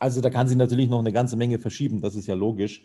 Also 0.00 0.20
da 0.20 0.30
kann 0.30 0.48
sich 0.48 0.56
natürlich 0.56 0.88
noch 0.88 1.00
eine 1.00 1.12
ganze 1.12 1.36
Menge 1.36 1.58
verschieben, 1.58 2.00
das 2.00 2.14
ist 2.14 2.26
ja 2.28 2.34
logisch. 2.34 2.84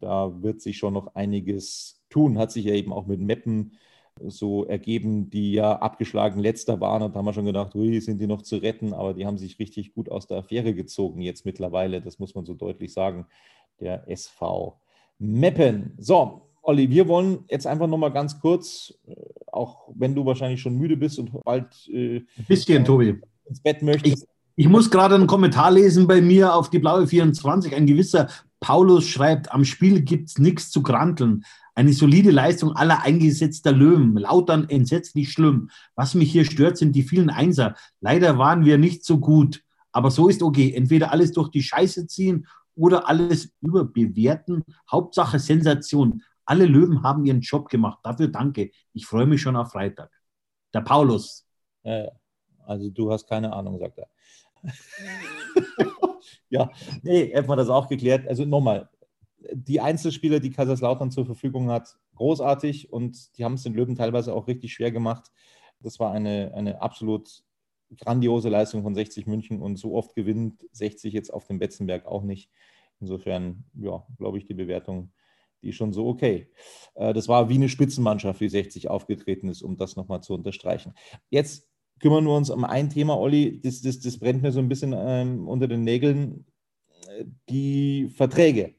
Da 0.00 0.42
wird 0.42 0.60
sich 0.60 0.78
schon 0.78 0.94
noch 0.94 1.14
einiges 1.14 2.02
tun. 2.10 2.38
Hat 2.38 2.52
sich 2.52 2.64
ja 2.64 2.74
eben 2.74 2.92
auch 2.92 3.06
mit 3.06 3.20
Meppen 3.20 3.72
so 4.22 4.64
ergeben, 4.64 5.30
die 5.30 5.52
ja 5.52 5.76
abgeschlagen 5.76 6.40
letzter 6.40 6.80
waren. 6.80 7.02
Und 7.02 7.14
da 7.14 7.18
haben 7.18 7.26
wir 7.26 7.32
schon 7.32 7.46
gedacht, 7.46 7.74
ui, 7.74 8.00
sind 8.00 8.20
die 8.20 8.26
noch 8.26 8.42
zu 8.42 8.56
retten, 8.56 8.92
aber 8.92 9.14
die 9.14 9.26
haben 9.26 9.38
sich 9.38 9.58
richtig 9.58 9.94
gut 9.94 10.08
aus 10.08 10.26
der 10.26 10.38
Affäre 10.38 10.74
gezogen 10.74 11.20
jetzt 11.20 11.44
mittlerweile. 11.44 12.00
Das 12.00 12.18
muss 12.18 12.34
man 12.34 12.44
so 12.44 12.54
deutlich 12.54 12.92
sagen. 12.92 13.26
Der 13.80 14.08
SV 14.08 14.78
Meppen. 15.18 15.94
So, 15.98 16.42
Olli, 16.62 16.88
wir 16.90 17.08
wollen 17.08 17.44
jetzt 17.48 17.66
einfach 17.66 17.86
nochmal 17.86 18.12
ganz 18.12 18.40
kurz, 18.40 18.94
äh, 19.06 19.14
auch 19.52 19.88
wenn 19.94 20.14
du 20.14 20.24
wahrscheinlich 20.24 20.60
schon 20.60 20.76
müde 20.76 20.96
bist 20.96 21.18
und 21.18 21.30
bald 21.44 21.88
äh, 21.88 22.16
ein 22.18 22.26
bisschen, 22.48 22.84
Tobi. 22.84 23.20
ins 23.46 23.60
Bett 23.60 23.82
möchtest. 23.82 24.22
Ich, 24.56 24.64
ich 24.64 24.68
muss 24.68 24.90
gerade 24.90 25.14
einen 25.14 25.26
Kommentar 25.26 25.70
lesen 25.70 26.06
bei 26.06 26.20
mir 26.20 26.54
auf 26.54 26.70
die 26.70 26.78
blaue 26.78 27.06
24. 27.06 27.74
Ein 27.74 27.86
gewisser 27.86 28.28
Paulus 28.60 29.06
schreibt, 29.06 29.52
am 29.52 29.64
Spiel 29.64 30.02
gibt 30.02 30.30
es 30.30 30.38
nichts 30.38 30.70
zu 30.70 30.82
granteln. 30.82 31.44
Eine 31.74 31.92
solide 31.92 32.30
Leistung 32.30 32.72
aller 32.72 33.02
eingesetzter 33.02 33.72
Löwen. 33.72 34.16
Lautern 34.16 34.68
entsetzlich 34.68 35.32
schlimm. 35.32 35.70
Was 35.96 36.14
mich 36.14 36.30
hier 36.30 36.44
stört, 36.44 36.78
sind 36.78 36.92
die 36.92 37.02
vielen 37.02 37.30
Einser. 37.30 37.74
Leider 38.00 38.38
waren 38.38 38.64
wir 38.64 38.78
nicht 38.78 39.04
so 39.04 39.18
gut. 39.18 39.62
Aber 39.92 40.10
so 40.10 40.28
ist 40.28 40.42
okay. 40.42 40.72
Entweder 40.72 41.10
alles 41.10 41.32
durch 41.32 41.50
die 41.50 41.62
Scheiße 41.62 42.06
ziehen 42.06 42.46
oder 42.76 43.08
alles 43.08 43.52
überbewerten. 43.60 44.62
Hauptsache 44.90 45.38
Sensation. 45.38 46.22
Alle 46.44 46.66
Löwen 46.66 47.02
haben 47.02 47.24
ihren 47.24 47.40
Job 47.40 47.68
gemacht. 47.68 47.98
Dafür 48.02 48.28
danke. 48.28 48.70
Ich 48.92 49.06
freue 49.06 49.26
mich 49.26 49.40
schon 49.40 49.56
auf 49.56 49.72
Freitag. 49.72 50.10
Der 50.72 50.80
Paulus. 50.80 51.46
Ja, 51.82 52.08
also 52.66 52.90
du 52.90 53.10
hast 53.10 53.28
keine 53.28 53.52
Ahnung, 53.52 53.78
sagt 53.78 53.98
er. 53.98 54.08
ja, 56.48 56.70
nee, 57.02 57.32
hätten 57.32 57.48
wir 57.48 57.56
das 57.56 57.68
auch 57.68 57.88
geklärt. 57.88 58.26
Also 58.28 58.44
nochmal, 58.44 58.88
die 59.52 59.80
Einzelspieler, 59.80 60.40
die 60.40 60.50
Kaiserslautern 60.50 61.10
zur 61.10 61.26
Verfügung 61.26 61.70
hat, 61.70 61.96
großartig 62.14 62.92
und 62.92 63.36
die 63.36 63.44
haben 63.44 63.54
es 63.54 63.62
den 63.62 63.74
Löwen 63.74 63.96
teilweise 63.96 64.34
auch 64.34 64.48
richtig 64.48 64.72
schwer 64.72 64.90
gemacht. 64.90 65.30
Das 65.80 66.00
war 66.00 66.12
eine, 66.12 66.52
eine 66.54 66.80
absolut 66.80 67.44
grandiose 67.96 68.48
Leistung 68.48 68.82
von 68.82 68.94
60 68.94 69.26
München 69.26 69.60
und 69.60 69.76
so 69.76 69.94
oft 69.94 70.14
gewinnt 70.14 70.64
60 70.72 71.12
jetzt 71.12 71.32
auf 71.32 71.46
dem 71.46 71.58
Betzenberg 71.58 72.06
auch 72.06 72.22
nicht. 72.22 72.50
Insofern, 73.00 73.64
ja, 73.74 74.06
glaube 74.18 74.38
ich, 74.38 74.46
die 74.46 74.54
Bewertung, 74.54 75.12
die 75.62 75.72
schon 75.72 75.92
so 75.92 76.06
okay. 76.06 76.48
Äh, 76.94 77.12
das 77.12 77.28
war 77.28 77.48
wie 77.48 77.54
eine 77.54 77.68
Spitzenmannschaft, 77.68 78.40
wie 78.40 78.48
60 78.48 78.88
aufgetreten 78.88 79.48
ist, 79.48 79.62
um 79.62 79.76
das 79.76 79.96
nochmal 79.96 80.22
zu 80.22 80.34
unterstreichen. 80.34 80.94
Jetzt 81.30 81.68
kümmern 82.04 82.24
wir 82.26 82.36
uns 82.36 82.50
um 82.50 82.64
ein 82.64 82.90
Thema, 82.90 83.18
Olli, 83.18 83.62
das, 83.62 83.80
das, 83.80 83.98
das 83.98 84.18
brennt 84.18 84.42
mir 84.42 84.52
so 84.52 84.58
ein 84.58 84.68
bisschen 84.68 84.94
ähm, 84.94 85.48
unter 85.48 85.66
den 85.66 85.84
Nägeln, 85.84 86.44
äh, 87.08 87.24
die 87.48 88.10
Verträge. 88.14 88.74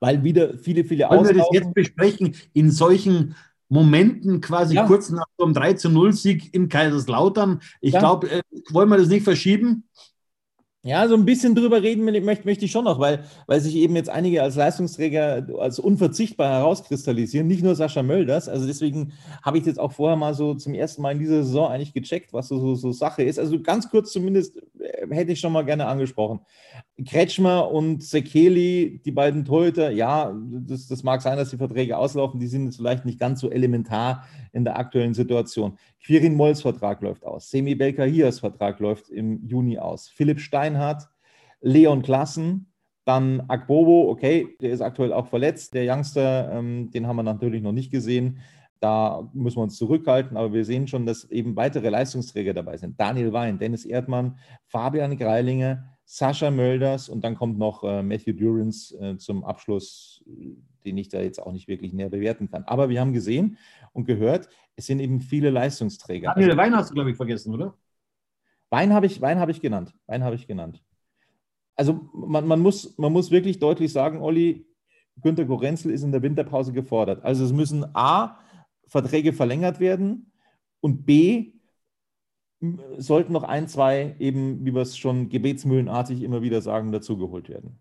Weil 0.00 0.24
wieder 0.24 0.56
viele, 0.56 0.82
viele 0.84 1.10
Wollen 1.10 1.26
wir 1.26 1.34
das 1.34 1.48
jetzt 1.52 1.74
besprechen 1.74 2.34
in 2.54 2.70
solchen 2.70 3.34
Momenten 3.68 4.40
quasi 4.40 4.76
ja. 4.76 4.86
kurz 4.86 5.10
nach 5.10 5.26
dem 5.38 5.52
3 5.52 5.74
zu 5.74 5.90
0 5.90 6.14
Sieg 6.14 6.54
in 6.54 6.70
Kaiserslautern. 6.70 7.60
Ich 7.82 7.92
ja. 7.92 7.98
glaube, 7.98 8.30
äh, 8.30 8.42
wollen 8.70 8.88
wir 8.88 8.96
das 8.96 9.08
nicht 9.08 9.24
verschieben? 9.24 9.84
Ja, 10.84 11.06
so 11.06 11.14
ein 11.14 11.24
bisschen 11.24 11.54
drüber 11.54 11.80
reden 11.80 12.04
möchte, 12.04 12.44
möchte 12.44 12.64
ich 12.64 12.72
schon 12.72 12.86
noch, 12.86 12.98
weil, 12.98 13.22
weil 13.46 13.60
sich 13.60 13.76
eben 13.76 13.94
jetzt 13.94 14.10
einige 14.10 14.42
als 14.42 14.56
Leistungsträger 14.56 15.46
als 15.60 15.78
unverzichtbar 15.78 16.50
herauskristallisieren, 16.58 17.46
nicht 17.46 17.62
nur 17.62 17.76
Sascha 17.76 18.02
Mölders. 18.02 18.48
Also 18.48 18.66
deswegen 18.66 19.12
habe 19.44 19.58
ich 19.58 19.64
jetzt 19.64 19.78
auch 19.78 19.92
vorher 19.92 20.16
mal 20.16 20.34
so 20.34 20.54
zum 20.54 20.74
ersten 20.74 21.00
Mal 21.00 21.12
in 21.12 21.20
dieser 21.20 21.44
Saison 21.44 21.70
eigentlich 21.70 21.94
gecheckt, 21.94 22.32
was 22.32 22.48
so, 22.48 22.58
so, 22.58 22.74
so 22.74 22.90
Sache 22.90 23.22
ist. 23.22 23.38
Also 23.38 23.62
ganz 23.62 23.90
kurz 23.90 24.10
zumindest 24.10 24.56
äh, 24.80 25.06
hätte 25.08 25.30
ich 25.30 25.38
schon 25.38 25.52
mal 25.52 25.64
gerne 25.64 25.86
angesprochen. 25.86 26.40
Kretschmer 27.06 27.70
und 27.70 28.02
Sekeli, 28.02 29.00
die 29.04 29.12
beiden 29.12 29.44
Torhüter, 29.44 29.92
ja, 29.92 30.34
das, 30.50 30.88
das 30.88 31.04
mag 31.04 31.22
sein, 31.22 31.36
dass 31.36 31.50
die 31.50 31.58
Verträge 31.58 31.96
auslaufen, 31.96 32.40
die 32.40 32.48
sind 32.48 32.64
jetzt 32.64 32.78
vielleicht 32.78 33.04
nicht 33.04 33.20
ganz 33.20 33.40
so 33.40 33.50
elementar 33.50 34.24
in 34.52 34.64
der 34.64 34.76
aktuellen 34.76 35.14
Situation. 35.14 35.78
Quirin 36.04 36.34
Molls 36.34 36.62
Vertrag 36.62 37.00
läuft 37.00 37.24
aus, 37.24 37.50
Semi 37.50 37.74
Belkahias 37.74 38.40
Vertrag 38.40 38.80
läuft 38.80 39.08
im 39.08 39.46
Juni 39.46 39.78
aus, 39.78 40.08
Philipp 40.08 40.40
Steinhardt, 40.40 41.08
Leon 41.60 42.02
Klassen, 42.02 42.72
dann 43.04 43.40
Akbobo, 43.48 44.10
okay, 44.10 44.56
der 44.60 44.70
ist 44.70 44.80
aktuell 44.80 45.12
auch 45.12 45.26
verletzt, 45.26 45.74
der 45.74 45.92
Youngster, 45.92 46.52
ähm, 46.52 46.90
den 46.90 47.06
haben 47.06 47.16
wir 47.16 47.22
natürlich 47.22 47.62
noch 47.62 47.72
nicht 47.72 47.90
gesehen. 47.90 48.38
Da 48.80 49.30
müssen 49.32 49.58
wir 49.58 49.62
uns 49.62 49.76
zurückhalten, 49.76 50.36
aber 50.36 50.52
wir 50.52 50.64
sehen 50.64 50.88
schon, 50.88 51.06
dass 51.06 51.30
eben 51.30 51.54
weitere 51.54 51.88
Leistungsträger 51.88 52.52
dabei 52.52 52.76
sind. 52.76 52.98
Daniel 52.98 53.32
Wein, 53.32 53.58
Dennis 53.58 53.84
Erdmann, 53.84 54.38
Fabian 54.66 55.16
Greilinger, 55.16 55.84
Sascha 56.04 56.50
Mölders 56.50 57.08
und 57.08 57.22
dann 57.22 57.36
kommt 57.36 57.58
noch 57.58 57.84
äh, 57.84 58.02
Matthew 58.02 58.32
Durance 58.32 58.96
äh, 58.98 59.16
zum 59.18 59.44
Abschluss, 59.44 60.24
den 60.84 60.98
ich 60.98 61.08
da 61.08 61.20
jetzt 61.20 61.40
auch 61.40 61.52
nicht 61.52 61.68
wirklich 61.68 61.92
näher 61.92 62.10
bewerten 62.10 62.50
kann. 62.50 62.64
Aber 62.64 62.88
wir 62.88 63.00
haben 63.00 63.12
gesehen 63.12 63.56
und 63.92 64.04
gehört, 64.04 64.48
es 64.76 64.86
sind 64.86 65.00
eben 65.00 65.20
viele 65.20 65.50
Leistungsträger. 65.50 66.32
Daniel 66.34 66.50
also, 66.50 66.62
Wein 66.62 66.76
hast 66.76 66.90
du, 66.90 66.94
glaube 66.94 67.10
ich, 67.10 67.16
vergessen, 67.16 67.54
oder? 67.54 67.76
Wein 68.70 68.92
habe 68.92 69.06
ich, 69.06 69.20
Wein 69.20 69.38
hab 69.38 69.48
ich 69.48 69.60
genannt. 69.60 69.94
Wein 70.06 70.24
habe 70.24 70.34
ich 70.34 70.46
genannt. 70.46 70.82
Also 71.76 72.08
man, 72.12 72.46
man, 72.46 72.60
muss, 72.60 72.96
man 72.98 73.12
muss 73.12 73.30
wirklich 73.30 73.58
deutlich 73.58 73.92
sagen, 73.92 74.20
Olli, 74.20 74.66
Günter 75.20 75.44
Gorenzel 75.44 75.90
ist 75.90 76.02
in 76.02 76.12
der 76.12 76.22
Winterpause 76.22 76.72
gefordert. 76.72 77.22
Also 77.24 77.44
es 77.44 77.52
müssen 77.52 77.84
A, 77.94 78.38
Verträge 78.86 79.32
verlängert 79.32 79.80
werden 79.80 80.32
und 80.80 81.04
B, 81.04 81.52
sollten 82.96 83.32
noch 83.32 83.42
ein, 83.42 83.66
zwei 83.66 84.14
eben, 84.18 84.64
wie 84.64 84.72
wir 84.72 84.82
es 84.82 84.96
schon 84.96 85.28
gebetsmühlenartig 85.28 86.22
immer 86.22 86.42
wieder 86.42 86.62
sagen, 86.62 86.92
dazugeholt 86.92 87.48
werden. 87.48 87.78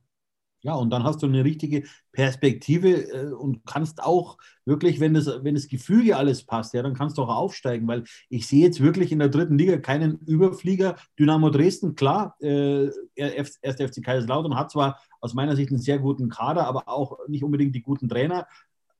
Ja, 0.63 0.75
und 0.75 0.91
dann 0.91 1.03
hast 1.03 1.23
du 1.23 1.27
eine 1.27 1.43
richtige 1.43 1.83
Perspektive 2.11 2.89
äh, 3.11 3.31
und 3.33 3.65
kannst 3.65 4.03
auch 4.03 4.37
wirklich, 4.63 4.99
wenn 4.99 5.15
das, 5.15 5.27
wenn 5.43 5.55
das 5.55 5.67
Gefüge 5.67 6.15
alles 6.17 6.43
passt, 6.43 6.75
ja, 6.75 6.83
dann 6.83 6.93
kannst 6.93 7.17
du 7.17 7.23
auch 7.23 7.35
aufsteigen, 7.35 7.87
weil 7.87 8.03
ich 8.29 8.47
sehe 8.47 8.63
jetzt 8.63 8.79
wirklich 8.79 9.11
in 9.11 9.17
der 9.19 9.29
dritten 9.29 9.57
Liga 9.57 9.77
keinen 9.77 10.19
Überflieger. 10.19 10.97
Dynamo 11.17 11.49
Dresden, 11.49 11.95
klar, 11.95 12.35
äh, 12.41 12.89
erst 13.15 13.59
FC 13.63 14.03
Kaiserslautern 14.03 14.55
hat 14.55 14.71
zwar 14.71 14.99
aus 15.19 15.33
meiner 15.33 15.55
Sicht 15.55 15.71
einen 15.71 15.79
sehr 15.81 15.97
guten 15.97 16.29
Kader, 16.29 16.67
aber 16.67 16.87
auch 16.87 17.17
nicht 17.27 17.43
unbedingt 17.43 17.73
die 17.73 17.81
guten 17.81 18.07
Trainer. 18.07 18.47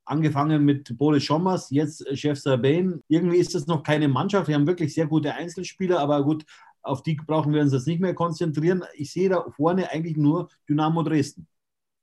Angefangen 0.03 0.65
mit 0.65 0.97
Boris 0.97 1.23
Schommers, 1.23 1.69
jetzt 1.69 2.05
Chef 2.17 2.39
Sabane. 2.39 3.01
Irgendwie 3.07 3.37
ist 3.37 3.53
das 3.53 3.67
noch 3.67 3.83
keine 3.83 4.07
Mannschaft. 4.07 4.47
Wir 4.47 4.55
haben 4.55 4.65
wirklich 4.65 4.95
sehr 4.95 5.05
gute 5.05 5.35
Einzelspieler, 5.35 5.99
aber 5.99 6.23
gut, 6.23 6.43
auf 6.83 7.03
die 7.03 7.15
brauchen 7.15 7.53
wir 7.53 7.61
uns 7.61 7.73
jetzt 7.73 7.87
nicht 7.87 7.99
mehr 7.99 8.13
konzentrieren. 8.13 8.83
Ich 8.95 9.11
sehe 9.11 9.29
da 9.29 9.45
vorne 9.51 9.91
eigentlich 9.91 10.17
nur 10.17 10.49
Dynamo 10.67 11.03
Dresden. 11.03 11.47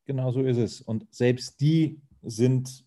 Genau 0.05 0.31
so 0.31 0.43
ist 0.43 0.57
es. 0.57 0.81
Und 0.81 1.07
selbst 1.11 1.61
die 1.61 2.01
sind 2.22 2.85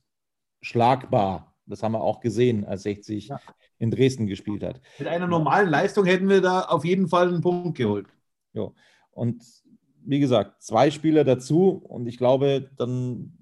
schlagbar. 0.61 1.55
Das 1.65 1.83
haben 1.83 1.93
wir 1.93 2.01
auch 2.01 2.19
gesehen, 2.19 2.65
als 2.65 2.83
60 2.83 3.27
ja. 3.27 3.39
in 3.77 3.91
Dresden 3.91 4.27
gespielt 4.27 4.63
hat. 4.63 4.81
Mit 4.99 5.07
einer 5.07 5.27
normalen 5.27 5.69
Leistung 5.69 6.05
hätten 6.05 6.29
wir 6.29 6.41
da 6.41 6.61
auf 6.61 6.83
jeden 6.85 7.07
Fall 7.07 7.27
einen 7.27 7.41
Punkt 7.41 7.77
geholt. 7.77 8.07
Ja. 8.53 8.71
Und 9.11 9.43
wie 10.03 10.19
gesagt, 10.19 10.63
zwei 10.63 10.91
Spieler 10.91 11.23
dazu. 11.23 11.81
Und 11.87 12.07
ich 12.07 12.17
glaube, 12.17 12.69
dann 12.77 13.37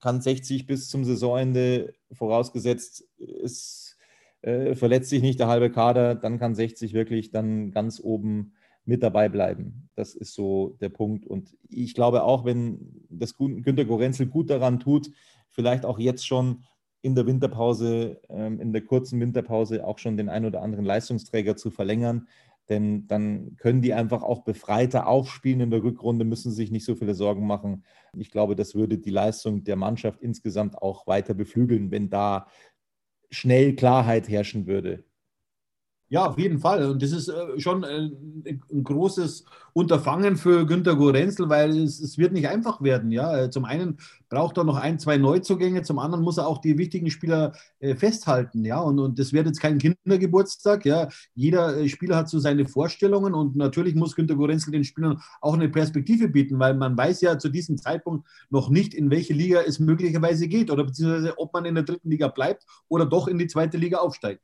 kann 0.00 0.20
60 0.20 0.66
bis 0.66 0.88
zum 0.88 1.04
Saisonende, 1.04 1.94
vorausgesetzt, 2.12 3.04
es 3.18 3.91
äh, 4.42 4.74
verletzt 4.74 5.10
sich 5.10 5.22
nicht 5.22 5.40
der 5.40 5.48
halbe 5.48 5.70
Kader, 5.70 6.14
dann 6.14 6.38
kann 6.38 6.54
60 6.54 6.92
wirklich 6.92 7.30
dann 7.30 7.70
ganz 7.70 8.00
oben 8.00 8.52
mit 8.84 9.02
dabei 9.02 9.28
bleiben. 9.28 9.88
Das 9.94 10.14
ist 10.14 10.34
so 10.34 10.76
der 10.80 10.88
Punkt. 10.88 11.26
Und 11.26 11.56
ich 11.68 11.94
glaube 11.94 12.24
auch, 12.24 12.44
wenn 12.44 13.06
das 13.08 13.36
Günter 13.36 13.84
Gorenzel 13.84 14.26
gut 14.26 14.50
daran 14.50 14.80
tut, 14.80 15.10
vielleicht 15.48 15.84
auch 15.84 15.98
jetzt 15.98 16.26
schon 16.26 16.64
in 17.02 17.14
der 17.14 17.26
Winterpause, 17.26 18.20
ähm, 18.28 18.60
in 18.60 18.72
der 18.72 18.82
kurzen 18.82 19.20
Winterpause 19.20 19.86
auch 19.86 19.98
schon 19.98 20.16
den 20.16 20.28
ein 20.28 20.44
oder 20.44 20.62
anderen 20.62 20.84
Leistungsträger 20.84 21.56
zu 21.56 21.70
verlängern. 21.70 22.28
Denn 22.68 23.08
dann 23.08 23.56
können 23.56 23.82
die 23.82 23.92
einfach 23.92 24.22
auch 24.22 24.44
befreiter 24.44 25.08
aufspielen 25.08 25.60
in 25.60 25.70
der 25.70 25.82
Rückrunde, 25.82 26.24
müssen 26.24 26.52
sich 26.52 26.70
nicht 26.70 26.84
so 26.84 26.94
viele 26.94 27.14
Sorgen 27.14 27.44
machen. 27.44 27.84
Ich 28.16 28.30
glaube, 28.30 28.54
das 28.54 28.76
würde 28.76 28.98
die 28.98 29.10
Leistung 29.10 29.64
der 29.64 29.74
Mannschaft 29.74 30.20
insgesamt 30.22 30.80
auch 30.80 31.08
weiter 31.08 31.34
beflügeln, 31.34 31.90
wenn 31.90 32.08
da 32.08 32.46
schnell 33.32 33.74
Klarheit 33.74 34.28
herrschen 34.28 34.66
würde. 34.66 35.04
Ja, 36.12 36.26
auf 36.26 36.38
jeden 36.38 36.58
Fall. 36.58 36.90
Und 36.90 37.02
das 37.02 37.10
ist 37.10 37.28
äh, 37.28 37.58
schon 37.58 37.84
äh, 37.84 38.10
ein 38.70 38.84
großes 38.84 39.46
Unterfangen 39.72 40.36
für 40.36 40.66
Günter 40.66 40.94
Gorenzel, 40.94 41.48
weil 41.48 41.70
es, 41.78 42.00
es, 42.00 42.18
wird 42.18 42.34
nicht 42.34 42.48
einfach 42.48 42.82
werden. 42.82 43.10
Ja, 43.10 43.44
äh, 43.44 43.48
zum 43.48 43.64
einen 43.64 43.96
braucht 44.28 44.58
er 44.58 44.64
noch 44.64 44.76
ein, 44.76 44.98
zwei 44.98 45.16
Neuzugänge, 45.16 45.80
zum 45.80 45.98
anderen 45.98 46.22
muss 46.22 46.36
er 46.36 46.46
auch 46.46 46.58
die 46.58 46.76
wichtigen 46.76 47.08
Spieler 47.08 47.54
festhalten. 47.96 48.62
Ja, 48.66 48.80
und, 48.80 48.98
und 48.98 49.18
das 49.18 49.32
wird 49.32 49.46
jetzt 49.46 49.60
kein 49.60 49.78
Kindergeburtstag. 49.78 50.84
Ja, 50.84 51.08
jeder 51.34 51.88
Spieler 51.88 52.16
hat 52.16 52.28
so 52.28 52.38
seine 52.38 52.66
Vorstellungen 52.66 53.32
und 53.32 53.56
natürlich 53.56 53.94
muss 53.94 54.14
Günter 54.14 54.34
Gorenzel 54.34 54.72
den 54.72 54.84
Spielern 54.84 55.22
auch 55.40 55.54
eine 55.54 55.70
Perspektive 55.70 56.28
bieten, 56.28 56.58
weil 56.58 56.74
man 56.74 56.94
weiß 56.94 57.22
ja 57.22 57.38
zu 57.38 57.48
diesem 57.48 57.78
Zeitpunkt 57.78 58.28
noch 58.50 58.68
nicht, 58.68 58.92
in 58.92 59.10
welche 59.10 59.32
Liga 59.32 59.62
es 59.66 59.78
möglicherweise 59.78 60.46
geht 60.46 60.70
oder 60.70 60.84
beziehungsweise 60.84 61.38
ob 61.38 61.54
man 61.54 61.64
in 61.64 61.74
der 61.74 61.84
dritten 61.84 62.10
Liga 62.10 62.28
bleibt 62.28 62.66
oder 62.88 63.06
doch 63.06 63.28
in 63.28 63.38
die 63.38 63.46
zweite 63.46 63.78
Liga 63.78 63.98
aufsteigt. 63.98 64.42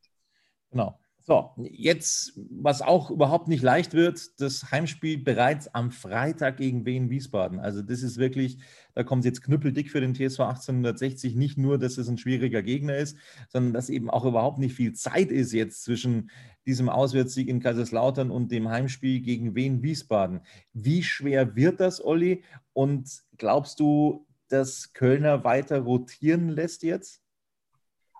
Genau. 0.70 0.98
So, 1.28 1.50
jetzt, 1.58 2.32
was 2.50 2.80
auch 2.80 3.10
überhaupt 3.10 3.48
nicht 3.48 3.62
leicht 3.62 3.92
wird, 3.92 4.40
das 4.40 4.70
Heimspiel 4.70 5.18
bereits 5.18 5.68
am 5.74 5.90
Freitag 5.90 6.56
gegen 6.56 6.86
Wien 6.86 7.10
Wiesbaden. 7.10 7.60
Also 7.60 7.82
das 7.82 8.02
ist 8.02 8.16
wirklich, 8.16 8.56
da 8.94 9.02
kommt 9.04 9.20
es 9.20 9.26
jetzt 9.26 9.42
knüppeldick 9.42 9.90
für 9.90 10.00
den 10.00 10.14
TSV 10.14 10.40
1860. 10.40 11.34
Nicht 11.34 11.58
nur, 11.58 11.76
dass 11.76 11.98
es 11.98 12.08
ein 12.08 12.16
schwieriger 12.16 12.62
Gegner 12.62 12.96
ist, 12.96 13.18
sondern 13.50 13.74
dass 13.74 13.90
eben 13.90 14.08
auch 14.08 14.24
überhaupt 14.24 14.56
nicht 14.56 14.74
viel 14.74 14.94
Zeit 14.94 15.30
ist 15.30 15.52
jetzt 15.52 15.82
zwischen 15.84 16.30
diesem 16.64 16.88
Auswärtssieg 16.88 17.48
in 17.48 17.60
Kaiserslautern 17.60 18.30
und 18.30 18.50
dem 18.50 18.70
Heimspiel 18.70 19.20
gegen 19.20 19.54
Wien 19.54 19.82
Wiesbaden. 19.82 20.40
Wie 20.72 21.02
schwer 21.02 21.54
wird 21.54 21.78
das, 21.80 22.02
Olli? 22.02 22.42
Und 22.72 23.22
glaubst 23.36 23.80
du, 23.80 24.26
dass 24.48 24.94
Kölner 24.94 25.44
weiter 25.44 25.80
rotieren 25.80 26.48
lässt 26.48 26.84
jetzt? 26.84 27.20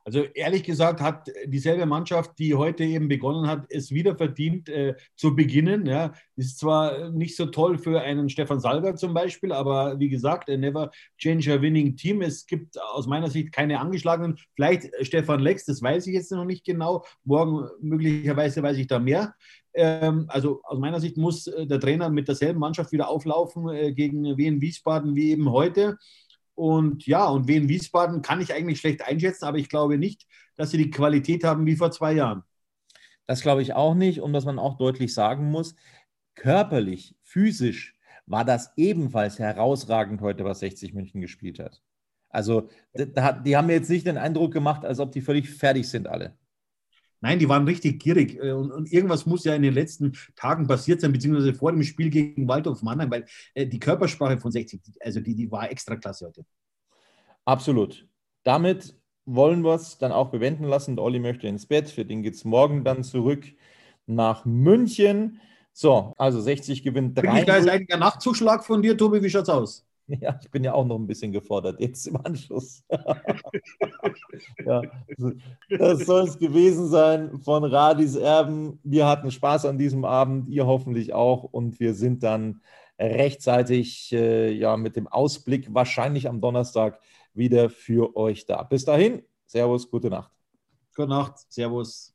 Also 0.08 0.22
ehrlich 0.22 0.62
gesagt 0.62 1.02
hat 1.02 1.30
dieselbe 1.44 1.84
Mannschaft, 1.84 2.38
die 2.38 2.54
heute 2.54 2.82
eben 2.82 3.08
begonnen 3.08 3.46
hat, 3.46 3.66
es 3.68 3.90
wieder 3.90 4.16
verdient 4.16 4.70
äh, 4.70 4.94
zu 5.16 5.36
beginnen. 5.36 5.84
Ja, 5.84 6.14
ist 6.34 6.58
zwar 6.58 7.10
nicht 7.10 7.36
so 7.36 7.44
toll 7.44 7.76
für 7.76 8.00
einen 8.00 8.30
Stefan 8.30 8.58
Salger 8.58 8.96
zum 8.96 9.12
Beispiel, 9.12 9.52
aber 9.52 9.98
wie 9.98 10.08
gesagt, 10.08 10.48
never 10.48 10.90
change 11.18 11.52
a 11.52 11.60
winning 11.60 11.94
team. 11.94 12.22
Es 12.22 12.46
gibt 12.46 12.80
aus 12.80 13.06
meiner 13.06 13.28
Sicht 13.28 13.52
keine 13.52 13.80
angeschlagenen. 13.80 14.38
Vielleicht 14.54 14.88
Stefan 15.02 15.40
Lex, 15.40 15.66
das 15.66 15.82
weiß 15.82 16.06
ich 16.06 16.14
jetzt 16.14 16.32
noch 16.32 16.46
nicht 16.46 16.64
genau. 16.64 17.04
Morgen 17.24 17.68
möglicherweise 17.82 18.62
weiß 18.62 18.78
ich 18.78 18.86
da 18.86 18.98
mehr. 18.98 19.34
Ähm, 19.74 20.24
also 20.28 20.62
aus 20.64 20.78
meiner 20.78 21.00
Sicht 21.00 21.18
muss 21.18 21.48
äh, 21.48 21.66
der 21.66 21.80
Trainer 21.80 22.08
mit 22.08 22.28
derselben 22.28 22.60
Mannschaft 22.60 22.92
wieder 22.92 23.10
auflaufen 23.10 23.68
äh, 23.68 23.92
gegen 23.92 24.38
Wien 24.38 24.62
Wiesbaden 24.62 25.14
wie 25.14 25.32
eben 25.32 25.52
heute. 25.52 25.98
Und 26.58 27.06
ja, 27.06 27.24
und 27.26 27.46
Wien 27.46 27.68
Wiesbaden 27.68 28.20
kann 28.20 28.40
ich 28.40 28.52
eigentlich 28.52 28.80
schlecht 28.80 29.02
einschätzen, 29.02 29.44
aber 29.44 29.58
ich 29.58 29.68
glaube 29.68 29.96
nicht, 29.96 30.26
dass 30.56 30.72
sie 30.72 30.76
die 30.76 30.90
Qualität 30.90 31.44
haben 31.44 31.66
wie 31.66 31.76
vor 31.76 31.92
zwei 31.92 32.14
Jahren. 32.14 32.42
Das 33.26 33.42
glaube 33.42 33.62
ich 33.62 33.74
auch 33.74 33.94
nicht. 33.94 34.20
Und 34.20 34.32
was 34.32 34.44
man 34.44 34.58
auch 34.58 34.76
deutlich 34.76 35.14
sagen 35.14 35.52
muss, 35.52 35.76
körperlich, 36.34 37.14
physisch 37.22 37.96
war 38.26 38.44
das 38.44 38.72
ebenfalls 38.76 39.38
herausragend 39.38 40.20
heute, 40.20 40.44
was 40.44 40.58
60 40.58 40.94
München 40.94 41.20
gespielt 41.20 41.60
hat. 41.60 41.80
Also 42.28 42.68
die 42.96 43.56
haben 43.56 43.66
mir 43.66 43.74
jetzt 43.74 43.88
nicht 43.88 44.08
den 44.08 44.18
Eindruck 44.18 44.52
gemacht, 44.52 44.84
als 44.84 44.98
ob 44.98 45.12
die 45.12 45.20
völlig 45.20 45.48
fertig 45.48 45.88
sind 45.88 46.08
alle. 46.08 46.36
Nein, 47.20 47.38
die 47.38 47.48
waren 47.48 47.64
richtig 47.64 48.00
gierig. 48.00 48.36
Äh, 48.36 48.52
und, 48.52 48.70
und, 48.70 48.92
irgendwas 48.92 49.26
muss 49.26 49.44
ja 49.44 49.54
in 49.54 49.62
den 49.62 49.74
letzten 49.74 50.12
Tagen 50.36 50.66
passiert 50.66 51.00
sein, 51.00 51.12
beziehungsweise 51.12 51.54
vor 51.54 51.72
dem 51.72 51.82
Spiel 51.82 52.10
gegen 52.10 52.46
Waldorf 52.48 52.82
Mannheim, 52.82 53.10
weil 53.10 53.26
äh, 53.54 53.66
die 53.66 53.80
Körpersprache 53.80 54.38
von 54.38 54.52
60, 54.52 54.80
also 55.00 55.20
die, 55.20 55.34
die 55.34 55.50
war 55.50 55.70
extra 55.70 55.96
klasse 55.96 56.26
heute. 56.26 56.44
Absolut. 57.44 58.06
Damit 58.44 58.96
wollen 59.24 59.62
wir 59.62 59.74
es 59.74 59.98
dann 59.98 60.12
auch 60.12 60.30
bewenden 60.30 60.64
lassen. 60.64 60.96
Der 60.96 61.04
Olli 61.04 61.18
möchte 61.18 61.48
ins 61.48 61.66
Bett. 61.66 61.88
Für 61.88 62.04
den 62.04 62.22
geht 62.22 62.34
es 62.34 62.44
morgen 62.44 62.84
dann 62.84 63.04
zurück 63.04 63.44
nach 64.06 64.44
München. 64.44 65.40
So, 65.72 66.14
also 66.16 66.40
60 66.40 66.82
gewinnt 66.82 67.18
3. 67.18 67.44
Da 67.44 67.56
ist 67.56 67.68
ein 67.68 67.86
Nachtzuschlag 67.98 68.64
von 68.64 68.82
dir, 68.82 68.96
Tobi. 68.96 69.22
Wie 69.22 69.30
schaut's 69.30 69.48
aus? 69.48 69.87
Ja, 70.20 70.38
ich 70.42 70.50
bin 70.50 70.64
ja 70.64 70.72
auch 70.72 70.86
noch 70.86 70.98
ein 70.98 71.06
bisschen 71.06 71.32
gefordert, 71.32 71.80
jetzt 71.80 72.06
im 72.06 72.16
Anschluss. 72.16 72.82
ja, 74.64 74.82
das 75.68 76.06
soll 76.06 76.22
es 76.22 76.38
gewesen 76.38 76.88
sein 76.88 77.38
von 77.40 77.64
Radis 77.64 78.16
Erben. 78.16 78.80
Wir 78.82 79.06
hatten 79.06 79.30
Spaß 79.30 79.66
an 79.66 79.78
diesem 79.78 80.04
Abend, 80.04 80.48
ihr 80.48 80.66
hoffentlich 80.66 81.12
auch. 81.12 81.44
Und 81.44 81.78
wir 81.78 81.94
sind 81.94 82.22
dann 82.22 82.62
rechtzeitig 82.98 84.12
äh, 84.12 84.50
ja, 84.50 84.76
mit 84.76 84.96
dem 84.96 85.08
Ausblick 85.08 85.72
wahrscheinlich 85.74 86.28
am 86.28 86.40
Donnerstag 86.40 87.00
wieder 87.34 87.70
für 87.70 88.16
euch 88.16 88.46
da. 88.46 88.62
Bis 88.62 88.84
dahin, 88.84 89.22
Servus, 89.46 89.90
gute 89.90 90.08
Nacht. 90.08 90.32
Gute 90.96 91.08
Nacht, 91.08 91.34
Servus. 91.48 92.14